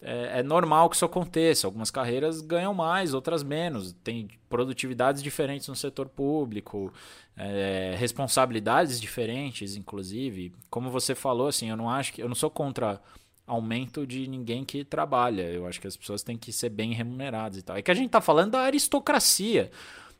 é, 0.00 0.40
é, 0.40 0.42
normal 0.42 0.90
que 0.90 0.96
isso 0.96 1.04
aconteça. 1.04 1.66
Algumas 1.66 1.90
carreiras 1.90 2.40
ganham 2.40 2.74
mais, 2.74 3.14
outras 3.14 3.42
menos. 3.42 3.92
Tem 4.04 4.28
produtividades 4.48 5.22
diferentes 5.22 5.68
no 5.68 5.76
setor 5.76 6.08
público, 6.08 6.92
é, 7.36 7.94
responsabilidades 7.96 9.00
diferentes, 9.00 9.76
inclusive. 9.76 10.52
Como 10.68 10.90
você 10.90 11.14
falou, 11.14 11.46
assim, 11.46 11.70
eu 11.70 11.76
não 11.76 11.88
acho 11.88 12.12
que 12.12 12.22
eu 12.22 12.28
não 12.28 12.34
sou 12.34 12.50
contra 12.50 13.00
aumento 13.46 14.06
de 14.06 14.26
ninguém 14.26 14.64
que 14.64 14.84
trabalha. 14.84 15.42
Eu 15.42 15.66
acho 15.66 15.80
que 15.80 15.86
as 15.86 15.96
pessoas 15.96 16.22
têm 16.22 16.36
que 16.36 16.52
ser 16.52 16.70
bem 16.70 16.92
remuneradas 16.92 17.58
e 17.58 17.62
tal. 17.62 17.76
É 17.76 17.82
que 17.82 17.90
a 17.90 17.94
gente 17.94 18.06
está 18.06 18.20
falando 18.20 18.52
da 18.52 18.60
aristocracia. 18.60 19.70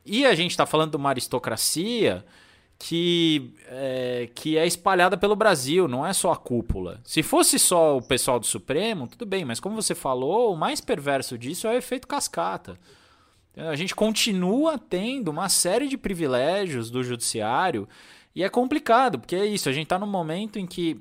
E 0.04 0.24
a 0.24 0.34
gente 0.34 0.52
está 0.52 0.64
falando 0.64 0.92
de 0.92 0.96
uma 0.96 1.08
aristocracia 1.08 2.24
que 2.78 3.54
é, 3.68 4.28
que 4.34 4.56
é 4.56 4.66
espalhada 4.66 5.16
pelo 5.16 5.34
Brasil, 5.34 5.88
não 5.88 6.06
é 6.06 6.12
só 6.12 6.30
a 6.32 6.36
cúpula. 6.36 7.00
Se 7.04 7.22
fosse 7.22 7.58
só 7.58 7.96
o 7.96 8.02
pessoal 8.02 8.38
do 8.38 8.46
Supremo, 8.46 9.08
tudo 9.08 9.26
bem, 9.26 9.44
mas 9.44 9.58
como 9.58 9.74
você 9.74 9.94
falou, 9.94 10.52
o 10.52 10.56
mais 10.56 10.80
perverso 10.80 11.38
disso 11.38 11.66
é 11.66 11.70
o 11.70 11.78
efeito 11.78 12.06
cascata. 12.06 12.78
A 13.56 13.74
gente 13.74 13.94
continua 13.94 14.78
tendo 14.78 15.28
uma 15.28 15.48
série 15.48 15.88
de 15.88 15.96
privilégios 15.96 16.90
do 16.90 17.02
judiciário 17.02 17.88
e 18.34 18.44
é 18.44 18.50
complicado, 18.50 19.18
porque 19.18 19.34
é 19.34 19.46
isso, 19.46 19.68
a 19.68 19.72
gente 19.72 19.84
está 19.84 19.98
num 19.98 20.06
momento 20.06 20.58
em 20.58 20.66
que 20.66 21.00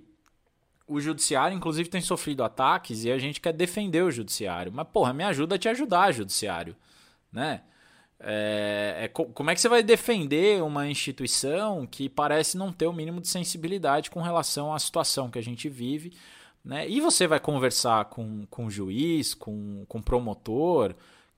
o 0.87 0.99
judiciário, 0.99 1.55
inclusive, 1.55 1.89
tem 1.89 2.01
sofrido 2.01 2.43
ataques 2.43 3.03
e 3.03 3.11
a 3.11 3.17
gente 3.17 3.41
quer 3.41 3.53
defender 3.53 4.03
o 4.03 4.11
judiciário. 4.11 4.71
Mas, 4.71 4.88
porra, 4.88 5.13
me 5.13 5.23
ajuda 5.23 5.55
a 5.55 5.57
te 5.57 5.67
ajudar, 5.69 6.11
judiciário. 6.11 6.75
Né? 7.31 7.61
É, 8.19 9.01
é, 9.03 9.07
como 9.07 9.49
é 9.49 9.55
que 9.55 9.61
você 9.61 9.69
vai 9.69 9.83
defender 9.83 10.63
uma 10.63 10.88
instituição 10.88 11.86
que 11.86 12.07
parece 12.07 12.57
não 12.57 12.71
ter 12.71 12.88
o 12.88 12.93
mínimo 12.93 13.19
de 13.19 13.27
sensibilidade 13.27 14.09
com 14.09 14.21
relação 14.21 14.73
à 14.73 14.79
situação 14.79 15.29
que 15.29 15.39
a 15.39 15.43
gente 15.43 15.67
vive? 15.67 16.13
Né? 16.63 16.88
E 16.89 17.01
você 17.01 17.27
vai 17.27 17.39
conversar 17.39 18.05
com, 18.05 18.45
com 18.47 18.69
juiz, 18.69 19.33
com, 19.33 19.86
com 19.88 20.01
promotor, 20.01 20.95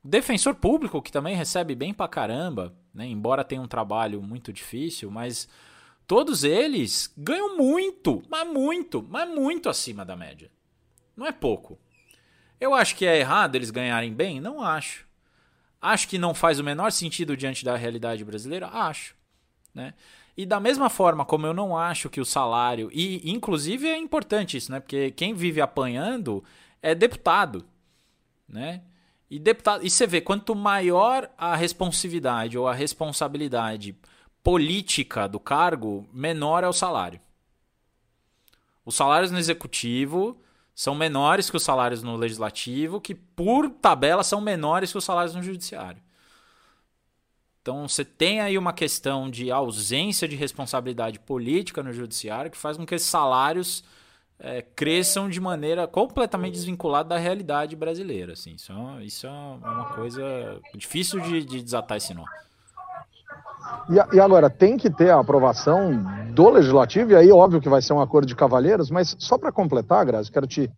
Defensor 0.07 0.55
público, 0.55 1.01
que 1.01 1.11
também 1.11 1.35
recebe 1.35 1.75
bem 1.75 1.93
pra 1.93 2.07
caramba, 2.07 2.73
né? 2.93 3.05
embora 3.05 3.43
tenha 3.43 3.61
um 3.61 3.67
trabalho 3.67 4.21
muito 4.21 4.53
difícil, 4.53 5.11
mas 5.11 5.49
todos 6.07 6.45
eles 6.45 7.13
ganham 7.17 7.57
muito, 7.57 8.23
mas 8.29 8.47
muito, 8.47 9.05
mas 9.07 9.29
muito 9.29 9.67
acima 9.67 10.05
da 10.05 10.15
média. 10.15 10.49
Não 11.15 11.27
é 11.27 11.31
pouco. 11.31 11.77
Eu 12.59 12.73
acho 12.73 12.95
que 12.95 13.05
é 13.05 13.19
errado 13.19 13.55
eles 13.55 13.69
ganharem 13.69 14.13
bem? 14.13 14.39
Não 14.39 14.61
acho. 14.61 15.05
Acho 15.81 16.07
que 16.07 16.17
não 16.17 16.33
faz 16.33 16.59
o 16.59 16.63
menor 16.63 16.91
sentido 16.91 17.35
diante 17.35 17.63
da 17.63 17.75
realidade 17.75 18.23
brasileira? 18.23 18.67
Acho. 18.67 19.15
Né? 19.75 19.93
E 20.35 20.45
da 20.45 20.59
mesma 20.59 20.89
forma 20.89 21.25
como 21.25 21.45
eu 21.45 21.53
não 21.53 21.77
acho 21.77 22.09
que 22.09 22.21
o 22.21 22.25
salário. 22.25 22.89
E 22.93 23.29
inclusive 23.29 23.87
é 23.87 23.97
importante 23.97 24.57
isso, 24.57 24.71
né? 24.71 24.79
Porque 24.79 25.11
quem 25.11 25.33
vive 25.33 25.59
apanhando 25.61 26.43
é 26.81 26.95
deputado. 26.95 27.65
Né? 28.47 28.81
E 29.29 29.37
deputado, 29.37 29.85
e 29.85 29.89
você 29.89 30.07
vê, 30.07 30.21
quanto 30.21 30.55
maior 30.55 31.29
a 31.37 31.55
responsividade 31.55 32.57
ou 32.57 32.67
a 32.67 32.73
responsabilidade 32.73 33.95
política 34.47 35.27
do 35.27 35.41
cargo, 35.41 36.07
menor 36.13 36.63
é 36.63 36.69
o 36.69 36.71
salário. 36.71 37.19
Os 38.85 38.95
salários 38.95 39.29
no 39.29 39.37
executivo 39.37 40.41
são 40.73 40.95
menores 40.95 41.49
que 41.49 41.57
os 41.57 41.63
salários 41.63 42.01
no 42.01 42.15
legislativo, 42.15 43.01
que 43.01 43.13
por 43.13 43.69
tabela 43.69 44.23
são 44.23 44.39
menores 44.39 44.89
que 44.89 44.97
os 44.97 45.03
salários 45.03 45.35
no 45.35 45.43
judiciário. 45.43 46.01
Então 47.61 47.89
você 47.89 48.05
tem 48.05 48.39
aí 48.39 48.57
uma 48.57 48.71
questão 48.71 49.29
de 49.29 49.51
ausência 49.51 50.29
de 50.29 50.37
responsabilidade 50.37 51.19
política 51.19 51.83
no 51.83 51.91
judiciário 51.91 52.49
que 52.49 52.57
faz 52.57 52.77
com 52.77 52.85
que 52.85 52.95
esses 52.95 53.09
salários 53.09 53.83
é, 54.39 54.61
cresçam 54.61 55.29
de 55.29 55.41
maneira 55.41 55.85
completamente 55.87 56.53
desvinculada 56.53 57.09
da 57.09 57.17
realidade 57.17 57.75
brasileira. 57.75 58.31
Assim. 58.31 58.53
Isso, 58.53 58.71
é, 58.71 59.03
isso 59.03 59.27
é 59.27 59.29
uma 59.29 59.93
coisa 59.93 60.23
difícil 60.73 61.19
de, 61.19 61.43
de 61.43 61.61
desatar 61.61 61.97
esse 61.97 62.13
nó. 62.13 62.23
E, 63.89 64.15
e, 64.15 64.19
agora, 64.19 64.49
tem 64.49 64.75
que 64.77 64.89
ter 64.89 65.09
a 65.09 65.19
aprovação 65.19 66.03
do 66.33 66.49
legislativo, 66.49 67.11
e 67.11 67.15
aí 67.15 67.31
óbvio 67.31 67.61
que 67.61 67.69
vai 67.69 67.81
ser 67.81 67.93
um 67.93 68.01
acordo 68.01 68.27
de 68.27 68.35
cavalheiros, 68.35 68.91
mas 68.91 69.15
só 69.17 69.37
para 69.37 69.51
completar, 69.51 70.05
Grazi, 70.05 70.31
quero 70.31 70.45
te, 70.45 70.69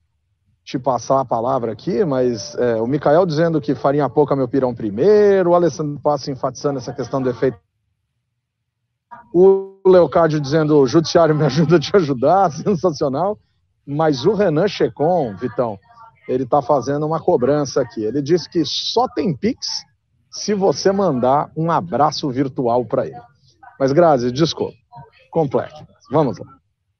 te 0.64 0.78
passar 0.78 1.20
a 1.20 1.26
palavra 1.26 1.72
aqui, 1.72 2.06
mas 2.06 2.56
é, 2.56 2.76
o 2.76 2.86
Mikael 2.86 3.26
dizendo 3.26 3.60
que 3.60 3.74
farinha 3.74 4.08
pouca 4.08 4.36
meu 4.36 4.48
pirão 4.48 4.76
primeiro, 4.76 5.50
o 5.50 5.56
Alessandro 5.56 6.00
Passa 6.00 6.32
enfatizando 6.32 6.78
essa 6.78 6.94
questão 6.94 7.22
do 7.22 7.30
efeito. 7.30 7.58
O 9.34 9.80
Leocádio 9.86 10.40
dizendo 10.40 10.78
o 10.78 10.88
judiciário 10.88 11.36
me 11.36 11.46
ajuda 11.46 11.78
a 11.78 11.80
te 11.80 11.96
ajudar, 11.96 12.52
sensacional. 12.54 13.38
Mas 13.86 14.24
o 14.26 14.34
Renan 14.34 14.68
Checon, 14.68 15.36
Vitão, 15.36 15.80
ele 16.28 16.44
está 16.44 16.62
fazendo 16.62 17.08
uma 17.08 17.20
cobrança 17.20 17.82
aqui. 17.82 18.04
Ele 18.04 18.22
disse 18.22 18.48
que 18.48 18.64
só 18.64 19.08
tem 19.08 19.36
Pix 19.36 19.84
se 20.32 20.54
você 20.54 20.92
mandar 20.92 21.52
um 21.56 21.72
abraço 21.72 22.30
virtual 22.30 22.86
para 22.86 23.08
ele. 23.08 23.22
Mas, 23.80 23.92
Grazi, 23.92 24.32
desculpa. 24.32 24.78
Complexo. 25.32 25.86
Vamos 26.12 26.38
lá. 26.38 26.60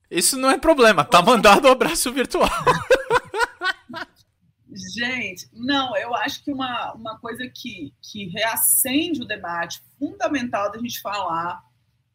Isso 0.10 0.38
não 0.38 0.50
é 0.50 0.58
problema, 0.58 1.06
tá 1.06 1.22
mandado 1.22 1.66
o 1.66 1.70
um 1.70 1.72
abraço 1.72 2.12
virtual. 2.12 2.50
Gente, 4.96 5.48
não, 5.52 5.96
eu 5.98 6.16
acho 6.16 6.44
que 6.44 6.52
uma, 6.52 6.94
uma 6.94 7.20
coisa 7.20 7.48
que, 7.48 7.94
que 8.02 8.28
reacende 8.28 9.22
o 9.22 9.28
debate 9.28 9.82
fundamental 9.98 10.72
da 10.72 10.80
gente 10.80 11.02
falar 11.02 11.62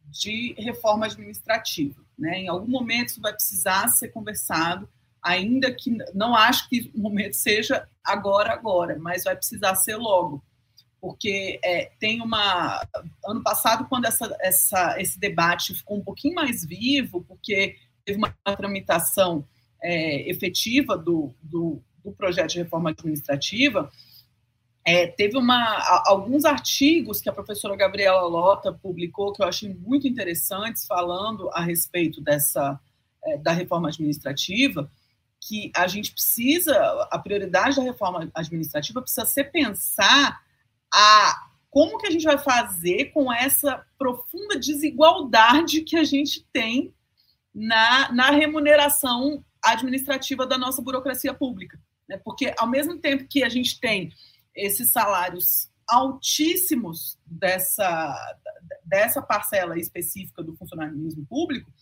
de 0.07 0.55
reforma 0.59 1.07
administrativa. 1.07 2.01
Né? 2.19 2.41
Em 2.41 2.49
algum 2.49 2.71
momento 2.71 3.09
isso 3.09 3.21
vai 3.21 3.33
precisar 3.33 3.89
ser 3.89 4.09
conversado, 4.09 4.89
ainda 5.23 5.73
que 5.73 5.97
não 6.15 6.35
acho 6.35 6.69
que 6.69 6.91
o 6.95 7.01
momento 7.01 7.35
seja 7.35 7.89
agora, 8.05 8.53
agora, 8.53 8.99
mas 8.99 9.25
vai 9.25 9.35
precisar 9.35 9.75
ser 9.75 9.97
logo. 9.97 10.43
Porque 11.05 11.61
é, 11.63 11.91
tem 12.01 12.23
uma. 12.23 12.81
Ano 13.27 13.43
passado, 13.43 13.87
quando 13.91 14.07
essa, 14.07 14.35
essa, 14.41 14.99
esse 14.99 15.21
debate 15.21 15.75
ficou 15.75 15.99
um 15.99 16.03
pouquinho 16.03 16.35
mais 16.35 16.65
vivo, 16.65 17.23
porque 17.29 17.77
teve 18.07 18.17
uma 18.17 18.35
tramitação 18.57 19.47
é, 19.83 20.31
efetiva 20.31 20.97
do, 20.97 21.35
do, 21.43 21.83
do 22.03 22.11
projeto 22.13 22.53
de 22.53 22.59
reforma 22.61 22.89
administrativa, 22.89 23.91
é, 24.83 25.07
teve 25.07 25.37
uma, 25.37 25.79
alguns 26.07 26.47
artigos 26.47 27.21
que 27.21 27.29
a 27.29 27.35
professora 27.35 27.77
Gabriela 27.77 28.23
Lota 28.23 28.73
publicou 28.73 29.31
que 29.31 29.43
eu 29.43 29.47
achei 29.47 29.75
muito 29.75 30.09
interessantes, 30.09 30.87
falando 30.87 31.51
a 31.53 31.61
respeito 31.61 32.19
dessa 32.23 32.81
é, 33.27 33.37
da 33.37 33.53
reforma 33.53 33.89
administrativa, 33.89 34.91
que 35.39 35.71
a 35.77 35.87
gente 35.87 36.13
precisa, 36.13 36.75
a 37.11 37.19
prioridade 37.19 37.77
da 37.77 37.83
reforma 37.83 38.31
administrativa 38.35 39.03
precisa 39.03 39.27
ser 39.27 39.53
pensar 39.53 40.43
a 40.95 41.45
como 41.71 41.99
que 41.99 42.07
a 42.07 42.11
gente 42.11 42.25
vai 42.25 42.39
fazer 42.39 43.07
com 43.07 43.33
essa 43.33 43.85
profunda 43.99 44.57
desigualdade 44.57 45.81
que 45.81 45.97
a 45.97 46.05
gente 46.05 46.47
tem 46.53 46.95
na, 47.53 48.13
na 48.13 48.31
remuneração 48.31 49.45
administrativa 49.61 50.47
da 50.47 50.57
nossa 50.57 50.81
burocracia 50.81 51.35
pública. 51.35 51.77
Né? 52.09 52.17
Porque, 52.25 52.55
ao 52.59 52.69
mesmo 52.69 52.99
tempo 52.99 53.27
que 53.27 53.43
a 53.43 53.49
gente 53.49 53.81
tem 53.81 54.13
esses 54.55 54.93
salários 54.93 55.69
altíssimos 55.89 57.19
dessa, 57.27 58.37
dessa 58.85 59.21
parcela 59.21 59.77
específica 59.77 60.45
do 60.45 60.55
funcionalismo 60.55 61.27
público, 61.27 61.73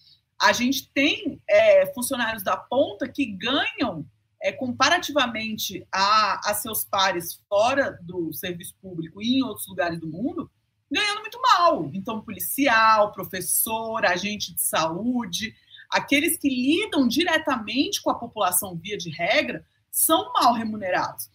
a 0.41 0.53
gente 0.53 0.91
tem 0.91 1.41
é, 1.49 1.87
funcionários 1.93 2.43
da 2.43 2.57
ponta 2.57 3.07
que 3.07 3.27
ganham, 3.27 4.07
é, 4.43 4.51
comparativamente 4.51 5.87
a, 5.91 6.51
a 6.51 6.55
seus 6.55 6.85
pares 6.85 7.41
fora 7.49 7.99
do 8.03 8.33
serviço 8.33 8.75
público 8.83 9.23
e 9.23 9.39
em 9.39 9.43
outros 9.43 9.69
lugares 9.69 10.01
do 10.01 10.09
mundo, 10.09 10.51
ganhando 10.91 11.21
muito 11.21 11.41
mal. 11.41 11.91
Então, 11.95 12.21
policial, 12.21 13.13
professor, 13.13 14.05
agente 14.05 14.53
de 14.53 14.61
saúde, 14.61 15.55
aqueles 15.89 16.37
que 16.37 16.49
lidam 16.49 17.07
diretamente 17.07 18.03
com 18.03 18.11
a 18.11 18.19
população 18.19 18.77
via 18.77 18.99
de 18.99 19.11
regra, 19.11 19.65
são 19.91 20.33
mal 20.33 20.55
remunerados. 20.55 21.31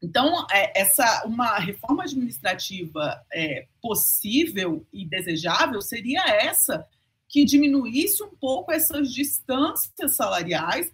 Então, 0.00 0.46
é, 0.52 0.80
essa 0.80 1.24
uma 1.26 1.58
reforma 1.58 2.04
administrativa 2.04 3.20
é, 3.32 3.66
possível 3.82 4.86
e 4.92 5.04
desejável 5.04 5.82
seria 5.82 6.22
essa 6.28 6.86
que 7.28 7.44
diminuísse 7.44 8.22
um 8.22 8.30
pouco 8.30 8.70
essas 8.70 9.12
distâncias 9.12 10.14
salariais, 10.14 10.92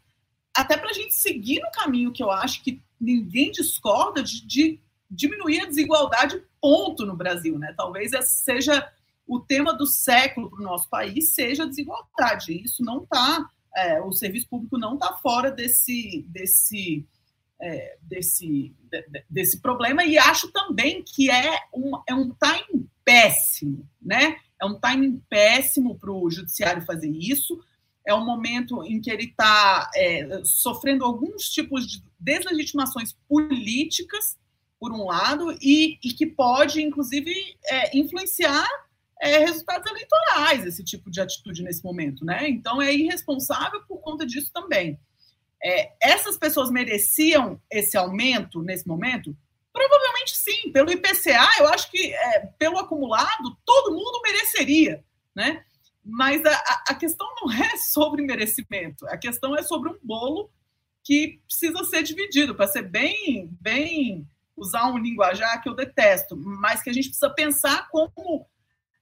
até 0.55 0.77
para 0.77 0.91
a 0.91 0.93
gente 0.93 1.15
seguir 1.15 1.61
no 1.61 1.71
caminho 1.71 2.13
que 2.13 2.23
eu 2.23 2.31
acho 2.31 2.63
que 2.63 2.81
ninguém 3.01 3.51
discorda 3.51 4.23
de, 4.23 4.47
de 4.47 4.81
diminuir 5.11 5.63
a 5.63 5.67
desigualdade 5.67 6.43
ponto 6.61 7.05
no 7.05 7.17
Brasil, 7.17 7.59
né? 7.59 7.75
Talvez 7.77 8.13
seja 8.23 8.91
o 9.27 9.41
tema 9.41 9.73
do 9.75 9.87
século 9.87 10.51
para 10.51 10.61
o 10.61 10.65
nosso 10.65 10.89
país, 10.89 11.35
seja 11.35 11.65
a 11.65 11.67
desigualdade. 11.67 12.63
Isso 12.63 12.83
não 12.85 13.03
está, 13.03 13.49
é, 13.77 14.01
o 14.01 14.13
serviço 14.13 14.49
público 14.49 14.79
não 14.79 14.95
está 14.95 15.13
fora 15.15 15.51
desse, 15.51 16.25
desse 16.29 17.07
é, 17.61 17.97
desse, 18.03 18.75
desse 19.29 19.61
problema 19.61 20.05
e 20.05 20.19
acho 20.19 20.51
também 20.53 21.03
que 21.03 21.31
é 21.31 21.59
um, 21.73 21.93
é 22.07 22.15
um 22.15 22.31
time 22.31 22.87
péssimo, 23.05 23.89
né? 24.01 24.37
É 24.61 24.67
um 24.67 24.79
time 24.79 25.21
péssimo 25.29 25.99
para 25.99 26.13
o 26.13 26.31
judiciário 26.31 26.85
fazer 26.85 27.11
isso. 27.11 27.59
É 28.07 28.15
um 28.15 28.25
momento 28.25 28.85
em 28.85 29.01
que 29.01 29.11
ele 29.11 29.25
está 29.25 29.91
é, 29.95 30.41
sofrendo 30.45 31.05
alguns 31.05 31.49
tipos 31.49 31.87
de 31.87 32.03
deslegitimações 32.19 33.17
políticas, 33.29 34.37
por 34.79 34.93
um 34.93 35.07
lado, 35.07 35.57
e, 35.63 35.99
e 36.05 36.13
que 36.13 36.27
pode, 36.27 36.83
inclusive, 36.83 37.33
é, 37.67 37.97
influenciar 37.97 38.69
é, 39.23 39.39
resultados 39.39 39.91
eleitorais, 39.91 40.67
esse 40.67 40.85
tipo 40.85 41.11
de 41.11 41.21
atitude 41.21 41.63
nesse 41.63 41.83
momento, 41.83 42.25
né? 42.25 42.49
Então 42.49 42.83
é 42.83 42.95
irresponsável 42.95 43.81
por 43.89 43.99
conta 43.99 44.27
disso 44.27 44.51
também. 44.53 45.01
É, 45.63 45.93
essas 46.03 46.37
pessoas 46.37 46.71
mereciam 46.71 47.59
esse 47.71 47.97
aumento 47.97 48.61
nesse 48.63 48.87
momento? 48.87 49.35
Provavelmente 49.73 50.37
sim. 50.37 50.71
Pelo 50.71 50.93
IPCA, 50.93 51.49
eu 51.59 51.69
acho 51.69 51.91
que 51.91 52.13
é, 52.13 52.47
pelo 52.59 52.79
acumulado, 52.79 53.57
todo 53.65 53.95
mundo 53.95 54.21
mereceria, 54.23 55.03
né? 55.35 55.65
Mas 56.05 56.45
a, 56.45 56.85
a 56.89 56.95
questão 56.95 57.27
não 57.41 57.53
é 57.53 57.77
sobre 57.77 58.23
merecimento, 58.23 59.07
a 59.09 59.17
questão 59.17 59.57
é 59.57 59.63
sobre 59.63 59.91
um 59.91 59.99
bolo 60.03 60.51
que 61.03 61.41
precisa 61.47 61.85
ser 61.85 62.03
dividido, 62.03 62.55
para 62.55 62.67
ser 62.67 62.83
bem, 62.83 63.49
bem, 63.61 64.27
usar 64.57 64.91
um 64.91 64.99
linguajar 64.99 65.63
que 65.63 65.69
eu 65.69 65.75
detesto, 65.75 66.37
mas 66.37 66.83
que 66.83 66.91
a 66.91 66.93
gente 66.93 67.09
precisa 67.09 67.31
pensar 67.31 67.89
como 67.89 68.47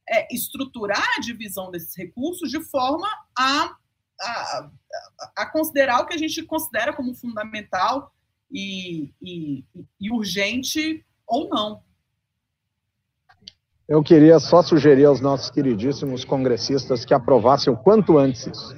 é, 0.08 0.26
estruturar 0.34 1.06
a 1.16 1.20
divisão 1.20 1.70
desses 1.70 1.96
recursos 1.96 2.50
de 2.50 2.60
forma 2.60 3.08
a 3.36 3.76
a, 4.22 4.70
a, 5.36 5.46
considerar 5.46 6.00
o 6.00 6.06
que 6.06 6.14
a 6.14 6.18
gente 6.18 6.42
considera 6.44 6.92
como 6.92 7.14
fundamental 7.14 8.12
e, 8.50 9.12
e, 9.20 9.64
e 10.00 10.10
urgente 10.10 11.04
ou 11.26 11.48
não. 11.48 11.82
Eu 13.92 14.02
queria 14.02 14.40
só 14.40 14.62
sugerir 14.62 15.04
aos 15.04 15.20
nossos 15.20 15.50
queridíssimos 15.50 16.24
congressistas 16.24 17.04
que 17.04 17.12
aprovassem 17.12 17.70
o 17.70 17.76
quanto 17.76 18.16
antes 18.16 18.46
isso. 18.46 18.74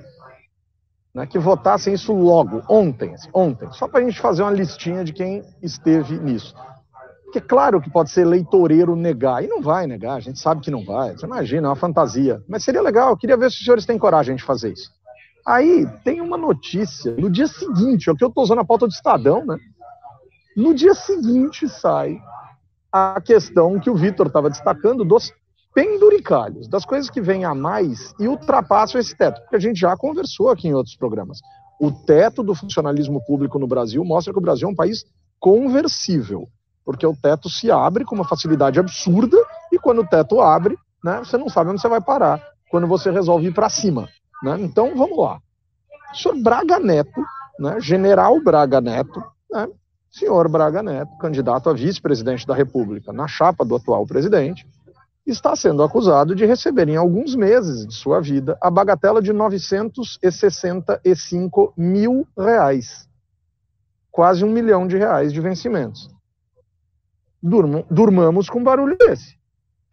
Né, 1.15 1.25
que 1.25 1.39
votassem 1.39 1.95
isso 1.95 2.12
logo, 2.12 2.62
ontem, 2.69 3.15
ontem, 3.33 3.71
só 3.71 3.87
para 3.87 4.01
a 4.01 4.03
gente 4.03 4.21
fazer 4.21 4.43
uma 4.43 4.51
listinha 4.51 5.05
de 5.05 5.12
quem 5.12 5.45
esteve 5.62 6.19
nisso. 6.19 6.53
que 7.33 7.39
é 7.39 7.41
claro 7.41 7.81
que 7.81 7.89
pode 7.89 8.11
ser 8.11 8.23
eleitoreiro 8.23 8.97
negar, 8.97 9.45
e 9.45 9.47
não 9.47 9.62
vai 9.62 9.87
negar, 9.87 10.17
a 10.17 10.21
gente 10.21 10.41
sabe 10.41 10.61
que 10.61 10.71
não 10.71 10.85
vai, 10.85 11.12
você 11.12 11.25
imagina, 11.25 11.69
é 11.69 11.71
uma 11.71 11.77
fantasia. 11.77 12.43
Mas 12.49 12.65
seria 12.65 12.83
legal, 12.83 13.11
eu 13.11 13.17
queria 13.17 13.37
ver 13.37 13.53
se 13.53 13.59
os 13.59 13.65
senhores 13.65 13.87
têm 13.87 13.97
coragem 13.97 14.35
de 14.35 14.43
fazer 14.43 14.73
isso. 14.73 14.91
Aí 15.47 15.87
tem 16.03 16.21
uma 16.21 16.37
notícia, 16.37 17.15
no 17.17 17.31
dia 17.31 17.47
seguinte, 17.47 18.09
é 18.09 18.12
o 18.12 18.17
que 18.17 18.25
eu 18.25 18.29
estou 18.31 18.43
usando 18.43 18.62
a 18.62 18.65
pauta 18.65 18.89
do 18.89 18.93
Estadão, 18.93 19.47
né? 19.47 19.59
No 20.57 20.75
dia 20.75 20.95
seguinte 20.95 21.69
sai 21.69 22.21
a 22.95 23.20
questão 23.20 23.80
que 23.80 23.90
o 23.90 23.97
Vitor 23.97 24.28
estava 24.28 24.49
destacando 24.49 25.05
dos 25.05 25.32
penduricalhos, 25.74 26.68
das 26.68 26.84
coisas 26.84 27.11
que 27.11 27.20
vêm 27.20 27.45
a 27.45 27.53
mais 27.53 28.14
e 28.20 28.28
ultrapassam 28.28 29.01
esse 29.01 29.16
teto, 29.16 29.40
porque 29.40 29.57
a 29.57 29.61
gente 29.61 29.80
já 29.80 29.97
conversou 29.97 30.49
aqui 30.49 30.68
em 30.68 30.74
outros 30.74 30.95
programas. 30.95 31.40
O 31.80 31.90
teto 31.90 32.40
do 32.42 32.55
funcionalismo 32.55 33.20
público 33.26 33.59
no 33.59 33.66
Brasil 33.66 34.05
mostra 34.05 34.32
que 34.32 34.38
o 34.38 34.42
Brasil 34.42 34.68
é 34.68 34.70
um 34.70 34.76
país 34.76 35.05
conversível 35.40 36.49
porque 36.84 37.07
o 37.07 37.16
teto 37.16 37.49
se 37.49 37.70
abre 37.70 38.05
com 38.05 38.14
uma 38.14 38.28
facilidade 38.28 38.78
absurda 38.78 39.36
e 39.72 39.78
quando 39.78 40.03
o 40.03 40.07
teto 40.07 40.40
abre, 40.40 40.76
né, 41.03 41.20
você 41.24 41.38
não 41.38 41.49
sabe 41.49 41.70
onde 41.70 41.80
você 41.80 41.88
vai 41.88 42.01
parar 42.01 42.40
quando 42.70 42.86
você 42.86 43.11
resolve 43.11 43.47
ir 43.49 43.55
para 43.55 43.70
cima. 43.70 44.09
Né? 44.42 44.57
Então, 44.61 44.95
vamos 44.95 45.16
lá. 45.16 45.40
O 46.12 46.16
senhor 46.16 46.36
Braga 46.42 46.78
Neto, 46.78 47.24
né, 47.59 47.80
general 47.80 48.40
Braga 48.42 48.80
Neto, 48.80 49.22
né, 49.51 49.66
senhor 50.15 50.49
Braga 50.49 50.83
Neto, 50.83 51.17
candidato 51.19 51.69
a 51.69 51.73
vice-presidente 51.73 52.47
da 52.47 52.55
República 52.55 53.12
na 53.12 53.27
chapa 53.27 53.65
do 53.65 53.75
atual 53.75 54.07
presidente, 54.07 54.65
está 55.27 55.57
sendo 55.57 55.83
acusado 55.83 56.37
de 56.37 56.47
receber 56.47 56.89
em 56.89 56.97
alguns 56.97 57.35
meses 57.35 57.85
de 57.85 57.93
sua 57.95 58.21
vida 58.21 58.57
a 58.61 58.71
bagatela 58.71 59.21
de 59.21 59.33
965 59.33 61.75
mil 61.77 62.25
reais. 62.39 63.09
Quase 64.11 64.45
um 64.45 64.51
milhão 64.51 64.87
de 64.87 64.97
reais 64.97 65.33
de 65.33 65.41
vencimentos 65.41 66.09
durmam, 67.43 67.85
durmamos 67.91 68.49
com 68.49 68.62
barulho 68.62 68.97
desse. 68.97 69.37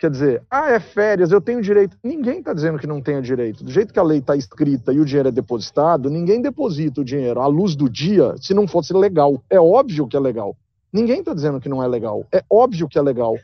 Quer 0.01 0.09
dizer, 0.09 0.43
ah, 0.49 0.71
é 0.71 0.79
férias, 0.79 1.31
eu 1.31 1.39
tenho 1.39 1.61
direito. 1.61 1.95
Ninguém 2.03 2.39
está 2.39 2.53
dizendo 2.53 2.79
que 2.79 2.87
não 2.87 2.99
tenha 2.99 3.21
direito. 3.21 3.63
Do 3.63 3.69
jeito 3.69 3.93
que 3.93 3.99
a 3.99 4.03
lei 4.03 4.17
está 4.17 4.35
escrita 4.35 4.91
e 4.91 4.99
o 4.99 5.05
dinheiro 5.05 5.29
é 5.29 5.31
depositado, 5.31 6.09
ninguém 6.09 6.41
deposita 6.41 7.01
o 7.01 7.05
dinheiro 7.05 7.39
à 7.39 7.45
luz 7.45 7.75
do 7.75 7.87
dia 7.87 8.33
se 8.41 8.51
não 8.51 8.67
fosse 8.67 8.93
legal. 8.93 9.43
É 9.47 9.59
óbvio 9.59 10.07
que 10.07 10.17
é 10.17 10.19
legal. 10.19 10.57
Ninguém 10.91 11.19
está 11.19 11.35
dizendo 11.35 11.59
que 11.59 11.69
não 11.69 11.83
é 11.83 11.87
legal. 11.87 12.25
É 12.31 12.43
óbvio 12.49 12.89
que 12.89 12.97
é 12.97 13.01
legal. 13.03 13.37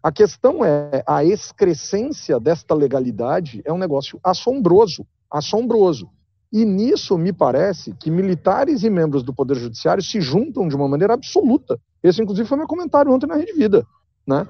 A 0.00 0.12
questão 0.12 0.64
é 0.64 1.02
a 1.04 1.24
excrescência 1.24 2.38
desta 2.38 2.72
legalidade 2.72 3.60
é 3.64 3.72
um 3.72 3.78
negócio 3.78 4.20
assombroso, 4.22 5.04
assombroso. 5.28 6.08
E 6.52 6.64
nisso 6.64 7.18
me 7.18 7.32
parece 7.32 7.92
que 7.94 8.12
militares 8.12 8.84
e 8.84 8.90
membros 8.90 9.24
do 9.24 9.34
Poder 9.34 9.56
Judiciário 9.56 10.04
se 10.04 10.20
juntam 10.20 10.68
de 10.68 10.76
uma 10.76 10.86
maneira 10.86 11.14
absoluta. 11.14 11.80
Esse, 12.00 12.22
inclusive, 12.22 12.48
foi 12.48 12.58
meu 12.58 12.68
comentário 12.68 13.10
ontem 13.10 13.26
na 13.26 13.34
Rede 13.34 13.54
Vida. 13.54 13.84
Né? 14.24 14.46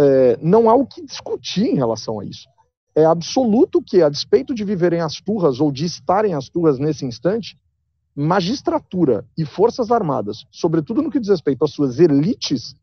É, 0.00 0.38
não 0.40 0.70
há 0.70 0.74
o 0.74 0.86
que 0.86 1.04
discutir 1.04 1.66
em 1.66 1.74
relação 1.74 2.20
a 2.20 2.24
isso. 2.24 2.48
É 2.94 3.04
absoluto 3.04 3.82
que, 3.82 4.02
a 4.02 4.08
despeito 4.08 4.54
de 4.54 4.64
viverem 4.64 5.00
as 5.00 5.20
turras 5.20 5.60
ou 5.60 5.70
de 5.70 5.84
estarem 5.84 6.34
as 6.34 6.48
turras 6.48 6.78
nesse 6.78 7.04
instante, 7.04 7.58
magistratura 8.16 9.24
e 9.36 9.44
forças 9.44 9.90
armadas, 9.90 10.44
sobretudo 10.50 11.02
no 11.02 11.10
que 11.10 11.20
diz 11.20 11.28
respeito 11.28 11.64
às 11.64 11.72
suas 11.72 12.00
elites, 12.00 12.74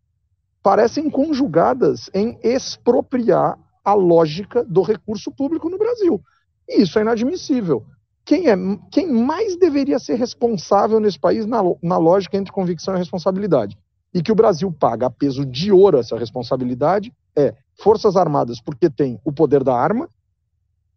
parecem 0.61 1.09
conjugadas 1.09 2.09
em 2.13 2.37
expropriar 2.43 3.57
a 3.83 3.93
lógica 3.93 4.63
do 4.63 4.81
recurso 4.81 5.31
público 5.31 5.69
no 5.69 5.77
Brasil. 5.77 6.21
E 6.69 6.81
isso 6.81 6.99
é 6.99 7.01
inadmissível 7.01 7.85
quem, 8.27 8.49
é, 8.49 8.55
quem 8.91 9.09
mais 9.09 9.55
deveria 9.55 9.97
ser 9.97 10.15
responsável 10.15 10.99
nesse 10.99 11.17
país 11.17 11.45
na, 11.45 11.61
na 11.81 11.97
lógica 11.97 12.35
entre 12.35 12.51
convicção 12.51 12.93
e 12.93 12.97
responsabilidade? 12.97 13.77
E 14.13 14.21
que 14.21 14.31
o 14.31 14.35
Brasil 14.35 14.71
paga 14.71 15.07
a 15.07 15.09
peso 15.09 15.45
de 15.45 15.71
ouro 15.71 15.97
essa 15.97 16.17
responsabilidade 16.17 17.13
é 17.35 17.53
Forças 17.75 18.15
Armadas 18.15 18.59
porque 18.59 18.89
tem 18.89 19.19
o 19.23 19.31
poder 19.31 19.63
da 19.63 19.75
arma 19.75 20.09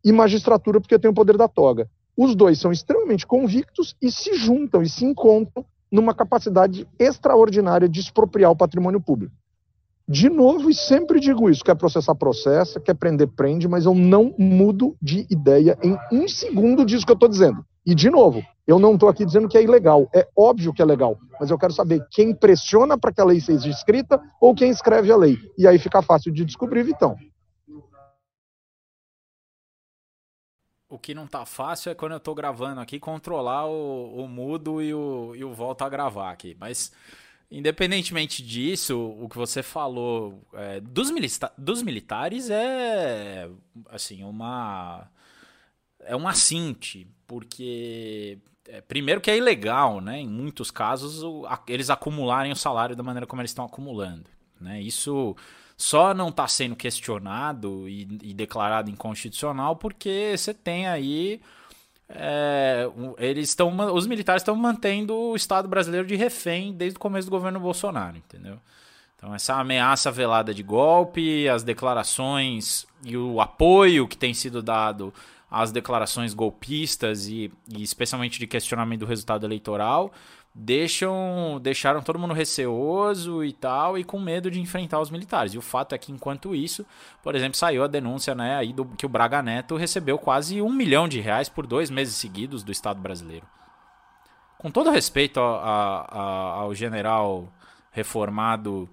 e 0.04 0.12
magistratura 0.12 0.80
porque 0.80 0.98
tem 0.98 1.11
o 1.11 1.14
poder 1.14 1.36
da 1.36 1.48
toga. 1.48 1.88
Os 2.16 2.34
dois 2.34 2.58
são 2.58 2.72
extremamente 2.72 3.26
convictos 3.26 3.94
e 4.00 4.11
se 4.11 4.34
juntam 4.34 4.82
e 4.82 4.88
se 4.88 5.04
encontram 5.04 5.64
numa 5.90 6.14
capacidade 6.14 6.86
extraordinária 6.98 7.88
de 7.88 8.00
expropriar 8.00 8.50
o 8.50 8.56
patrimônio 8.56 9.00
público. 9.00 9.34
De 10.08 10.28
novo, 10.28 10.68
e 10.68 10.74
sempre 10.74 11.20
digo 11.20 11.48
isso: 11.48 11.64
quer 11.64 11.76
processar, 11.76 12.14
processa, 12.14 12.80
quer 12.80 12.94
prender, 12.94 13.28
prende, 13.28 13.68
mas 13.68 13.84
eu 13.84 13.94
não 13.94 14.34
mudo 14.36 14.96
de 15.00 15.26
ideia 15.30 15.78
em 15.82 15.96
um 16.12 16.26
segundo 16.26 16.84
disso 16.84 17.06
que 17.06 17.12
eu 17.12 17.14
estou 17.14 17.28
dizendo. 17.28 17.64
E, 17.85 17.95
de 17.95 18.11
novo, 18.11 18.43
eu 18.66 18.78
não 18.78 18.95
estou 18.95 19.09
aqui 19.09 19.24
dizendo 19.24 19.49
que 19.49 19.57
é 19.57 19.62
ilegal. 19.62 20.09
É 20.14 20.28
óbvio 20.37 20.72
que 20.72 20.83
é 20.83 20.85
legal, 20.85 21.18
mas 21.39 21.51
eu 21.51 21.59
quero 21.59 21.72
saber 21.72 22.07
quem 22.11 22.35
pressiona 22.35 22.99
para 22.99 23.12
que 23.12 23.20
a 23.20 23.24
lei 23.24 23.41
seja 23.41 23.68
escrita 23.68 24.20
ou 24.41 24.55
quem 24.55 24.70
escreve 24.70 25.11
a 25.11 25.16
lei. 25.16 25.39
E 25.57 25.66
aí 25.66 25.78
fica 25.78 26.03
fácil 26.03 26.33
de 26.33 26.45
descobrir, 26.45 26.83
Vitão. 26.83 27.16
O 30.89 30.99
que 30.99 31.14
não 31.14 31.26
tá 31.26 31.47
fácil 31.47 31.91
é 31.91 31.95
quando 31.95 32.12
eu 32.12 32.20
tô 32.20 32.35
gravando 32.35 32.81
aqui, 32.81 32.99
controlar 32.99 33.66
o, 33.66 34.24
o 34.24 34.28
mudo 34.28 34.83
e 34.83 34.93
o, 34.93 35.35
e 35.37 35.45
o 35.45 35.55
volta 35.55 35.85
a 35.85 35.89
gravar 35.89 36.31
aqui. 36.31 36.57
Mas 36.59 36.93
Independentemente 37.51 38.45
disso, 38.45 38.97
o 39.18 39.28
que 39.28 39.37
você 39.37 39.61
falou 39.61 40.41
é, 40.55 40.81
dos, 40.81 41.11
milita 41.11 41.53
dos 41.59 41.83
militares 41.83 42.49
é 42.49 43.51
assim 43.89 44.22
uma 44.22 45.11
é 46.05 46.16
um 46.16 46.26
assinte, 46.26 47.07
porque 47.26 48.38
é, 48.68 48.80
primeiro 48.80 49.20
que 49.20 49.30
é 49.30 49.36
ilegal, 49.36 50.01
né? 50.01 50.20
Em 50.20 50.28
muitos 50.28 50.70
casos 50.70 51.22
o, 51.22 51.46
a, 51.46 51.61
eles 51.66 51.90
acumularem 51.90 52.53
o 52.53 52.57
salário 52.57 52.96
da 52.96 53.03
maneira 53.03 53.26
como 53.26 53.42
eles 53.42 53.51
estão 53.51 53.64
acumulando, 53.64 54.30
né? 54.61 54.80
Isso 54.80 55.36
só 55.76 56.12
não 56.12 56.28
está 56.28 56.46
sendo 56.46 56.76
questionado 56.76 57.88
e, 57.88 58.03
e 58.22 58.34
declarado 58.34 58.90
inconstitucional 58.90 59.76
porque 59.76 60.34
você 60.36 60.53
tem 60.53 60.86
aí 60.86 61.40
é, 62.12 62.90
eles 63.18 63.51
estão, 63.51 63.74
os 63.94 64.07
militares 64.07 64.42
estão 64.42 64.57
mantendo 64.57 65.14
o 65.14 65.36
Estado 65.36 65.68
brasileiro 65.68 66.07
de 66.07 66.16
refém 66.16 66.72
desde 66.72 66.96
o 66.96 67.01
começo 67.01 67.28
do 67.28 67.30
governo 67.30 67.61
Bolsonaro, 67.61 68.16
entendeu? 68.16 68.59
Então 69.16 69.34
essa 69.34 69.55
ameaça 69.55 70.11
velada 70.11 70.53
de 70.53 70.62
golpe, 70.62 71.48
as 71.48 71.62
declarações 71.62 72.86
e 73.05 73.16
o 73.16 73.40
apoio 73.40 74.09
que 74.09 74.16
tem 74.16 74.34
sido 74.34 74.62
dado 74.62 75.14
às 75.51 75.72
declarações 75.72 76.32
golpistas 76.32 77.26
e, 77.26 77.53
e 77.68 77.82
especialmente 77.82 78.38
de 78.38 78.46
questionamento 78.46 79.01
do 79.01 79.07
resultado 79.07 79.44
eleitoral 79.44 80.12
deixam 80.55 81.61
deixaram 81.62 82.03
todo 82.03 82.18
mundo 82.18 82.34
receoso 82.34 83.44
e 83.44 83.53
tal 83.53 83.96
e 83.96 84.05
com 84.05 84.18
medo 84.18 84.51
de 84.51 84.61
enfrentar 84.61 85.01
os 85.01 85.11
militares. 85.11 85.55
E 85.55 85.59
o 85.59 85.62
fato 85.62 85.94
é 85.94 85.98
que 85.98 86.12
enquanto 86.12 86.55
isso, 86.55 86.84
por 87.22 87.34
exemplo, 87.34 87.57
saiu 87.57 87.84
a 87.84 87.86
denúncia, 87.86 88.34
né, 88.34 88.57
aí 88.57 88.72
do 88.72 88.84
que 88.84 89.07
o 89.07 89.09
Braga 89.09 89.42
Neto 89.42 89.76
recebeu 89.76 90.18
quase 90.18 90.61
um 90.61 90.72
milhão 90.72 91.09
de 91.09 91.20
reais 91.20 91.48
por 91.48 91.66
dois 91.66 91.90
meses 91.90 92.14
seguidos 92.16 92.62
do 92.62 92.72
Estado 92.72 93.01
brasileiro. 93.01 93.46
Com 94.59 94.70
todo 94.70 94.90
respeito 94.90 95.40
a, 95.40 95.44
a, 95.44 96.18
a, 96.18 96.53
ao 96.61 96.74
general 96.74 97.48
reformado 97.92 98.88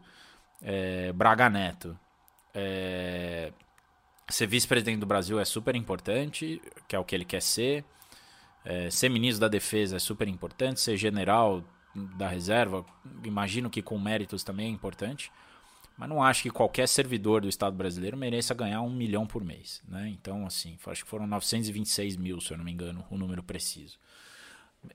é, 0.62 1.12
Braga 1.12 1.50
Neto, 1.50 1.98
é, 2.54 3.52
ser 4.30 4.48
vice-presidente 4.48 5.00
do 5.00 5.06
Brasil 5.06 5.40
é 5.40 5.46
super 5.46 5.76
importante, 5.76 6.62
que 6.88 6.96
é 6.96 7.00
o 7.00 7.04
que 7.04 7.16
ele 7.16 7.26
quer 7.26 7.42
ser. 7.42 7.86
É, 8.66 8.90
ser 8.90 9.10
ministro 9.10 9.42
da 9.42 9.48
defesa 9.48 9.96
é 9.96 10.00
super 10.00 10.28
importante, 10.28 10.80
ser 10.80 10.98
general 10.98 11.64
da 12.18 12.28
reserva, 12.28 12.86
imagino 13.24 13.70
que 13.70 13.82
com 13.82 13.98
méritos 13.98 14.44
também 14.44 14.68
é 14.68 14.70
importante, 14.70 15.32
mas 15.98 16.08
não 16.08 16.22
acho 16.22 16.44
que 16.44 16.52
qualquer 16.52 16.88
servidor 16.88 17.42
do 17.42 17.50
Estado 17.50 17.76
brasileiro 17.76 18.16
mereça 18.16 18.54
ganhar 18.54 18.82
um 18.82 18.90
milhão 18.90 19.26
por 19.26 19.44
mês. 19.44 19.82
Né? 19.88 20.10
Então, 20.10 20.46
assim, 20.46 20.78
acho 20.86 21.04
que 21.04 21.10
foram 21.10 21.26
926 21.26 22.18
mil, 22.18 22.40
se 22.40 22.54
eu 22.54 22.58
não 22.58 22.66
me 22.66 22.72
engano, 22.72 23.04
o 23.10 23.18
número 23.18 23.42
preciso. 23.42 23.98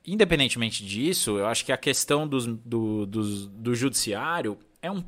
Independentemente 0.07 0.87
disso, 0.87 1.39
eu 1.39 1.47
acho 1.47 1.65
que 1.65 1.73
a 1.73 1.77
questão 1.77 2.27
dos, 2.29 2.47
do, 2.47 3.05
dos, 3.05 3.47
do 3.49 3.75
judiciário 3.75 4.59
é 4.81 4.91
um 4.91 5.03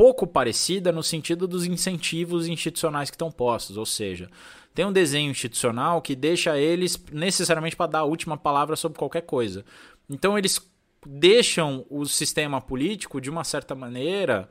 pouco 0.00 0.26
parecida 0.26 0.90
no 0.90 1.02
sentido 1.02 1.46
dos 1.46 1.66
incentivos 1.66 2.48
institucionais 2.48 3.10
que 3.10 3.16
estão 3.16 3.30
postos, 3.30 3.76
ou 3.76 3.84
seja, 3.84 4.30
tem 4.74 4.86
um 4.86 4.92
desenho 4.94 5.30
institucional 5.30 6.00
que 6.00 6.16
deixa 6.16 6.56
eles 6.56 6.98
necessariamente 7.12 7.76
para 7.76 7.90
dar 7.90 7.98
a 7.98 8.04
última 8.04 8.34
palavra 8.34 8.76
sobre 8.76 8.98
qualquer 8.98 9.20
coisa. 9.20 9.62
Então 10.08 10.38
eles 10.38 10.58
deixam 11.06 11.84
o 11.90 12.06
sistema 12.06 12.62
político, 12.62 13.20
de 13.20 13.28
uma 13.28 13.44
certa 13.44 13.74
maneira, 13.74 14.48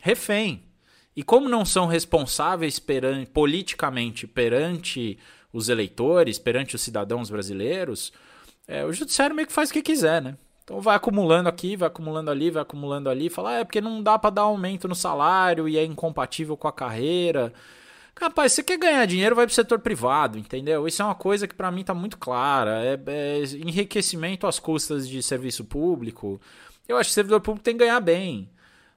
refém. 0.00 0.62
E 1.16 1.24
como 1.24 1.48
não 1.48 1.64
são 1.64 1.88
responsáveis 1.88 2.78
perante, 2.78 3.28
politicamente 3.32 4.28
perante 4.28 5.18
os 5.52 5.68
eleitores, 5.68 6.38
perante 6.38 6.76
os 6.76 6.82
cidadãos 6.82 7.30
brasileiros, 7.30 8.12
é, 8.64 8.84
o 8.84 8.92
judiciário 8.92 9.34
meio 9.34 9.48
que 9.48 9.52
faz 9.52 9.70
o 9.70 9.72
que 9.72 9.82
quiser, 9.82 10.22
né? 10.22 10.36
Então 10.64 10.80
vai 10.80 10.96
acumulando 10.96 11.48
aqui, 11.48 11.76
vai 11.76 11.88
acumulando 11.88 12.30
ali, 12.30 12.50
vai 12.50 12.62
acumulando 12.62 13.10
ali, 13.10 13.28
fala, 13.28 13.50
ah, 13.50 13.58
é 13.60 13.64
porque 13.64 13.82
não 13.82 14.02
dá 14.02 14.18
para 14.18 14.30
dar 14.30 14.42
aumento 14.42 14.88
no 14.88 14.94
salário 14.94 15.68
e 15.68 15.76
é 15.76 15.84
incompatível 15.84 16.56
com 16.56 16.66
a 16.66 16.72
carreira. 16.72 17.52
Rapaz, 18.18 18.52
você 18.52 18.62
quer 18.62 18.78
ganhar 18.78 19.04
dinheiro, 19.06 19.34
vai 19.34 19.44
pro 19.44 19.54
setor 19.54 19.78
privado, 19.80 20.38
entendeu? 20.38 20.86
Isso 20.86 21.02
é 21.02 21.04
uma 21.04 21.14
coisa 21.14 21.46
que 21.48 21.54
para 21.54 21.70
mim 21.70 21.84
tá 21.84 21.92
muito 21.92 22.16
clara. 22.16 22.82
É, 22.82 22.98
é, 23.06 23.40
enriquecimento 23.56 24.46
às 24.46 24.58
custas 24.58 25.08
de 25.08 25.22
serviço 25.22 25.64
público. 25.64 26.40
Eu 26.88 26.96
acho 26.96 27.08
que 27.08 27.12
o 27.12 27.14
servidor 27.14 27.40
público 27.40 27.64
tem 27.64 27.74
que 27.76 27.84
ganhar 27.84 28.00
bem. 28.00 28.48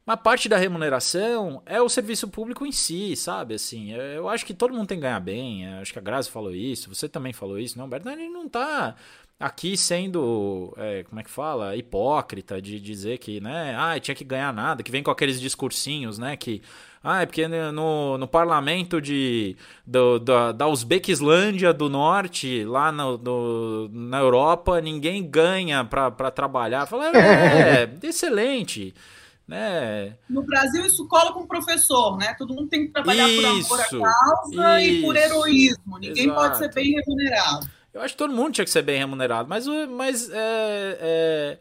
Mas 0.05 0.21
parte 0.21 0.47
da 0.47 0.55
remuneração 0.55 1.61
é 1.65 1.81
o 1.81 1.89
serviço 1.89 2.29
público 2.29 2.65
em 2.65 2.71
si, 2.71 3.13
sabe? 3.15 3.55
Assim, 3.55 3.91
eu 3.91 4.29
acho 4.29 4.45
que 4.45 4.53
todo 4.53 4.73
mundo 4.73 4.87
tem 4.87 4.97
que 4.97 5.01
ganhar 5.01 5.19
bem. 5.19 5.67
Acho 5.79 5.91
que 5.91 5.99
a 5.99 6.01
Grazi 6.01 6.29
falou 6.29 6.55
isso, 6.55 6.93
você 6.93 7.09
também 7.09 7.33
falou 7.33 7.59
isso, 7.59 7.77
não, 7.77 7.85
Humberto? 7.85 8.07
Ele 8.07 8.29
não 8.29 8.47
tá 8.47 8.95
aqui 9.39 9.77
sendo, 9.77 10.73
é, 10.77 11.03
como 11.03 11.19
é 11.19 11.23
que 11.23 11.29
fala, 11.29 11.75
hipócrita 11.75 12.61
de 12.61 12.79
dizer 12.79 13.19
que, 13.19 13.39
né, 13.39 13.75
ah, 13.77 13.99
tinha 13.99 14.15
que 14.15 14.23
ganhar 14.23 14.51
nada, 14.51 14.81
que 14.81 14.91
vem 14.91 15.03
com 15.03 15.11
aqueles 15.11 15.39
discursinhos, 15.39 16.17
né, 16.17 16.35
que, 16.35 16.61
ah, 17.03 17.21
é 17.21 17.25
porque 17.25 17.47
no, 17.47 18.17
no 18.17 18.27
parlamento 18.27 18.99
de, 18.99 19.55
do, 19.85 20.19
da, 20.19 20.51
da 20.51 20.67
Uzbequislândia 20.67 21.71
do 21.71 21.87
Norte, 21.87 22.65
lá 22.65 22.91
no, 22.91 23.17
no, 23.17 23.89
na 23.89 24.19
Europa, 24.19 24.81
ninguém 24.81 25.23
ganha 25.23 25.85
para 25.85 26.31
trabalhar. 26.31 26.85
Fala, 26.87 27.15
é, 27.15 27.89
excelente. 28.03 28.93
Né? 29.47 30.15
No 30.29 30.43
Brasil, 30.43 30.85
isso 30.85 31.07
cola 31.07 31.31
com 31.31 31.41
o 31.41 31.47
professor, 31.47 32.17
né? 32.17 32.35
Todo 32.37 32.53
mundo 32.53 32.67
tem 32.67 32.87
que 32.87 32.91
trabalhar 32.91 33.29
isso, 33.29 33.69
por 33.69 33.79
amor 33.79 34.05
à 34.05 34.11
causa 34.11 34.81
isso, 34.81 34.97
e 34.97 35.01
por 35.01 35.15
heroísmo. 35.15 35.97
Ninguém 35.99 36.25
exato. 36.25 36.41
pode 36.41 36.57
ser 36.57 36.73
bem 36.73 36.93
remunerado. 36.95 37.76
Eu 37.97 38.03
acho 38.03 38.13
que 38.13 38.17
todo 38.17 38.33
mundo 38.33 38.53
tinha 38.53 38.65
que 38.65 38.69
ser 38.69 38.83
bem 38.83 38.99
remunerado, 38.99 39.49
mas, 39.49 39.65
mas 39.89 40.29
é, 40.29 40.97
é, 41.01 41.59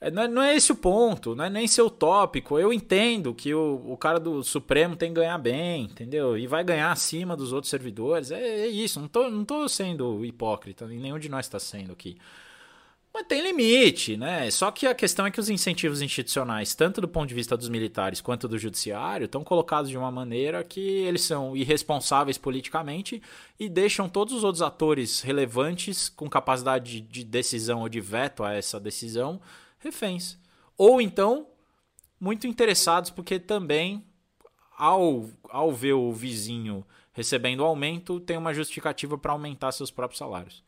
é, 0.00 0.10
não, 0.10 0.22
é, 0.22 0.28
não, 0.28 0.42
é, 0.42 0.54
esse 0.54 0.70
o 0.70 0.76
ponto, 0.76 1.34
não 1.34 1.44
é 1.44 1.50
nem 1.50 1.66
ser 1.66 1.82
utópico. 1.82 2.58
Eu 2.58 2.72
entendo 2.72 3.34
que 3.34 3.52
o, 3.52 3.82
o 3.84 3.96
cara 3.96 4.20
do 4.20 4.40
Supremo 4.44 4.94
tem 4.94 5.08
que 5.08 5.16
ganhar 5.16 5.36
bem, 5.36 5.84
entendeu? 5.84 6.38
E 6.38 6.46
vai 6.46 6.62
ganhar 6.62 6.92
acima 6.92 7.36
dos 7.36 7.52
outros 7.52 7.70
servidores. 7.70 8.30
É, 8.30 8.40
é 8.40 8.66
isso, 8.68 9.00
não 9.00 9.08
tô, 9.08 9.28
não 9.28 9.44
tô 9.44 9.68
sendo 9.68 10.24
hipócrita, 10.24 10.86
nenhum 10.86 11.18
de 11.18 11.28
nós 11.28 11.46
está 11.46 11.58
sendo 11.58 11.92
aqui. 11.92 12.16
Mas 13.14 13.28
tem 13.28 13.42
limite, 13.42 14.16
né? 14.16 14.50
Só 14.50 14.72
que 14.72 14.88
a 14.88 14.94
questão 14.94 15.24
é 15.24 15.30
que 15.30 15.38
os 15.38 15.48
incentivos 15.48 16.02
institucionais, 16.02 16.74
tanto 16.74 17.00
do 17.00 17.06
ponto 17.06 17.28
de 17.28 17.34
vista 17.34 17.56
dos 17.56 17.68
militares 17.68 18.20
quanto 18.20 18.48
do 18.48 18.58
judiciário, 18.58 19.26
estão 19.26 19.44
colocados 19.44 19.88
de 19.88 19.96
uma 19.96 20.10
maneira 20.10 20.64
que 20.64 20.80
eles 20.80 21.22
são 21.22 21.56
irresponsáveis 21.56 22.36
politicamente 22.36 23.22
e 23.56 23.68
deixam 23.68 24.08
todos 24.08 24.34
os 24.34 24.42
outros 24.42 24.62
atores 24.62 25.20
relevantes 25.20 26.08
com 26.08 26.28
capacidade 26.28 27.00
de 27.02 27.22
decisão 27.22 27.82
ou 27.82 27.88
de 27.88 28.00
veto 28.00 28.42
a 28.42 28.52
essa 28.52 28.80
decisão 28.80 29.40
reféns. 29.78 30.36
Ou 30.76 31.00
então, 31.00 31.46
muito 32.18 32.48
interessados 32.48 33.10
porque 33.10 33.38
também, 33.38 34.04
ao, 34.76 35.30
ao 35.50 35.72
ver 35.72 35.92
o 35.92 36.12
vizinho 36.12 36.84
recebendo 37.12 37.62
aumento, 37.62 38.18
tem 38.18 38.36
uma 38.36 38.52
justificativa 38.52 39.16
para 39.16 39.30
aumentar 39.30 39.70
seus 39.70 39.92
próprios 39.92 40.18
salários. 40.18 40.64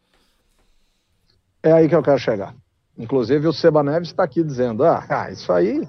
É 1.66 1.72
aí 1.72 1.88
que 1.88 1.96
eu 1.96 2.02
quero 2.02 2.18
chegar. 2.18 2.54
Inclusive, 2.96 3.48
o 3.48 3.52
Seba 3.52 3.82
Neves 3.82 4.08
está 4.08 4.22
aqui 4.22 4.40
dizendo: 4.40 4.84
ah, 4.84 5.04
ah, 5.08 5.30
isso 5.32 5.52
aí, 5.52 5.86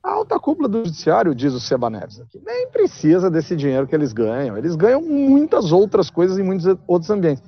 a 0.00 0.12
alta 0.12 0.38
cúpula 0.38 0.68
do 0.68 0.84
judiciário, 0.84 1.34
diz 1.34 1.52
o 1.52 1.60
Seba 1.60 1.90
Neves 1.90 2.20
aqui, 2.20 2.40
nem 2.46 2.68
precisa 2.68 3.28
desse 3.28 3.56
dinheiro 3.56 3.88
que 3.88 3.96
eles 3.96 4.12
ganham. 4.12 4.56
Eles 4.56 4.76
ganham 4.76 5.02
muitas 5.02 5.72
outras 5.72 6.08
coisas 6.08 6.38
em 6.38 6.44
muitos 6.44 6.66
outros 6.86 7.10
ambientes. 7.10 7.42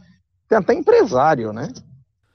Tem 0.49 0.59
até 0.59 0.75
empresário, 0.75 1.53
né? 1.53 1.69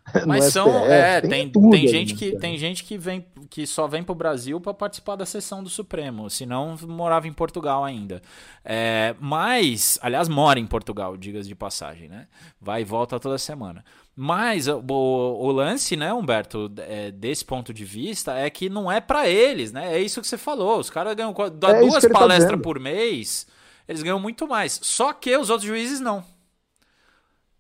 Mas 0.26 0.46
são, 0.46 0.68
STF, 0.68 0.92
é, 0.92 1.22
tem, 1.22 1.50
tem, 1.50 1.70
tem 1.70 1.88
gente 1.88 2.14
que 2.14 2.38
tem 2.38 2.58
gente 2.58 2.84
que 2.84 2.98
vem 2.98 3.26
que 3.50 3.66
só 3.66 3.88
vem 3.88 4.04
para 4.04 4.14
o 4.14 4.16
Brasil 4.16 4.62
para 4.62 4.74
participar 4.74 5.16
da 5.16 5.26
sessão 5.26 5.64
do 5.64 5.70
Supremo, 5.70 6.30
senão 6.30 6.76
morava 6.88 7.28
em 7.28 7.34
Portugal 7.34 7.84
ainda. 7.84 8.22
É, 8.64 9.16
mas, 9.20 10.00
aliás, 10.02 10.30
mora 10.30 10.60
em 10.60 10.68
Portugal, 10.68 11.18
digas 11.18 11.48
de 11.48 11.56
passagem, 11.56 12.08
né? 12.08 12.28
Vai 12.62 12.82
e 12.82 12.86
volta 12.86 13.20
toda 13.20 13.38
semana. 13.38 13.84
Mas 14.16 14.68
o, 14.68 14.80
o, 14.80 15.52
lance, 15.52 15.98
né, 15.98 16.14
Humberto, 16.14 16.72
é, 16.78 17.12
desse 17.12 17.44
ponto 17.44 17.74
de 17.74 17.84
vista, 17.84 18.34
é 18.34 18.50
que 18.50 18.70
não 18.70 18.90
é 18.90 19.02
para 19.02 19.28
eles, 19.28 19.74
né? 19.74 19.94
É 19.94 20.00
isso 20.00 20.22
que 20.22 20.28
você 20.28 20.38
falou. 20.38 20.80
Os 20.80 20.90
caras 20.90 21.14
ganham 21.16 21.36
é 21.38 21.50
duas 21.50 22.04
tá 22.04 22.10
palestras 22.10 22.58
tá 22.58 22.64
por 22.64 22.80
mês, 22.80 23.46
eles 23.86 24.02
ganham 24.02 24.20
muito 24.20 24.48
mais. 24.48 24.80
Só 24.82 25.12
que 25.12 25.36
os 25.36 25.50
outros 25.50 25.68
juízes 25.68 26.00
não. 26.00 26.24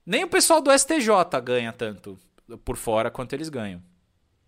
Nem 0.06 0.24
o 0.24 0.30
pessoal 0.30 0.62
do 0.62 0.72
STJ 0.72 1.10
ganha 1.43 1.74
tanto 1.74 2.18
por 2.64 2.78
fora 2.78 3.12
quanto 3.12 3.34
eles 3.34 3.49
ganham. 3.49 3.82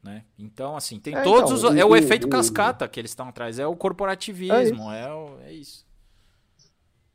Né? 0.02 0.24
Então, 0.40 0.78
assim, 0.78 1.00
tem 1.00 1.14
é, 1.14 1.24
todos 1.24 1.60
então, 1.60 1.72
os. 1.72 1.76
é 1.78 1.84
o, 1.84 1.90
o 1.90 1.96
efeito 1.96 2.28
o, 2.28 2.30
cascata 2.30 2.88
que 2.88 3.02
eles 3.02 3.12
estão 3.12 3.28
atrás, 3.28 3.60
é 3.60 3.68
o 3.68 3.76
corporativismo, 3.76 4.54
é 4.56 4.64
isso. 4.64 5.44
É, 5.44 5.50
é 5.50 5.54
isso. 5.54 5.86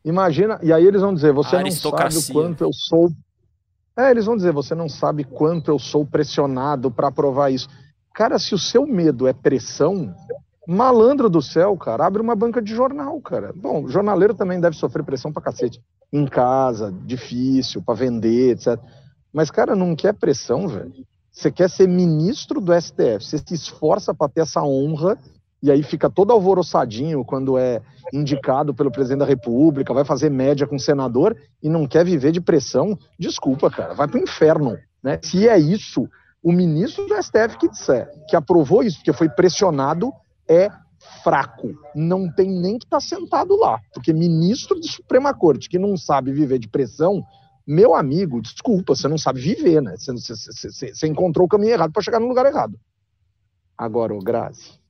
Imagina, 0.05 0.59
e 0.63 0.71
aí 0.71 0.85
eles 0.85 1.01
vão 1.01 1.15
dizer: 1.15 1.33
você 1.33 1.59
não 1.63 1.71
sabe 1.71 2.19
o 2.19 2.33
quanto 2.33 2.65
eu 2.65 2.73
sou 2.73 3.11
é, 3.97 4.11
eles 4.11 4.25
vão 4.25 4.37
dizer, 4.37 4.53
você 4.53 4.75
não 4.75 4.89
sabe 4.89 5.25
quanto 5.25 5.71
eu 5.71 5.79
sou 5.79 6.05
pressionado 6.07 6.91
para 6.91 7.11
provar 7.11 7.51
isso. 7.51 7.69
Cara, 8.15 8.39
se 8.39 8.55
o 8.55 8.59
seu 8.59 8.87
medo 8.87 9.27
é 9.27 9.33
pressão, 9.33 10.15
malandro 10.67 11.29
do 11.29 11.43
céu, 11.43 11.77
cara, 11.77 12.07
abre 12.07 12.23
uma 12.23 12.35
banca 12.35 12.63
de 12.63 12.75
jornal, 12.75 13.21
cara. 13.21 13.53
Bom, 13.55 13.89
jornaleiro 13.89 14.35
também 14.35 14.61
deve 14.61 14.77
sofrer 14.77 15.05
pressão 15.05 15.33
pra 15.33 15.43
cacete. 15.43 15.81
Em 16.13 16.27
casa, 16.27 16.93
difícil, 17.05 17.83
para 17.83 17.95
vender, 17.95 18.53
etc. 18.53 18.79
Mas, 19.33 19.51
cara, 19.51 19.75
não 19.75 19.97
quer 19.97 20.15
pressão, 20.15 20.69
velho. 20.69 20.93
Você 21.31 21.51
quer 21.51 21.71
ser 21.71 21.89
ministro 21.89 22.61
do 22.61 22.79
STF, 22.79 23.25
você 23.25 23.39
se 23.39 23.55
esforça 23.55 24.15
para 24.15 24.29
ter 24.29 24.43
essa 24.43 24.63
honra 24.63 25.19
e 25.63 25.71
aí 25.71 25.83
fica 25.83 26.11
todo 26.11 26.33
alvoroçadinho 26.33 27.25
quando 27.25 27.57
é 27.57 27.81
indicado 28.13 28.75
pelo 28.75 28.91
presidente 28.91 29.21
da 29.21 29.25
República, 29.25 29.95
vai 29.95 30.05
fazer 30.05 30.29
média 30.29 30.67
com 30.67 30.77
o 30.77 30.81
senador 30.81 31.37
e 31.63 31.69
não 31.69 31.87
quer 31.87 32.05
viver 32.05 32.33
de 32.33 32.41
pressão, 32.41 32.99
desculpa, 33.19 33.71
cara, 33.71 33.95
vai 33.95 34.09
pro 34.09 34.19
inferno. 34.19 34.77
Né? 35.03 35.21
Se 35.23 35.49
é 35.49 35.59
isso, 35.59 36.09
o 36.43 36.53
ministro 36.53 37.07
do 37.07 37.15
STF 37.23 37.57
que 37.59 37.69
disser 37.69 38.11
que 38.29 38.35
aprovou 38.35 38.83
isso, 38.83 38.97
porque 38.99 39.13
foi 39.13 39.29
pressionado, 39.29 40.13
é 40.49 40.69
fraco. 41.23 41.73
Não 41.95 42.31
tem 42.31 42.51
nem 42.51 42.79
que 42.79 42.85
estar 42.85 42.97
tá 42.97 43.01
sentado 43.01 43.57
lá, 43.57 43.81
porque 43.95 44.13
ministro 44.13 44.81
de 44.81 44.91
Suprema 44.91 45.33
Corte 45.33 45.69
que 45.69 45.79
não 45.79 45.97
sabe 45.97 46.33
viver 46.33 46.59
de 46.59 46.69
pressão, 46.69 47.23
meu 47.65 47.95
amigo, 47.95 48.43
desculpa, 48.43 48.97
você 48.97 49.07
não 49.07 49.17
sabe 49.17 49.41
viver, 49.41 49.81
né? 49.81 49.95
Você, 49.97 50.13
você, 50.13 50.35
você, 50.35 50.95
você 50.95 51.07
encontrou 51.07 51.47
o 51.47 51.49
caminho 51.49 51.73
errado 51.73 51.93
para 51.93 52.03
chegar 52.03 52.19
no 52.19 52.27
lugar 52.27 52.47
errado. 52.47 52.79
Agora, 53.79 54.13
o 54.13 54.19
Grazi, 54.19 54.82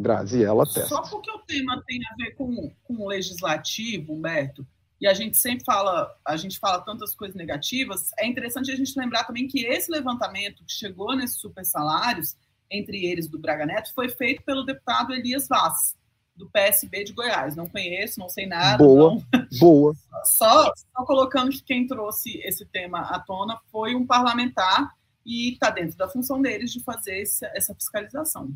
Graziella 0.00 0.64
testa. 0.64 0.86
Só 0.86 1.02
porque 1.02 1.30
o 1.30 1.38
tema 1.40 1.82
tem 1.86 2.00
a 2.10 2.16
ver 2.16 2.32
com, 2.32 2.72
com 2.82 2.96
o 2.96 3.08
legislativo, 3.08 4.14
Humberto, 4.14 4.66
e 5.00 5.06
a 5.06 5.14
gente 5.14 5.36
sempre 5.36 5.64
fala, 5.64 6.10
a 6.24 6.36
gente 6.36 6.58
fala 6.58 6.80
tantas 6.80 7.14
coisas 7.14 7.36
negativas, 7.36 8.10
é 8.18 8.26
interessante 8.26 8.70
a 8.70 8.76
gente 8.76 8.98
lembrar 8.98 9.24
também 9.24 9.46
que 9.46 9.64
esse 9.64 9.90
levantamento 9.90 10.64
que 10.64 10.72
chegou 10.72 11.14
nesses 11.14 11.38
super 11.38 11.64
salários, 11.64 12.36
entre 12.70 13.04
eles 13.04 13.28
do 13.28 13.38
Braga 13.38 13.66
Neto, 13.66 13.92
foi 13.94 14.08
feito 14.08 14.42
pelo 14.42 14.64
deputado 14.64 15.12
Elias 15.12 15.48
Vaz, 15.48 15.96
do 16.36 16.48
PSB 16.48 17.04
de 17.04 17.12
Goiás. 17.12 17.56
Não 17.56 17.68
conheço, 17.68 18.20
não 18.20 18.28
sei 18.28 18.46
nada. 18.46 18.78
Boa, 18.78 19.14
não. 19.14 19.48
boa. 19.58 19.94
Só, 20.24 20.72
só 20.74 21.04
colocando 21.04 21.50
que 21.50 21.62
quem 21.62 21.86
trouxe 21.86 22.38
esse 22.44 22.64
tema 22.66 23.00
à 23.00 23.18
tona 23.18 23.58
foi 23.70 23.94
um 23.94 24.06
parlamentar 24.06 24.94
e 25.24 25.52
está 25.52 25.70
dentro 25.70 25.96
da 25.96 26.08
função 26.08 26.40
deles 26.40 26.72
de 26.72 26.80
fazer 26.80 27.20
essa, 27.20 27.50
essa 27.54 27.74
fiscalização. 27.74 28.50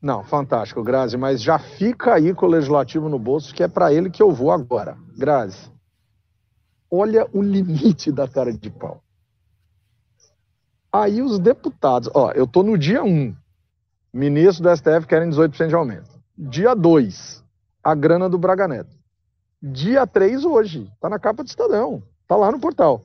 Não, 0.00 0.22
fantástico, 0.22 0.82
Grazi, 0.82 1.16
mas 1.16 1.42
já 1.42 1.58
fica 1.58 2.14
aí 2.14 2.32
com 2.32 2.46
o 2.46 2.48
legislativo 2.48 3.08
no 3.08 3.18
bolso, 3.18 3.52
que 3.52 3.64
é 3.64 3.68
para 3.68 3.92
ele 3.92 4.10
que 4.10 4.22
eu 4.22 4.30
vou 4.30 4.52
agora. 4.52 4.96
Grazi, 5.16 5.70
olha 6.88 7.26
o 7.32 7.42
limite 7.42 8.12
da 8.12 8.28
cara 8.28 8.52
de 8.52 8.70
pau. 8.70 9.02
Aí 10.92 11.20
os 11.20 11.38
deputados, 11.38 12.08
ó, 12.14 12.30
eu 12.30 12.46
tô 12.46 12.62
no 12.62 12.78
dia 12.78 13.02
1, 13.02 13.34
ministro 14.12 14.62
do 14.62 14.76
STF 14.76 15.06
querem 15.06 15.30
18% 15.30 15.66
de 15.66 15.74
aumento. 15.74 16.10
Dia 16.36 16.74
2, 16.74 17.44
a 17.82 17.94
grana 17.94 18.28
do 18.28 18.38
Braga 18.38 18.68
Neto. 18.68 18.96
Dia 19.60 20.06
3 20.06 20.44
hoje, 20.44 20.88
tá 21.00 21.10
na 21.10 21.18
capa 21.18 21.42
do 21.42 21.48
Estadão, 21.48 22.00
tá 22.28 22.36
lá 22.36 22.52
no 22.52 22.60
portal. 22.60 23.02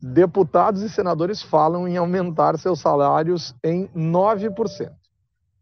Deputados 0.00 0.82
e 0.82 0.90
senadores 0.90 1.42
falam 1.42 1.88
em 1.88 1.96
aumentar 1.96 2.58
seus 2.58 2.80
salários 2.80 3.54
em 3.64 3.88
9% 3.88 4.97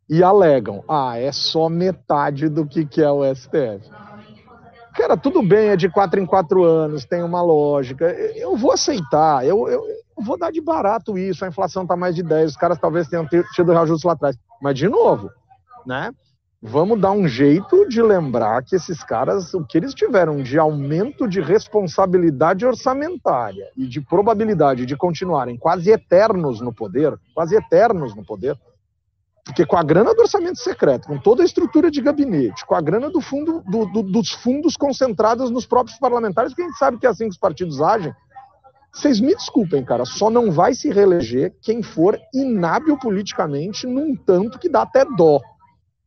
e 0.09 0.23
alegam: 0.23 0.83
ah, 0.89 1.19
é 1.19 1.33
só 1.33 1.69
metade 1.69 2.49
do 2.49 2.67
que, 2.67 2.85
que 2.85 3.03
é 3.03 3.11
o 3.11 3.23
STF. 3.35 3.91
Cara, 4.95 5.17
tudo 5.17 5.43
bem, 5.43 5.69
é 5.69 5.77
de 5.77 5.91
quatro 5.91 6.19
em 6.19 6.25
quatro 6.25 6.65
anos, 6.65 7.05
tem 7.05 7.23
uma 7.23 7.43
lógica. 7.43 8.07
Eu 8.35 8.57
vou 8.57 8.73
aceitar, 8.73 9.45
eu, 9.47 9.69
eu, 9.69 9.85
eu 10.17 10.25
vou 10.25 10.39
dar 10.39 10.51
de 10.51 10.61
barato 10.61 11.19
isso. 11.19 11.45
A 11.45 11.49
inflação 11.49 11.83
está 11.83 11.95
mais 11.95 12.15
de 12.15 12.23
10, 12.23 12.53
os 12.53 12.57
caras 12.57 12.79
talvez 12.79 13.07
tenham 13.07 13.27
tido 13.55 13.73
reajuste 13.73 14.07
lá 14.07 14.15
atrás. 14.15 14.39
Mas, 14.61 14.75
de 14.75 14.89
novo, 14.89 15.31
né? 15.87 16.11
Vamos 16.63 16.99
dar 16.99 17.13
um 17.13 17.29
jeito 17.29 17.87
de 17.87 18.01
lembrar 18.01 18.65
que 18.65 18.75
esses 18.75 19.05
caras, 19.05 19.53
o 19.53 19.63
que 19.65 19.77
eles 19.77 19.93
tiveram 19.93 20.43
de 20.43 20.59
aumento 20.59 21.29
de 21.29 21.41
responsabilidade 21.41 22.65
orçamentária 22.65 23.67
e 23.77 23.87
de 23.87 24.01
probabilidade 24.01 24.87
de 24.87 24.97
continuarem 24.97 25.59
quase 25.59 25.91
eternos 25.91 26.63
no 26.63 26.73
poder, 26.73 27.15
quase 27.35 27.55
eternos 27.55 28.17
no 28.17 28.25
poder, 28.25 28.59
porque 29.47 29.65
com 29.65 29.77
a 29.77 29.83
grana 29.85 30.13
do 30.13 30.23
orçamento 30.23 30.59
secreto, 30.59 31.07
com 31.07 31.19
toda 31.19 31.41
a 31.41 31.47
estrutura 31.47 31.89
de 31.89 32.01
gabinete, 32.01 32.67
com 32.67 32.75
a 32.75 32.81
grana 32.81 33.09
do 33.09 33.21
fundo, 33.21 33.63
do, 33.65 33.87
do, 33.87 34.03
dos 34.03 34.33
fundos 34.33 34.77
concentrados 34.77 35.51
nos 35.53 35.65
próprios 35.65 35.97
parlamentares, 36.01 36.51
porque 36.51 36.63
a 36.63 36.67
gente 36.67 36.79
sabe 36.79 36.99
que 36.99 37.07
é 37.07 37.11
assim 37.11 37.27
que 37.27 37.31
os 37.31 37.39
partidos 37.39 37.81
agem, 37.81 38.13
vocês 38.93 39.21
me 39.21 39.37
desculpem, 39.37 39.85
cara, 39.85 40.05
só 40.05 40.29
não 40.29 40.51
vai 40.51 40.75
se 40.75 40.91
reeleger 40.91 41.55
quem 41.63 41.81
for 41.81 42.19
inábil 42.35 42.99
politicamente 42.99 43.87
num 43.87 44.17
tanto 44.17 44.59
que 44.59 44.69
dá 44.69 44.83
até 44.83 45.05
dó. 45.05 45.41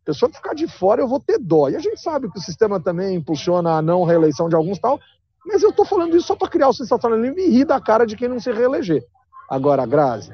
pessoa 0.03 0.29
que 0.29 0.35
ficar 0.35 0.53
de 0.53 0.67
fora, 0.67 1.01
eu 1.01 1.07
vou 1.07 1.19
ter 1.19 1.39
dó. 1.39 1.69
E 1.69 1.77
a 1.77 1.79
gente 1.79 2.01
sabe 2.01 2.29
que 2.29 2.37
o 2.37 2.41
sistema 2.41 2.77
também 2.77 3.15
impulsiona 3.15 3.77
a 3.77 3.81
não 3.81 4.03
reeleição 4.03 4.49
de 4.49 4.55
alguns 4.55 4.79
tal, 4.79 4.99
mas 5.45 5.63
eu 5.63 5.69
estou 5.69 5.85
falando 5.85 6.17
isso 6.17 6.27
só 6.27 6.35
para 6.35 6.49
criar 6.49 6.67
o 6.67 6.73
sensacionalismo 6.73 7.39
e 7.39 7.49
rir 7.49 7.65
da 7.65 7.79
cara 7.79 8.05
de 8.05 8.17
quem 8.17 8.27
não 8.27 8.39
se 8.39 8.51
reeleger. 8.51 9.01
Agora, 9.49 9.85
Grazi, 9.85 10.33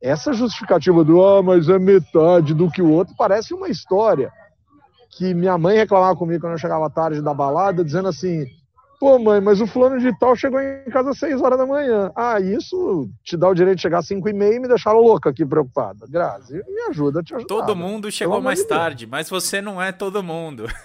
essa 0.00 0.32
justificativa 0.32 1.02
do 1.04 1.22
ah, 1.22 1.42
mas 1.42 1.68
é 1.68 1.78
metade 1.78 2.54
do 2.54 2.70
que 2.70 2.82
o 2.82 2.90
outro 2.90 3.14
parece 3.16 3.54
uma 3.54 3.68
história 3.68 4.30
que 5.10 5.32
minha 5.34 5.56
mãe 5.56 5.76
reclamava 5.76 6.14
comigo 6.16 6.42
quando 6.42 6.52
eu 6.52 6.58
chegava 6.58 6.90
tarde 6.90 7.22
da 7.22 7.32
balada, 7.32 7.84
dizendo 7.84 8.08
assim: 8.08 8.44
Pô, 9.00 9.18
mãe, 9.18 9.40
mas 9.40 9.60
o 9.60 9.66
fulano 9.66 9.98
de 9.98 10.16
tal 10.18 10.36
chegou 10.36 10.60
em 10.60 10.84
casa 10.90 11.10
às 11.10 11.18
6 11.18 11.40
horas 11.40 11.58
da 11.58 11.66
manhã. 11.66 12.10
Ah, 12.14 12.40
isso 12.40 13.10
te 13.24 13.36
dá 13.36 13.48
o 13.48 13.54
direito 13.54 13.76
de 13.76 13.82
chegar 13.82 13.98
às 13.98 14.06
5 14.06 14.28
e 14.28 14.32
meia 14.32 14.56
e 14.56 14.60
me 14.60 14.68
deixar 14.68 14.92
louca 14.92 15.30
aqui 15.30 15.44
preocupada. 15.44 16.06
Grazi, 16.08 16.62
me 16.68 16.80
ajuda 16.88 17.20
a 17.20 17.22
te 17.22 17.34
ajudar. 17.34 17.48
Todo 17.48 17.74
mundo 17.74 18.10
chegou 18.10 18.40
mais 18.40 18.58
de 18.60 18.66
tarde, 18.66 19.06
mas 19.06 19.30
você 19.30 19.60
não 19.62 19.80
é 19.80 19.92
todo 19.92 20.22
mundo. 20.22 20.66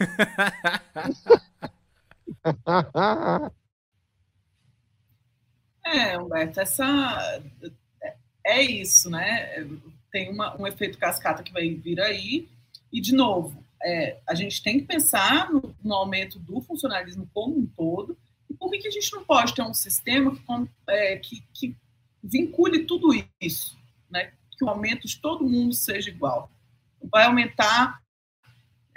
é, 5.85 6.17
Humberto, 6.17 6.59
essa. 6.61 7.41
É 8.45 8.61
isso, 8.61 9.09
né? 9.09 9.67
Tem 10.11 10.31
uma, 10.31 10.59
um 10.59 10.67
efeito 10.67 10.97
cascata 10.97 11.43
que 11.43 11.53
vai 11.53 11.69
vir 11.69 11.99
aí. 12.01 12.47
E, 12.91 12.99
de 12.99 13.13
novo, 13.13 13.63
é, 13.83 14.19
a 14.27 14.35
gente 14.35 14.61
tem 14.61 14.79
que 14.79 14.85
pensar 14.85 15.51
no, 15.51 15.75
no, 15.83 15.93
aumento 15.93 16.39
do 16.39 16.61
funcionalismo 16.61 17.29
como 17.33 17.57
um 17.57 17.65
todo. 17.65 18.17
E 18.49 18.53
por 18.53 18.69
que, 18.69 18.79
que 18.79 18.87
a 18.87 18.91
gente 18.91 19.11
não 19.13 19.23
pode 19.23 19.53
ter 19.53 19.61
um 19.61 19.73
sistema 19.73 20.35
que, 20.35 20.41
é, 20.87 21.17
que, 21.17 21.43
que 21.53 21.75
vincule 22.23 22.85
tudo 22.85 23.09
isso? 23.39 23.77
Né? 24.09 24.31
Que 24.57 24.65
o 24.65 24.69
aumento 24.69 25.07
de 25.07 25.19
todo 25.19 25.47
mundo 25.47 25.73
seja 25.73 26.09
igual. 26.09 26.51
Vai 27.11 27.25
aumentar 27.25 28.01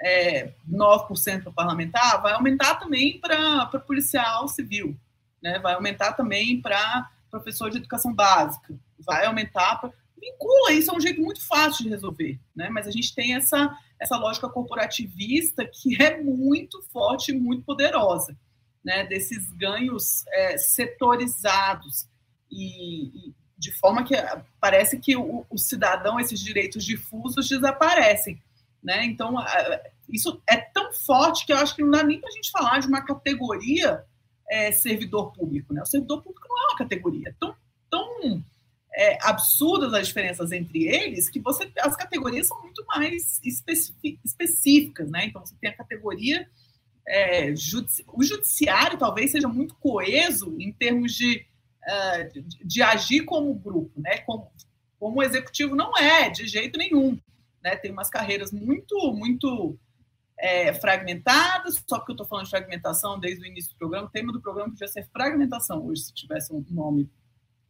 é, 0.00 0.52
9% 0.70 1.42
para 1.42 1.52
parlamentar, 1.52 2.20
vai 2.20 2.32
aumentar 2.32 2.74
também 2.76 3.18
para 3.18 3.66
policial 3.86 4.48
civil, 4.48 4.96
né? 5.42 5.58
vai 5.58 5.74
aumentar 5.74 6.12
também 6.12 6.60
para 6.60 7.10
professor 7.30 7.70
de 7.70 7.78
educação 7.78 8.12
básica, 8.12 8.74
vai 8.98 9.26
aumentar 9.26 9.80
vincula 10.24 10.72
isso, 10.72 10.90
é 10.90 10.94
um 10.94 11.00
jeito 11.00 11.20
muito 11.20 11.46
fácil 11.46 11.84
de 11.84 11.90
resolver, 11.90 12.40
né? 12.56 12.68
Mas 12.70 12.86
a 12.86 12.90
gente 12.90 13.14
tem 13.14 13.34
essa, 13.34 13.76
essa 14.00 14.16
lógica 14.16 14.48
corporativista 14.48 15.64
que 15.66 16.02
é 16.02 16.20
muito 16.22 16.82
forte 16.90 17.30
e 17.30 17.38
muito 17.38 17.62
poderosa, 17.62 18.36
né? 18.82 19.04
Desses 19.04 19.50
ganhos 19.52 20.24
é, 20.28 20.56
setorizados 20.56 22.06
e, 22.50 23.28
e, 23.28 23.34
de 23.58 23.72
forma 23.72 24.04
que 24.04 24.14
parece 24.60 24.98
que 24.98 25.16
o, 25.16 25.46
o, 25.48 25.58
cidadão, 25.58 26.18
esses 26.18 26.40
direitos 26.40 26.84
difusos 26.84 27.48
desaparecem, 27.48 28.40
né? 28.82 29.04
Então 29.04 29.36
isso 30.08 30.40
é 30.48 30.56
tão 30.56 30.92
forte 30.92 31.44
que 31.46 31.52
eu 31.52 31.58
acho 31.58 31.74
que 31.74 31.82
não 31.82 31.90
dá 31.90 32.02
nem 32.02 32.20
para 32.20 32.28
a 32.28 32.32
gente 32.32 32.50
falar 32.50 32.78
de 32.78 32.86
uma 32.86 33.02
categoria 33.02 34.04
é, 34.50 34.72
servidor 34.72 35.32
público, 35.32 35.72
né? 35.72 35.82
O 35.82 35.86
servidor 35.86 36.22
público 36.22 36.46
não 36.48 36.58
é 36.58 36.66
uma 36.70 36.78
categoria 36.78 37.34
tão, 37.38 37.54
tão 37.90 38.42
é, 38.94 39.18
absurdas 39.22 39.92
as 39.92 40.06
diferenças 40.06 40.52
entre 40.52 40.86
eles 40.86 41.28
que 41.28 41.40
você 41.40 41.70
as 41.80 41.96
categorias 41.96 42.46
são 42.46 42.60
muito 42.62 42.84
mais 42.86 43.40
específicas, 44.24 45.10
né? 45.10 45.26
Então 45.26 45.44
você 45.44 45.54
tem 45.60 45.70
a 45.70 45.76
categoria 45.76 46.48
é, 47.06 47.54
judici 47.56 48.04
o 48.12 48.22
judiciário 48.22 48.98
talvez 48.98 49.32
seja 49.32 49.48
muito 49.48 49.74
coeso 49.76 50.56
em 50.60 50.72
termos 50.72 51.12
de, 51.12 51.44
uh, 51.86 52.32
de, 52.32 52.64
de, 52.64 52.82
agir 52.82 53.24
como 53.24 53.52
grupo, 53.54 54.00
né? 54.00 54.18
Como, 54.18 54.50
como 54.98 55.18
o 55.18 55.22
executivo 55.22 55.74
não 55.74 55.96
é 55.98 56.30
de 56.30 56.46
jeito 56.46 56.78
nenhum, 56.78 57.18
né? 57.62 57.74
Tem 57.76 57.90
umas 57.90 58.08
carreiras 58.08 58.52
muito 58.52 59.12
muito 59.12 59.76
é, 60.38 60.72
fragmentadas, 60.72 61.82
só 61.86 61.98
porque 61.98 62.12
eu 62.12 62.14
estou 62.14 62.26
falando 62.26 62.44
de 62.44 62.50
fragmentação 62.50 63.18
desde 63.18 63.42
o 63.42 63.46
início 63.46 63.72
do 63.72 63.76
programa, 63.76 64.06
o 64.06 64.10
tema 64.10 64.32
do 64.32 64.40
programa 64.40 64.70
podia 64.70 64.88
ser 64.88 65.08
fragmentação 65.12 65.84
hoje, 65.84 66.02
se 66.02 66.14
tivesse 66.14 66.52
um 66.52 66.64
nome 66.70 67.10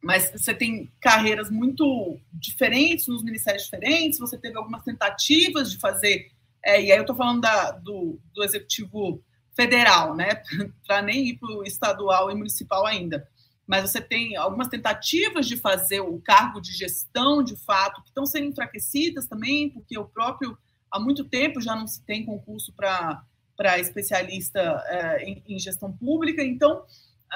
mas 0.05 0.31
você 0.31 0.53
tem 0.53 0.93
carreiras 1.01 1.51
muito 1.51 2.21
diferentes 2.31 3.09
nos 3.09 3.25
ministérios 3.25 3.65
diferentes, 3.65 4.19
você 4.19 4.37
teve 4.37 4.59
algumas 4.59 4.83
tentativas 4.83 5.73
de 5.73 5.79
fazer, 5.79 6.31
é, 6.63 6.81
e 6.81 6.93
aí 6.93 6.99
eu 6.99 7.01
estou 7.01 7.17
falando 7.17 7.41
da, 7.41 7.71
do, 7.71 8.21
do 8.35 8.45
executivo 8.45 9.23
federal, 9.57 10.15
né, 10.15 10.43
para 10.87 11.01
nem 11.01 11.31
ir 11.31 11.39
para 11.39 11.51
o 11.51 11.65
estadual 11.65 12.31
e 12.31 12.35
municipal 12.35 12.85
ainda, 12.85 13.27
mas 13.67 13.91
você 13.91 13.99
tem 13.99 14.37
algumas 14.37 14.69
tentativas 14.69 15.47
de 15.47 15.57
fazer 15.57 16.01
o 16.01 16.21
cargo 16.21 16.61
de 16.61 16.73
gestão, 16.73 17.43
de 17.43 17.57
fato, 17.57 18.03
que 18.03 18.09
estão 18.09 18.27
sendo 18.27 18.49
enfraquecidas 18.49 19.27
também, 19.27 19.71
porque 19.71 19.97
o 19.97 20.05
próprio, 20.05 20.59
há 20.91 21.01
muito 21.01 21.25
tempo 21.25 21.63
já 21.63 21.75
não 21.75 21.87
se 21.87 22.03
tem 22.03 22.27
concurso 22.27 22.75
para 22.75 23.79
especialista 23.79 24.61
é, 24.87 25.25
em, 25.25 25.43
em 25.49 25.59
gestão 25.59 25.91
pública, 25.91 26.45
então 26.45 26.85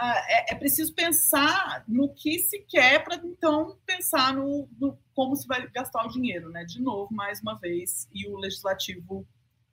é, 0.00 0.52
é, 0.52 0.54
preciso 0.54 0.94
pensar 0.94 1.84
no 1.88 2.12
que 2.14 2.38
se 2.38 2.60
quer 2.60 3.02
para 3.02 3.16
então 3.16 3.76
pensar 3.86 4.34
no, 4.34 4.68
no, 4.78 4.98
como 5.14 5.34
se 5.34 5.46
vai 5.46 5.68
gastar 5.70 6.04
o 6.04 6.08
dinheiro, 6.08 6.50
né? 6.50 6.64
De 6.64 6.80
novo, 6.80 7.12
mais 7.12 7.40
uma 7.40 7.58
vez, 7.58 8.08
e 8.12 8.28
o 8.28 8.36
legislativo 8.36 9.26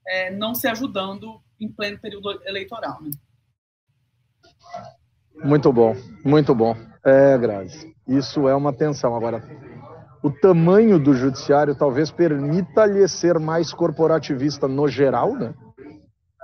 é, 0.08 0.32
não 0.32 0.56
se 0.56 0.68
ajudando 0.68 1.42
em 1.60 1.72
pleno 1.72 2.00
período 2.00 2.32
eleitoral. 2.46 3.02
Né? 3.02 3.12
Muito 5.44 5.72
bom, 5.72 5.96
muito 6.24 6.56
bom. 6.56 6.76
É, 7.04 7.38
Grazi, 7.38 7.96
isso 8.08 8.48
é 8.48 8.56
uma 8.56 8.74
tensão. 8.74 9.16
Agora, 9.16 9.44
o 10.24 10.32
tamanho 10.32 10.98
do 10.98 11.14
judiciário 11.14 11.76
talvez 11.76 12.10
permita-lhe 12.12 13.08
ser 13.08 13.38
mais 13.38 13.72
corporativista 13.72 14.68
no 14.68 14.88
geral, 14.88 15.36
né? 15.36 15.54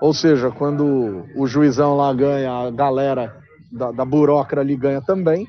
Ou 0.01 0.13
seja, 0.13 0.51
quando 0.51 1.27
o 1.35 1.47
juizão 1.47 1.95
lá 1.95 2.13
ganha, 2.13 2.51
a 2.51 2.71
galera 2.71 3.40
da, 3.71 3.91
da 3.91 4.05
burocra 4.05 4.61
ali 4.61 4.75
ganha 4.75 5.01
também, 5.01 5.47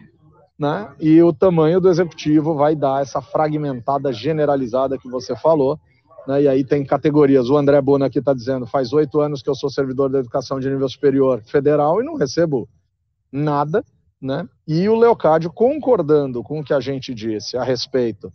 né? 0.59 0.93
E 1.01 1.21
o 1.23 1.33
tamanho 1.33 1.81
do 1.81 1.89
executivo 1.89 2.55
vai 2.55 2.77
dar 2.77 3.03
essa 3.03 3.21
fragmentada 3.21 4.13
generalizada 4.13 4.99
que 4.99 5.09
você 5.09 5.35
falou, 5.37 5.79
né? 6.27 6.43
E 6.43 6.49
aí 6.49 6.65
tem 6.65 6.85
categorias. 6.85 7.51
O 7.51 7.57
André 7.57 7.81
Bona 7.81 8.07
aqui 8.07 8.19
está 8.19 8.33
dizendo: 8.33 8.67
faz 8.67 8.93
oito 8.93 9.21
anos 9.21 9.43
que 9.43 9.51
eu 9.51 9.55
sou 9.55 9.71
servidor 9.71 10.11
da 10.11 10.21
educação 10.21 10.61
de 10.61 10.71
nível 10.71 10.89
superior 10.89 11.43
federal 11.43 12.01
e 12.01 12.05
não 12.05 12.15
recebo 12.15 12.69
nada, 13.31 13.85
né? 14.21 14.49
E 14.67 14.89
o 14.89 14.95
Leocádio 14.95 15.53
concordando 15.53 16.43
com 16.43 16.61
o 16.61 16.65
que 16.65 16.73
a 16.73 16.81
gente 16.81 17.15
disse 17.15 17.57
a 17.57 17.65
respeito, 17.65 18.29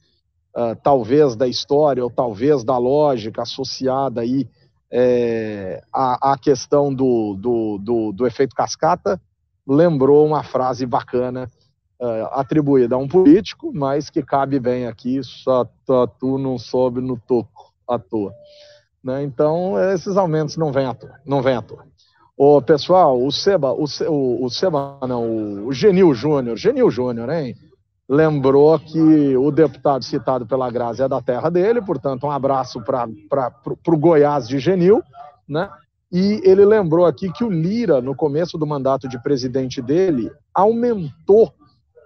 uh, 0.56 0.76
talvez 0.84 1.36
da 1.36 1.48
história 1.48 2.04
ou 2.04 2.10
talvez 2.10 2.64
da 2.64 2.78
lógica 2.78 3.44
associada 3.44 4.22
aí 4.22 4.50
é, 4.92 5.82
à, 5.92 6.38
questão 6.38 6.94
do, 6.94 7.36
do, 7.36 7.78
do, 7.78 8.12
do 8.12 8.28
efeito 8.28 8.56
cascata, 8.56 9.22
lembrou 9.68 10.26
uma 10.26 10.44
frase 10.44 10.86
bacana 10.86 11.52
uh, 12.00 12.26
atribuída 12.32 12.96
a 12.96 12.98
um 12.98 13.08
político, 13.08 13.72
mas 13.74 14.10
que 14.10 14.24
cabe 14.24 14.60
bem 14.60 14.88
aqui, 14.88 15.22
só 15.24 15.68
tu 16.20 16.38
não 16.38 16.58
soube 16.58 17.02
no 17.02 17.18
toco 17.18 17.74
à 17.88 18.00
toa. 18.00 18.34
Né? 19.04 19.24
Então, 19.24 19.78
esses 19.94 20.18
aumentos 20.18 20.58
não 20.58 20.72
vêm 20.72 20.86
à 20.86 20.94
toa. 20.94 21.20
Não 21.26 21.42
vêm 21.42 21.56
à 21.56 21.62
toa. 21.62 21.86
O 22.38 22.62
pessoal, 22.62 23.20
o 23.20 23.32
Seba, 23.32 23.74
o, 23.74 23.86
o 24.46 24.50
Seba, 24.50 25.00
não, 25.08 25.66
o 25.66 25.74
Genil 25.74 26.14
Júnior, 26.14 26.56
Genil 26.56 26.92
Júnior, 26.92 27.30
hein? 27.30 27.56
Lembrou 28.08 28.80
que 28.80 29.36
o 29.36 29.52
deputado 29.52 30.04
citado 30.04 30.46
pela 30.46 30.70
Grazi 30.70 31.02
é 31.02 31.08
da 31.10 31.22
terra 31.22 31.50
dele, 31.50 31.82
portanto, 31.82 32.26
um 32.26 32.32
abraço 32.32 32.82
para 32.82 33.08
o 33.88 33.98
Goiás 33.98 34.48
de 34.48 34.60
Genil, 34.60 35.02
né? 35.50 35.68
E 36.12 36.42
ele 36.44 36.66
lembrou 36.66 37.06
aqui 37.06 37.32
que 37.32 37.44
o 37.44 37.50
Lira, 37.50 38.02
no 38.02 38.16
começo 38.16 38.58
do 38.58 38.66
mandato 38.66 39.08
de 39.08 39.22
presidente 39.22 39.82
dele, 39.82 40.32
aumentou 40.54 41.54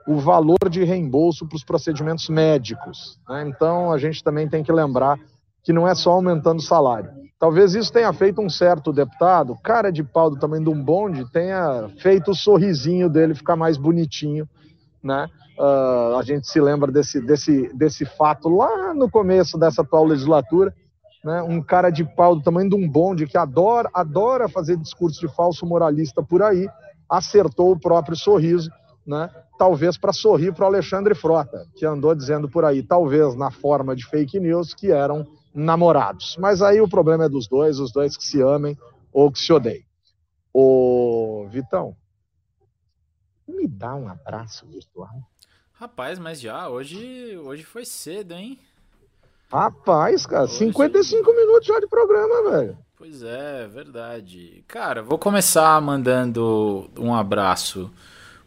o 0.07 0.17
valor 0.17 0.69
de 0.69 0.83
reembolso 0.83 1.47
para 1.47 1.55
os 1.55 1.63
procedimentos 1.63 2.27
médicos. 2.27 3.19
Né? 3.29 3.47
Então, 3.47 3.91
a 3.91 3.97
gente 3.97 4.23
também 4.23 4.49
tem 4.49 4.63
que 4.63 4.71
lembrar 4.71 5.19
que 5.63 5.71
não 5.71 5.87
é 5.87 5.93
só 5.93 6.11
aumentando 6.11 6.59
o 6.59 6.63
salário. 6.63 7.11
Talvez 7.39 7.75
isso 7.75 7.91
tenha 7.91 8.11
feito 8.13 8.41
um 8.41 8.49
certo 8.49 8.91
deputado, 8.91 9.57
cara 9.63 9.91
de 9.91 10.03
pau 10.03 10.29
do 10.29 10.39
tamanho 10.39 10.63
de 10.63 10.69
um 10.69 10.83
bonde, 10.83 11.29
tenha 11.31 11.89
feito 11.97 12.31
o 12.31 12.35
sorrisinho 12.35 13.09
dele 13.09 13.35
ficar 13.35 13.55
mais 13.55 13.77
bonitinho, 13.77 14.47
né? 15.03 15.27
Uh, 15.57 16.17
a 16.17 16.23
gente 16.23 16.47
se 16.47 16.59
lembra 16.59 16.91
desse, 16.91 17.21
desse, 17.21 17.71
desse 17.75 18.05
fato 18.05 18.49
lá 18.49 18.93
no 18.93 19.09
começo 19.09 19.57
dessa 19.57 19.81
atual 19.81 20.05
legislatura, 20.05 20.73
né, 21.23 21.41
um 21.43 21.61
cara 21.61 21.89
de 21.89 22.03
pau 22.03 22.35
do 22.35 22.41
tamanho 22.41 22.69
de 22.69 22.75
um 22.75 22.87
bonde 22.87 23.27
que 23.27 23.37
adora, 23.37 23.89
adora 23.93 24.49
fazer 24.49 24.77
discurso 24.77 25.19
de 25.19 25.33
falso 25.33 25.65
moralista 25.65 26.23
por 26.23 26.41
aí, 26.41 26.67
acertou 27.09 27.71
o 27.71 27.79
próprio 27.79 28.15
sorriso, 28.15 28.71
né, 29.05 29.29
talvez 29.57 29.97
para 29.97 30.13
sorrir 30.13 30.53
para 30.53 30.63
o 30.63 30.67
Alexandre 30.67 31.13
Frota, 31.13 31.65
que 31.75 31.85
andou 31.85 32.15
dizendo 32.15 32.49
por 32.49 32.65
aí, 32.65 32.81
talvez 32.81 33.35
na 33.35 33.51
forma 33.51 33.95
de 33.95 34.05
fake 34.05 34.39
news, 34.39 34.73
que 34.73 34.91
eram 34.91 35.27
namorados. 35.53 36.37
Mas 36.39 36.61
aí 36.61 36.81
o 36.81 36.89
problema 36.89 37.25
é 37.25 37.29
dos 37.29 37.47
dois, 37.47 37.79
os 37.79 37.91
dois 37.91 38.17
que 38.17 38.23
se 38.23 38.41
amem 38.41 38.77
ou 39.11 39.31
que 39.31 39.39
se 39.39 39.51
odeiem. 39.51 39.85
Ô, 40.53 41.47
Vitão, 41.49 41.95
me 43.47 43.67
dá 43.67 43.95
um 43.95 44.07
abraço 44.07 44.65
virtual. 44.65 45.09
Rapaz, 45.73 46.19
mas 46.19 46.39
já 46.39 46.69
hoje, 46.69 47.37
hoje 47.37 47.63
foi 47.63 47.85
cedo, 47.85 48.33
hein? 48.33 48.59
Rapaz, 49.51 50.25
cara, 50.25 50.43
Hoje... 50.43 50.57
55 50.57 51.33
minutos 51.33 51.67
já 51.67 51.79
de 51.79 51.87
programa, 51.87 52.51
velho. 52.51 52.77
Pois 52.97 53.23
é, 53.23 53.67
verdade. 53.67 54.63
Cara, 54.67 55.01
vou 55.01 55.17
começar 55.17 55.81
mandando 55.81 56.89
um 56.97 57.13
abraço 57.13 57.91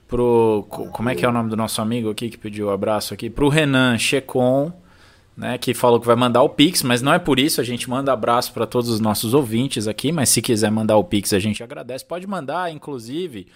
pro. 0.08 0.64
Como 0.68 1.08
é 1.08 1.14
que 1.14 1.24
é 1.24 1.28
o 1.28 1.32
nome 1.32 1.50
do 1.50 1.56
nosso 1.56 1.82
amigo 1.82 2.08
aqui 2.08 2.30
que 2.30 2.38
pediu 2.38 2.66
o 2.66 2.70
um 2.70 2.72
abraço 2.72 3.12
aqui? 3.12 3.28
Pro 3.28 3.48
Renan 3.48 3.98
Checon, 3.98 4.72
né? 5.36 5.58
Que 5.58 5.74
falou 5.74 6.00
que 6.00 6.06
vai 6.06 6.16
mandar 6.16 6.42
o 6.42 6.48
Pix, 6.48 6.82
mas 6.82 7.02
não 7.02 7.12
é 7.12 7.18
por 7.18 7.38
isso, 7.38 7.60
a 7.60 7.64
gente 7.64 7.90
manda 7.90 8.12
abraço 8.12 8.52
para 8.52 8.66
todos 8.66 8.88
os 8.88 9.00
nossos 9.00 9.34
ouvintes 9.34 9.88
aqui, 9.88 10.12
mas 10.12 10.28
se 10.28 10.40
quiser 10.40 10.70
mandar 10.70 10.96
o 10.96 11.04
Pix, 11.04 11.32
a 11.32 11.38
gente 11.38 11.62
agradece. 11.62 12.04
Pode 12.04 12.26
mandar, 12.26 12.70
inclusive. 12.70 13.48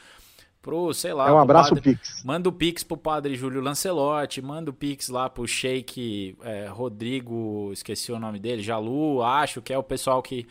Pro, 0.61 0.93
sei 0.93 1.13
lá. 1.13 1.29
É 1.29 1.33
um 1.33 1.39
abraço 1.39 1.71
padre, 1.71 1.95
Pix. 1.95 2.23
Manda 2.25 2.49
o 2.49 2.53
Pix 2.53 2.83
pro 2.83 2.97
padre 2.97 3.37
Júlio 3.37 3.61
Lancelotti, 3.61 4.43
manda 4.43 4.71
o 4.71 4.75
Pix 4.75 5.09
lá 5.09 5.31
pro 5.31 5.47
Sheik 5.47 6.37
é, 6.43 6.67
Rodrigo, 6.67 7.71
esqueci 7.73 8.11
o 8.11 8.19
nome 8.19 8.39
dele, 8.39 8.63
Jalu, 8.63 9.23
acho 9.23 9.63
que 9.63 9.73
é 9.73 9.79
o 9.79 9.83
pessoal 9.83 10.21
que 10.23 10.47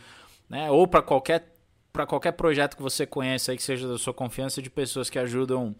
né? 0.48 0.70
Ou 0.70 0.86
para 0.86 1.02
qualquer 1.02 1.52
para 1.92 2.06
qualquer 2.06 2.32
projeto 2.32 2.76
que 2.76 2.82
você 2.82 3.04
conheça 3.04 3.50
aí 3.50 3.56
que 3.56 3.62
seja 3.62 3.88
da 3.88 3.98
sua 3.98 4.14
confiança 4.14 4.62
de 4.62 4.70
pessoas 4.70 5.10
que 5.10 5.18
ajudam 5.18 5.74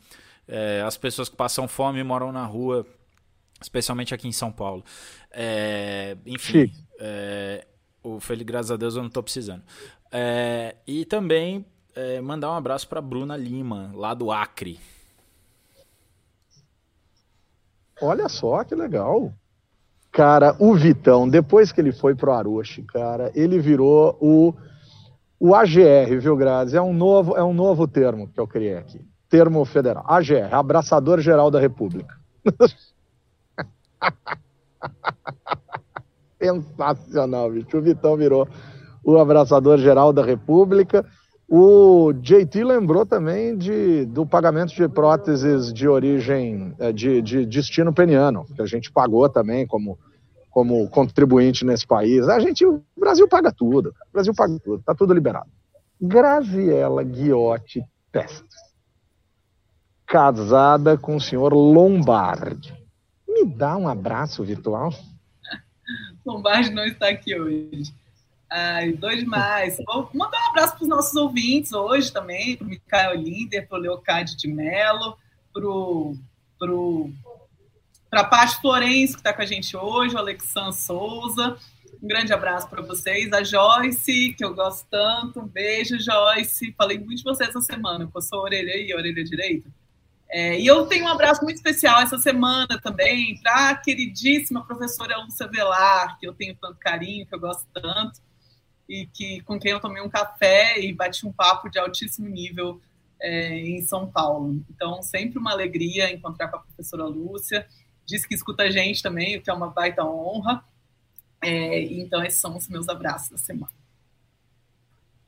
é, 0.48 0.82
as 0.84 0.96
pessoas 0.96 1.28
que 1.28 1.36
passam 1.36 1.68
fome 1.68 2.00
e 2.00 2.04
moram 2.04 2.32
na 2.32 2.44
rua, 2.44 2.84
especialmente 3.60 4.14
aqui 4.14 4.26
em 4.26 4.32
São 4.32 4.50
Paulo. 4.50 4.84
É, 5.30 6.16
enfim, 6.26 6.72
é, 6.98 7.64
o 8.02 8.18
Feliz, 8.18 8.44
graças 8.44 8.70
a 8.70 8.76
Deus, 8.76 8.96
eu 8.96 9.02
não 9.02 9.08
estou 9.08 9.22
precisando. 9.22 9.62
É, 10.10 10.76
e 10.86 11.04
também 11.04 11.64
é, 11.98 12.20
mandar 12.20 12.52
um 12.52 12.54
abraço 12.54 12.88
para 12.88 13.00
Bruna 13.00 13.36
Lima, 13.36 13.90
lá 13.92 14.14
do 14.14 14.30
Acre. 14.30 14.78
Olha 18.00 18.28
só 18.28 18.62
que 18.62 18.72
legal. 18.76 19.32
Cara, 20.12 20.54
o 20.60 20.76
Vitão, 20.76 21.28
depois 21.28 21.72
que 21.72 21.80
ele 21.80 21.90
foi 21.90 22.14
pro 22.14 22.30
Aroche, 22.32 22.82
cara, 22.82 23.32
ele 23.34 23.58
virou 23.58 24.16
o, 24.20 24.54
o 25.40 25.56
AGR, 25.56 26.20
viu, 26.20 26.36
Graz? 26.36 26.72
É 26.72 26.80
um, 26.80 26.94
novo, 26.94 27.36
é 27.36 27.42
um 27.42 27.52
novo 27.52 27.88
termo 27.88 28.28
que 28.28 28.38
eu 28.38 28.46
criei 28.46 28.76
aqui. 28.76 29.04
Termo 29.28 29.64
federal. 29.64 30.04
AGR, 30.06 30.54
Abraçador 30.54 31.20
Geral 31.20 31.50
da 31.50 31.58
República. 31.58 32.16
Sensacional, 36.40 37.50
bicho. 37.50 37.76
O 37.76 37.82
Vitão 37.82 38.16
virou 38.16 38.48
o 39.02 39.18
abraçador 39.18 39.78
geral 39.78 40.12
da 40.12 40.24
República. 40.24 41.04
O 41.50 42.12
JT 42.12 42.62
lembrou 42.62 43.06
também 43.06 43.56
de, 43.56 44.04
do 44.04 44.26
pagamento 44.26 44.74
de 44.74 44.86
próteses 44.86 45.72
de 45.72 45.88
origem, 45.88 46.74
é, 46.78 46.92
de, 46.92 47.22
de 47.22 47.46
destino 47.46 47.90
peniano, 47.90 48.44
que 48.54 48.60
a 48.60 48.66
gente 48.66 48.92
pagou 48.92 49.26
também 49.30 49.66
como, 49.66 49.98
como 50.50 50.86
contribuinte 50.90 51.64
nesse 51.64 51.86
país. 51.86 52.28
A 52.28 52.38
gente, 52.38 52.66
o 52.66 52.82
Brasil 52.94 53.26
paga 53.26 53.50
tudo, 53.50 53.88
o 53.88 54.12
Brasil 54.12 54.34
paga 54.36 54.58
tudo, 54.62 54.82
tá 54.82 54.94
tudo 54.94 55.14
liberado. 55.14 55.48
Graziela 55.98 57.02
Guiotti 57.02 57.82
Testa, 58.12 58.44
casada 60.06 60.98
com 60.98 61.16
o 61.16 61.20
senhor 61.20 61.54
Lombardi. 61.54 62.76
Me 63.26 63.46
dá 63.46 63.74
um 63.74 63.88
abraço 63.88 64.44
virtual? 64.44 64.92
Lombardi 66.26 66.70
não 66.74 66.84
está 66.84 67.08
aqui 67.08 67.40
hoje. 67.40 67.94
Ai, 68.50 68.92
dois 68.92 69.20
demais. 69.20 69.76
Vou 69.86 70.08
mandar 70.14 70.38
um 70.38 70.50
abraço 70.50 70.74
para 70.74 70.82
os 70.82 70.88
nossos 70.88 71.14
ouvintes 71.14 71.72
hoje 71.72 72.10
também, 72.10 72.56
para 72.56 72.66
o 72.66 72.70
Micael 72.70 73.14
Linder, 73.14 73.68
para 73.68 73.78
o 73.78 73.80
Leocádio 73.80 74.36
de 74.38 74.48
Mello, 74.48 75.18
para 75.52 75.62
pro, 76.58 77.12
a 78.10 78.24
Paty 78.24 78.60
Florencio, 78.60 79.16
que 79.16 79.20
está 79.20 79.34
com 79.34 79.42
a 79.42 79.46
gente 79.46 79.76
hoje, 79.76 80.14
o 80.14 80.18
Alexandre 80.18 80.72
Souza. 80.72 81.58
Um 82.02 82.08
grande 82.08 82.32
abraço 82.32 82.68
para 82.70 82.80
vocês. 82.80 83.30
A 83.32 83.42
Joyce, 83.42 84.32
que 84.32 84.44
eu 84.44 84.54
gosto 84.54 84.86
tanto. 84.90 85.40
Um 85.40 85.46
beijo, 85.46 85.98
Joyce. 85.98 86.74
Falei 86.78 86.98
muito 86.98 87.18
de 87.18 87.24
você 87.24 87.44
essa 87.44 87.60
semana. 87.60 88.06
Coçou 88.06 88.40
a 88.40 88.42
orelha 88.44 88.72
aí, 88.72 88.90
a 88.92 88.96
orelha 88.96 89.22
direita. 89.24 89.68
É, 90.30 90.58
e 90.58 90.66
eu 90.66 90.86
tenho 90.86 91.04
um 91.04 91.08
abraço 91.08 91.42
muito 91.42 91.56
especial 91.56 92.00
essa 92.00 92.18
semana 92.18 92.78
também 92.82 93.38
para 93.42 93.70
a 93.70 93.74
queridíssima 93.74 94.64
professora 94.64 95.18
Lúcia 95.18 95.48
Velar, 95.48 96.18
que 96.18 96.26
eu 96.26 96.34
tenho 96.34 96.54
tanto 96.54 96.78
carinho, 96.78 97.26
que 97.26 97.34
eu 97.34 97.40
gosto 97.40 97.66
tanto 97.72 98.20
e 98.88 99.06
que 99.06 99.42
com 99.42 99.58
quem 99.58 99.72
eu 99.72 99.80
tomei 99.80 100.02
um 100.02 100.08
café 100.08 100.80
e 100.80 100.92
bati 100.92 101.26
um 101.26 101.32
papo 101.32 101.68
de 101.68 101.78
altíssimo 101.78 102.28
nível 102.28 102.80
é, 103.20 103.58
em 103.58 103.82
São 103.82 104.06
Paulo. 104.06 104.62
Então, 104.70 105.02
sempre 105.02 105.38
uma 105.38 105.52
alegria 105.52 106.12
encontrar 106.12 106.48
com 106.48 106.56
a 106.56 106.60
professora 106.60 107.04
Lúcia. 107.04 107.66
Diz 108.06 108.24
que 108.24 108.34
escuta 108.34 108.62
a 108.62 108.70
gente 108.70 109.02
também, 109.02 109.36
o 109.36 109.42
que 109.42 109.50
é 109.50 109.52
uma 109.52 109.68
baita 109.68 110.04
honra. 110.04 110.64
É, 111.42 111.82
então, 111.82 112.22
esses 112.24 112.40
são 112.40 112.56
os 112.56 112.68
meus 112.68 112.88
abraços 112.88 113.30
da 113.30 113.38
semana. 113.38 113.72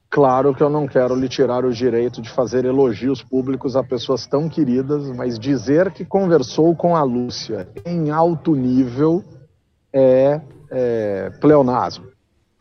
Claro 0.08 0.52
que 0.52 0.62
eu 0.62 0.70
não 0.70 0.88
quero 0.88 1.14
lhe 1.14 1.28
tirar 1.28 1.64
o 1.64 1.72
direito 1.72 2.20
de 2.20 2.30
fazer 2.30 2.64
elogios 2.64 3.22
públicos 3.22 3.76
a 3.76 3.84
pessoas 3.84 4.26
tão 4.26 4.48
queridas, 4.48 5.08
mas 5.14 5.38
dizer 5.38 5.92
que 5.92 6.04
conversou 6.04 6.74
com 6.74 6.96
a 6.96 7.02
Lúcia 7.04 7.68
em 7.86 8.10
alto 8.10 8.56
nível 8.56 9.22
é, 9.92 10.40
é 10.68 11.30
pleonasmo 11.40 12.09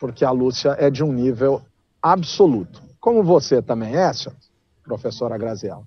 porque 0.00 0.24
a 0.24 0.30
Lúcia 0.30 0.74
é 0.78 0.90
de 0.90 1.04
um 1.04 1.12
nível 1.12 1.60
absoluto. 2.02 2.82
Como 2.98 3.22
você 3.22 3.60
também 3.60 3.94
é, 3.94 4.12
senhor, 4.12 4.34
professora 4.82 5.36
Graziella. 5.36 5.86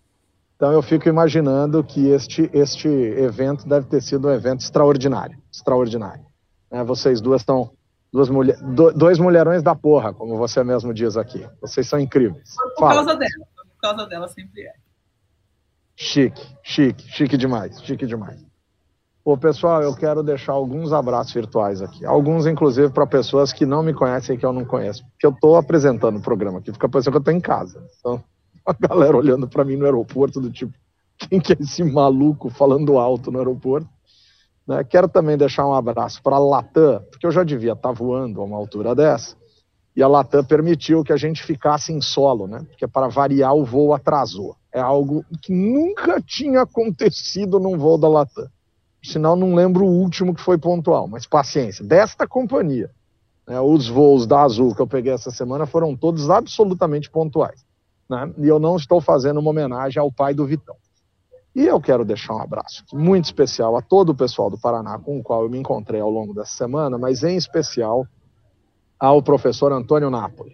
Então 0.55 0.71
eu 0.71 0.81
fico 0.81 1.09
imaginando 1.09 1.83
que 1.83 2.07
este, 2.07 2.49
este 2.53 2.87
evento 2.87 3.67
deve 3.67 3.87
ter 3.87 4.01
sido 4.01 4.27
um 4.27 4.31
evento 4.31 4.61
extraordinário. 4.61 5.37
Extraordinário. 5.51 6.23
É, 6.71 6.83
vocês 6.83 7.19
duas 7.19 7.41
estão. 7.41 7.71
Duas 8.13 8.29
mulher, 8.29 8.55
do, 8.61 8.93
dois 8.93 9.17
mulherões 9.17 9.63
da 9.63 9.73
porra, 9.75 10.13
como 10.13 10.37
você 10.37 10.63
mesmo 10.63 10.93
diz 10.93 11.17
aqui. 11.17 11.43
Vocês 11.59 11.89
são 11.89 11.99
incríveis. 11.99 12.53
Por 12.75 12.81
Fala. 12.81 12.93
causa 12.93 13.15
dela. 13.15 13.45
Por 13.55 13.81
causa 13.81 14.05
dela 14.05 14.27
sempre 14.27 14.61
é. 14.61 14.73
Chique, 15.95 16.55
chique, 16.61 17.03
chique 17.09 17.35
demais, 17.35 17.81
chique 17.81 18.05
demais. 18.05 18.39
Ô, 19.25 19.37
pessoal, 19.37 19.81
eu 19.81 19.95
quero 19.95 20.21
deixar 20.21 20.51
alguns 20.51 20.91
abraços 20.91 21.33
virtuais 21.33 21.81
aqui. 21.81 22.05
Alguns, 22.05 22.45
inclusive, 22.45 22.89
para 22.89 23.07
pessoas 23.07 23.53
que 23.53 23.65
não 23.65 23.81
me 23.81 23.93
conhecem 23.93 24.35
e 24.35 24.37
que 24.37 24.45
eu 24.45 24.51
não 24.51 24.65
conheço. 24.65 25.01
Porque 25.11 25.25
eu 25.25 25.31
estou 25.31 25.55
apresentando 25.55 26.17
o 26.17 26.21
programa 26.21 26.59
aqui, 26.59 26.73
fica 26.73 26.89
parecendo 26.89 27.13
que 27.13 27.17
eu 27.17 27.19
estou 27.19 27.33
em 27.33 27.39
casa. 27.39 27.81
Então, 27.97 28.21
a 28.67 28.73
galera 28.73 29.15
olhando 29.15 29.47
para 29.47 29.63
mim 29.63 29.77
no 29.77 29.85
aeroporto, 29.85 30.41
do 30.41 30.51
tipo, 30.51 30.73
quem 31.17 31.39
que 31.39 31.53
é 31.53 31.57
esse 31.57 31.85
maluco 31.85 32.49
falando 32.49 32.97
alto 32.97 33.31
no 33.31 33.39
aeroporto? 33.39 33.87
Né? 34.67 34.83
Quero 34.83 35.07
também 35.07 35.37
deixar 35.37 35.65
um 35.65 35.73
abraço 35.73 36.21
para 36.21 36.35
a 36.35 36.39
Latam, 36.39 37.01
porque 37.09 37.25
eu 37.25 37.31
já 37.31 37.45
devia 37.45 37.73
estar 37.73 37.89
tá 37.89 37.93
voando 37.93 38.41
a 38.41 38.43
uma 38.43 38.57
altura 38.57 38.93
dessa, 38.93 39.37
e 39.95 40.03
a 40.03 40.07
Latam 40.07 40.43
permitiu 40.43 41.01
que 41.01 41.13
a 41.13 41.17
gente 41.17 41.43
ficasse 41.43 41.93
em 41.93 42.01
solo, 42.01 42.45
né? 42.45 42.59
Porque 42.67 42.87
para 42.87 43.07
variar 43.07 43.55
o 43.55 43.63
voo 43.63 43.93
atrasou. 43.93 44.57
É 44.73 44.81
algo 44.81 45.23
que 45.41 45.53
nunca 45.53 46.19
tinha 46.19 46.63
acontecido 46.63 47.57
num 47.57 47.77
voo 47.77 47.97
da 47.97 48.09
Latam 48.09 48.49
sinal 49.03 49.35
não 49.35 49.53
lembro 49.53 49.85
o 49.85 49.91
último 49.91 50.33
que 50.33 50.41
foi 50.41 50.57
pontual, 50.57 51.07
mas 51.07 51.25
paciência. 51.25 51.83
Desta 51.83 52.27
companhia, 52.27 52.89
né, 53.47 53.59
os 53.59 53.87
voos 53.87 54.25
da 54.25 54.41
Azul 54.41 54.73
que 54.73 54.81
eu 54.81 54.87
peguei 54.87 55.11
essa 55.11 55.29
semana 55.29 55.65
foram 55.65 55.95
todos 55.95 56.29
absolutamente 56.29 57.09
pontuais. 57.09 57.65
Né? 58.09 58.33
E 58.37 58.47
eu 58.47 58.59
não 58.59 58.75
estou 58.75 59.01
fazendo 59.01 59.39
uma 59.39 59.49
homenagem 59.49 59.99
ao 60.01 60.11
pai 60.11 60.33
do 60.33 60.45
Vitão. 60.45 60.75
E 61.55 61.65
eu 61.65 61.79
quero 61.79 62.03
deixar 62.03 62.33
um 62.33 62.41
abraço 62.41 62.83
muito 62.93 63.25
especial 63.25 63.75
a 63.77 63.81
todo 63.81 64.09
o 64.09 64.15
pessoal 64.15 64.49
do 64.49 64.57
Paraná 64.57 64.97
com 64.97 65.19
o 65.19 65.23
qual 65.23 65.43
eu 65.43 65.49
me 65.49 65.59
encontrei 65.59 66.01
ao 66.01 66.09
longo 66.09 66.33
dessa 66.33 66.53
semana, 66.53 66.97
mas 66.97 67.23
em 67.23 67.35
especial 67.35 68.07
ao 68.99 69.21
professor 69.21 69.71
Antônio 69.71 70.09
Napoli. 70.09 70.53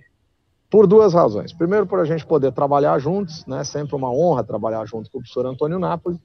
Por 0.69 0.85
duas 0.85 1.13
razões. 1.13 1.53
Primeiro, 1.53 1.87
por 1.87 1.99
a 1.99 2.05
gente 2.05 2.25
poder 2.25 2.51
trabalhar 2.51 2.99
juntos, 2.99 3.45
né? 3.45 3.63
Sempre 3.63 3.95
uma 3.95 4.11
honra 4.11 4.43
trabalhar 4.43 4.85
junto 4.85 5.09
com 5.09 5.17
o 5.17 5.21
professor 5.21 5.45
Antônio 5.45 5.79
Napoli 5.79 6.19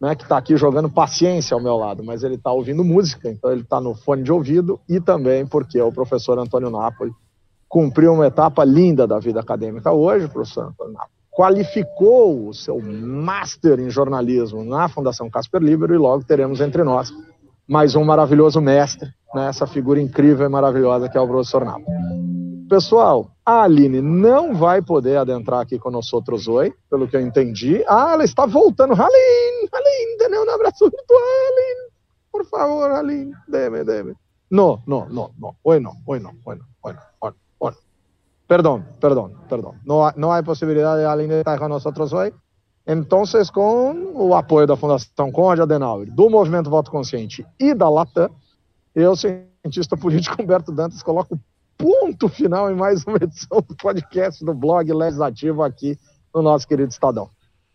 né, 0.00 0.14
que 0.14 0.22
está 0.22 0.36
aqui 0.36 0.56
jogando 0.56 0.90
paciência 0.90 1.54
ao 1.54 1.62
meu 1.62 1.76
lado, 1.76 2.04
mas 2.04 2.22
ele 2.22 2.34
está 2.34 2.52
ouvindo 2.52 2.84
música, 2.84 3.30
então 3.30 3.50
ele 3.50 3.62
está 3.62 3.80
no 3.80 3.94
fone 3.94 4.22
de 4.22 4.32
ouvido 4.32 4.78
e 4.88 5.00
também 5.00 5.46
porque 5.46 5.80
o 5.80 5.92
professor 5.92 6.38
Antônio 6.38 6.70
Napoli 6.70 7.12
cumpriu 7.68 8.12
uma 8.12 8.26
etapa 8.26 8.64
linda 8.64 9.06
da 9.06 9.18
vida 9.18 9.40
acadêmica 9.40 9.90
hoje, 9.92 10.28
professor 10.28 10.66
Antônio 10.66 10.92
Napoli 10.92 11.16
qualificou 11.36 12.48
o 12.48 12.54
seu 12.54 12.80
master 12.80 13.78
em 13.78 13.90
jornalismo 13.90 14.64
na 14.64 14.88
Fundação 14.88 15.28
Casper 15.28 15.60
Libero 15.60 15.94
e 15.94 15.98
logo 15.98 16.24
teremos 16.24 16.62
entre 16.62 16.82
nós 16.82 17.12
mais 17.68 17.94
um 17.94 18.02
maravilhoso 18.02 18.58
mestre, 18.58 19.10
né, 19.34 19.48
essa 19.48 19.66
figura 19.66 20.00
incrível 20.00 20.46
e 20.46 20.48
maravilhosa 20.48 21.10
que 21.10 21.18
é 21.18 21.20
o 21.20 21.28
professor 21.28 21.62
Napoli. 21.62 21.84
Pessoal, 22.70 23.30
a 23.46 23.62
Aline 23.62 24.02
não 24.02 24.56
vai 24.56 24.82
poder 24.82 25.18
adentrar 25.18 25.60
aqui 25.60 25.78
conosco 25.78 26.20
hoje, 26.48 26.74
pelo 26.90 27.06
que 27.06 27.16
eu 27.16 27.20
entendi. 27.20 27.84
Ah, 27.86 28.14
ela 28.14 28.24
está 28.24 28.44
voltando. 28.44 28.92
Aline, 28.92 29.68
Aline, 29.72 30.18
dê 30.18 30.36
um 30.36 30.50
abraço 30.50 30.90
virtual, 30.90 31.20
Aline. 31.52 31.90
Por 32.32 32.44
favor, 32.46 32.90
Aline. 32.90 33.32
No, 34.50 34.82
no, 34.84 35.06
no, 35.08 35.30
no. 35.38 35.56
Hoy 35.62 35.78
no, 35.78 35.92
hoy 36.04 36.18
no, 36.18 36.30
hoy 36.44 36.56
no, 36.56 36.64
hoy 36.82 36.92
no, 36.92 37.00
hoy 37.20 37.30
no. 37.30 37.36
Hoy 37.60 37.70
no. 37.70 37.76
Perdón, 38.48 38.84
perdón, 39.00 39.32
perdón. 39.48 39.80
No, 39.84 40.10
no 40.16 40.32
hay 40.32 40.42
posibilidad 40.42 40.96
de 40.96 41.06
Aline 41.06 41.38
estar 41.38 41.58
con 41.58 41.68
nosotros 41.68 42.12
hoy. 42.12 42.34
Então, 42.84 43.24
com 43.52 44.12
o 44.14 44.34
apoio 44.34 44.66
da 44.66 44.76
Fundação 44.76 45.30
Conde 45.32 45.60
Adenauer, 45.60 46.12
do 46.12 46.28
Movimento 46.30 46.70
Voto 46.70 46.90
Consciente 46.90 47.44
e 47.58 47.74
da 47.74 47.88
Latam, 47.88 48.30
eu 48.94 49.16
cientista 49.16 49.96
político 49.96 50.40
Humberto 50.40 50.72
Dantas 50.72 51.02
coloca 51.02 51.34
o 51.34 51.40
ponto 51.76 52.28
final 52.28 52.70
em 52.70 52.74
mais 52.74 53.04
uma 53.04 53.16
edição 53.16 53.60
do 53.60 53.76
podcast 53.76 54.44
do 54.44 54.54
blog 54.54 54.92
Legislativo 54.92 55.62
aqui 55.62 55.98
no 56.34 56.42
nosso 56.42 56.66
querido 56.66 56.90
Estadão. 56.90 57.30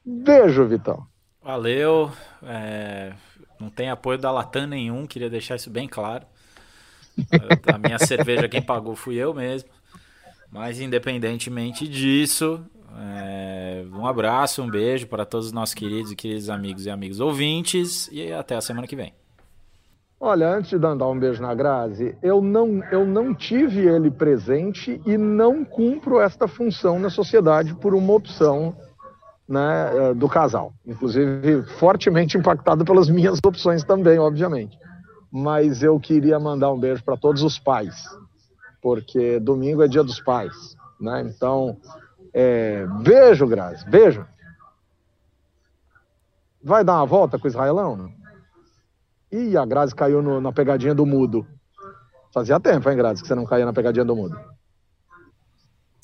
Beijo, 0.05 0.65
Vitão. 0.65 1.05
Valeu. 1.43 2.11
É, 2.43 3.13
não 3.59 3.69
tem 3.69 3.89
apoio 3.89 4.17
da 4.17 4.31
Latam 4.31 4.67
nenhum, 4.67 5.05
queria 5.05 5.29
deixar 5.29 5.55
isso 5.55 5.69
bem 5.69 5.87
claro. 5.87 6.25
A 7.73 7.77
minha 7.77 7.99
cerveja 7.99 8.49
quem 8.49 8.61
pagou 8.61 8.95
fui 8.95 9.15
eu 9.15 9.33
mesmo. 9.33 9.69
Mas 10.51 10.79
independentemente 10.79 11.87
disso, 11.87 12.63
é, 12.97 13.85
um 13.93 14.05
abraço, 14.05 14.61
um 14.61 14.69
beijo 14.69 15.07
para 15.07 15.25
todos 15.25 15.47
os 15.47 15.51
nossos 15.53 15.73
queridos 15.73 16.11
e 16.11 16.15
queridos 16.15 16.49
amigos 16.49 16.85
e 16.85 16.89
amigos 16.89 17.19
ouvintes 17.19 18.09
e 18.11 18.31
até 18.33 18.55
a 18.55 18.61
semana 18.61 18.87
que 18.87 18.95
vem. 18.95 19.13
Olha, 20.23 20.55
antes 20.55 20.69
de 20.69 20.77
dar 20.77 21.07
um 21.07 21.17
beijo 21.17 21.41
na 21.41 21.55
Grazi, 21.55 22.15
eu 22.21 22.43
não, 22.43 22.83
eu 22.91 23.07
não 23.07 23.33
tive 23.33 23.87
ele 23.87 24.11
presente 24.11 25.01
e 25.03 25.17
não 25.17 25.65
cumpro 25.65 26.21
esta 26.21 26.47
função 26.47 26.99
na 26.99 27.09
sociedade 27.09 27.73
por 27.73 27.95
uma 27.95 28.13
opção 28.13 28.75
né, 29.49 29.89
eh, 29.91 30.13
do 30.13 30.29
casal. 30.29 30.73
Inclusive, 30.85 31.63
fortemente 31.79 32.37
impactado 32.37 32.85
pelas 32.85 33.09
minhas 33.09 33.39
opções 33.43 33.83
também, 33.83 34.19
obviamente. 34.19 34.77
Mas 35.31 35.81
eu 35.81 35.99
queria 35.99 36.39
mandar 36.39 36.71
um 36.71 36.79
beijo 36.79 37.03
para 37.03 37.17
todos 37.17 37.41
os 37.41 37.57
pais, 37.57 38.05
porque 38.79 39.39
domingo 39.39 39.81
é 39.81 39.87
dia 39.87 40.03
dos 40.03 40.21
pais. 40.21 40.77
Né? 40.99 41.23
Então, 41.23 41.77
é, 42.31 42.85
beijo, 43.01 43.47
Grazi, 43.47 43.89
beijo. 43.89 44.23
Vai 46.63 46.83
dar 46.83 46.97
uma 46.97 47.07
volta 47.07 47.39
com 47.39 47.45
o 47.45 47.49
Israelão? 47.49 48.20
Ih, 49.31 49.57
a 49.57 49.65
Grazi 49.65 49.95
caiu 49.95 50.21
no, 50.21 50.41
na 50.41 50.51
pegadinha 50.51 50.93
do 50.93 51.05
mudo. 51.05 51.47
Fazia 52.33 52.59
tempo, 52.59 52.89
hein, 52.89 52.97
Grazi, 52.97 53.21
que 53.21 53.27
você 53.27 53.35
não 53.35 53.45
caía 53.45 53.65
na 53.65 53.73
pegadinha 53.73 54.05
do 54.05 54.15
mudo. 54.15 54.37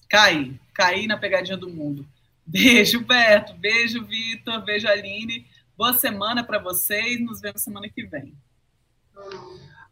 Caí, 0.09 0.59
caí 0.73 1.07
na 1.07 1.17
pegadinha 1.17 1.57
do 1.57 1.69
mundo. 1.69 2.05
Beijo, 2.45 3.01
Beto. 3.01 3.53
Beijo, 3.55 4.05
Vitor. 4.05 4.63
Beijo, 4.63 4.88
Aline. 4.88 5.45
Boa 5.78 5.93
semana 5.93 6.43
para 6.43 6.59
vocês. 6.59 7.19
Nos 7.19 7.41
vemos 7.41 7.61
semana 7.61 7.89
que 7.89 8.05
vem. 8.05 8.34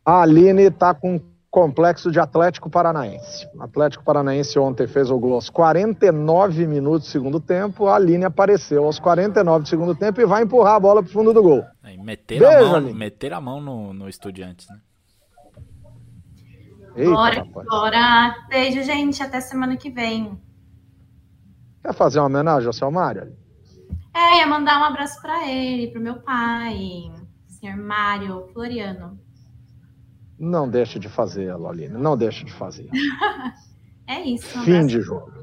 A 0.05 0.21
Aline 0.21 0.63
está 0.63 0.93
com 0.93 1.19
complexo 1.55 2.11
de 2.11 2.19
Atlético 2.19 2.69
Paranaense. 2.69 3.47
Atlético 3.57 4.03
Paranaense 4.03 4.59
ontem 4.59 4.85
fez 4.87 5.09
o 5.09 5.17
gol 5.17 5.35
aos 5.35 5.49
49 5.49 6.67
minutos 6.67 7.07
do 7.07 7.11
segundo 7.11 7.39
tempo. 7.39 7.87
A 7.87 7.95
Aline 7.95 8.25
apareceu 8.25 8.83
aos 8.83 8.99
49 8.99 9.63
do 9.63 9.69
segundo 9.69 9.95
tempo 9.95 10.19
e 10.19 10.25
vai 10.25 10.43
empurrar 10.43 10.75
a 10.75 10.79
bola 10.81 11.01
para 11.01 11.09
o 11.09 11.13
fundo 11.13 11.31
do 11.31 11.41
gol. 11.41 11.63
É, 11.81 11.95
meter, 11.95 12.39
Beijo, 12.39 12.75
a 12.75 12.81
mão, 12.81 12.93
meter 12.93 13.31
a 13.31 13.39
mão 13.39 13.61
no, 13.61 13.93
no 13.93 14.09
Estudiantes, 14.09 14.67
né? 14.69 14.77
Eita, 16.93 17.11
bora, 17.11 17.45
bora. 17.63 18.35
Beijo, 18.49 18.83
gente. 18.83 19.23
Até 19.23 19.39
semana 19.39 19.77
que 19.77 19.89
vem. 19.89 20.37
Quer 21.81 21.93
fazer 21.93 22.19
uma 22.19 22.25
homenagem 22.25 22.67
ao 22.67 22.73
seu 22.73 22.91
Mário? 22.91 23.33
É, 24.13 24.39
ia 24.39 24.47
mandar 24.47 24.81
um 24.81 24.83
abraço 24.83 25.21
para 25.21 25.49
ele, 25.49 25.87
para 25.87 26.01
o 26.01 26.03
meu 26.03 26.15
pai, 26.15 27.13
senhor 27.47 27.77
Mário 27.77 28.45
Floriano. 28.51 29.24
Não 30.37 30.69
deixe 30.69 30.99
de 30.99 31.07
fazer, 31.09 31.53
Loline. 31.55 31.97
Não 31.97 32.17
deixe 32.17 32.43
de 32.43 32.51
fazer. 32.51 32.89
é 34.07 34.21
isso. 34.21 34.59
Fim 34.63 34.85
de 34.85 35.01
jogo. 35.01 35.34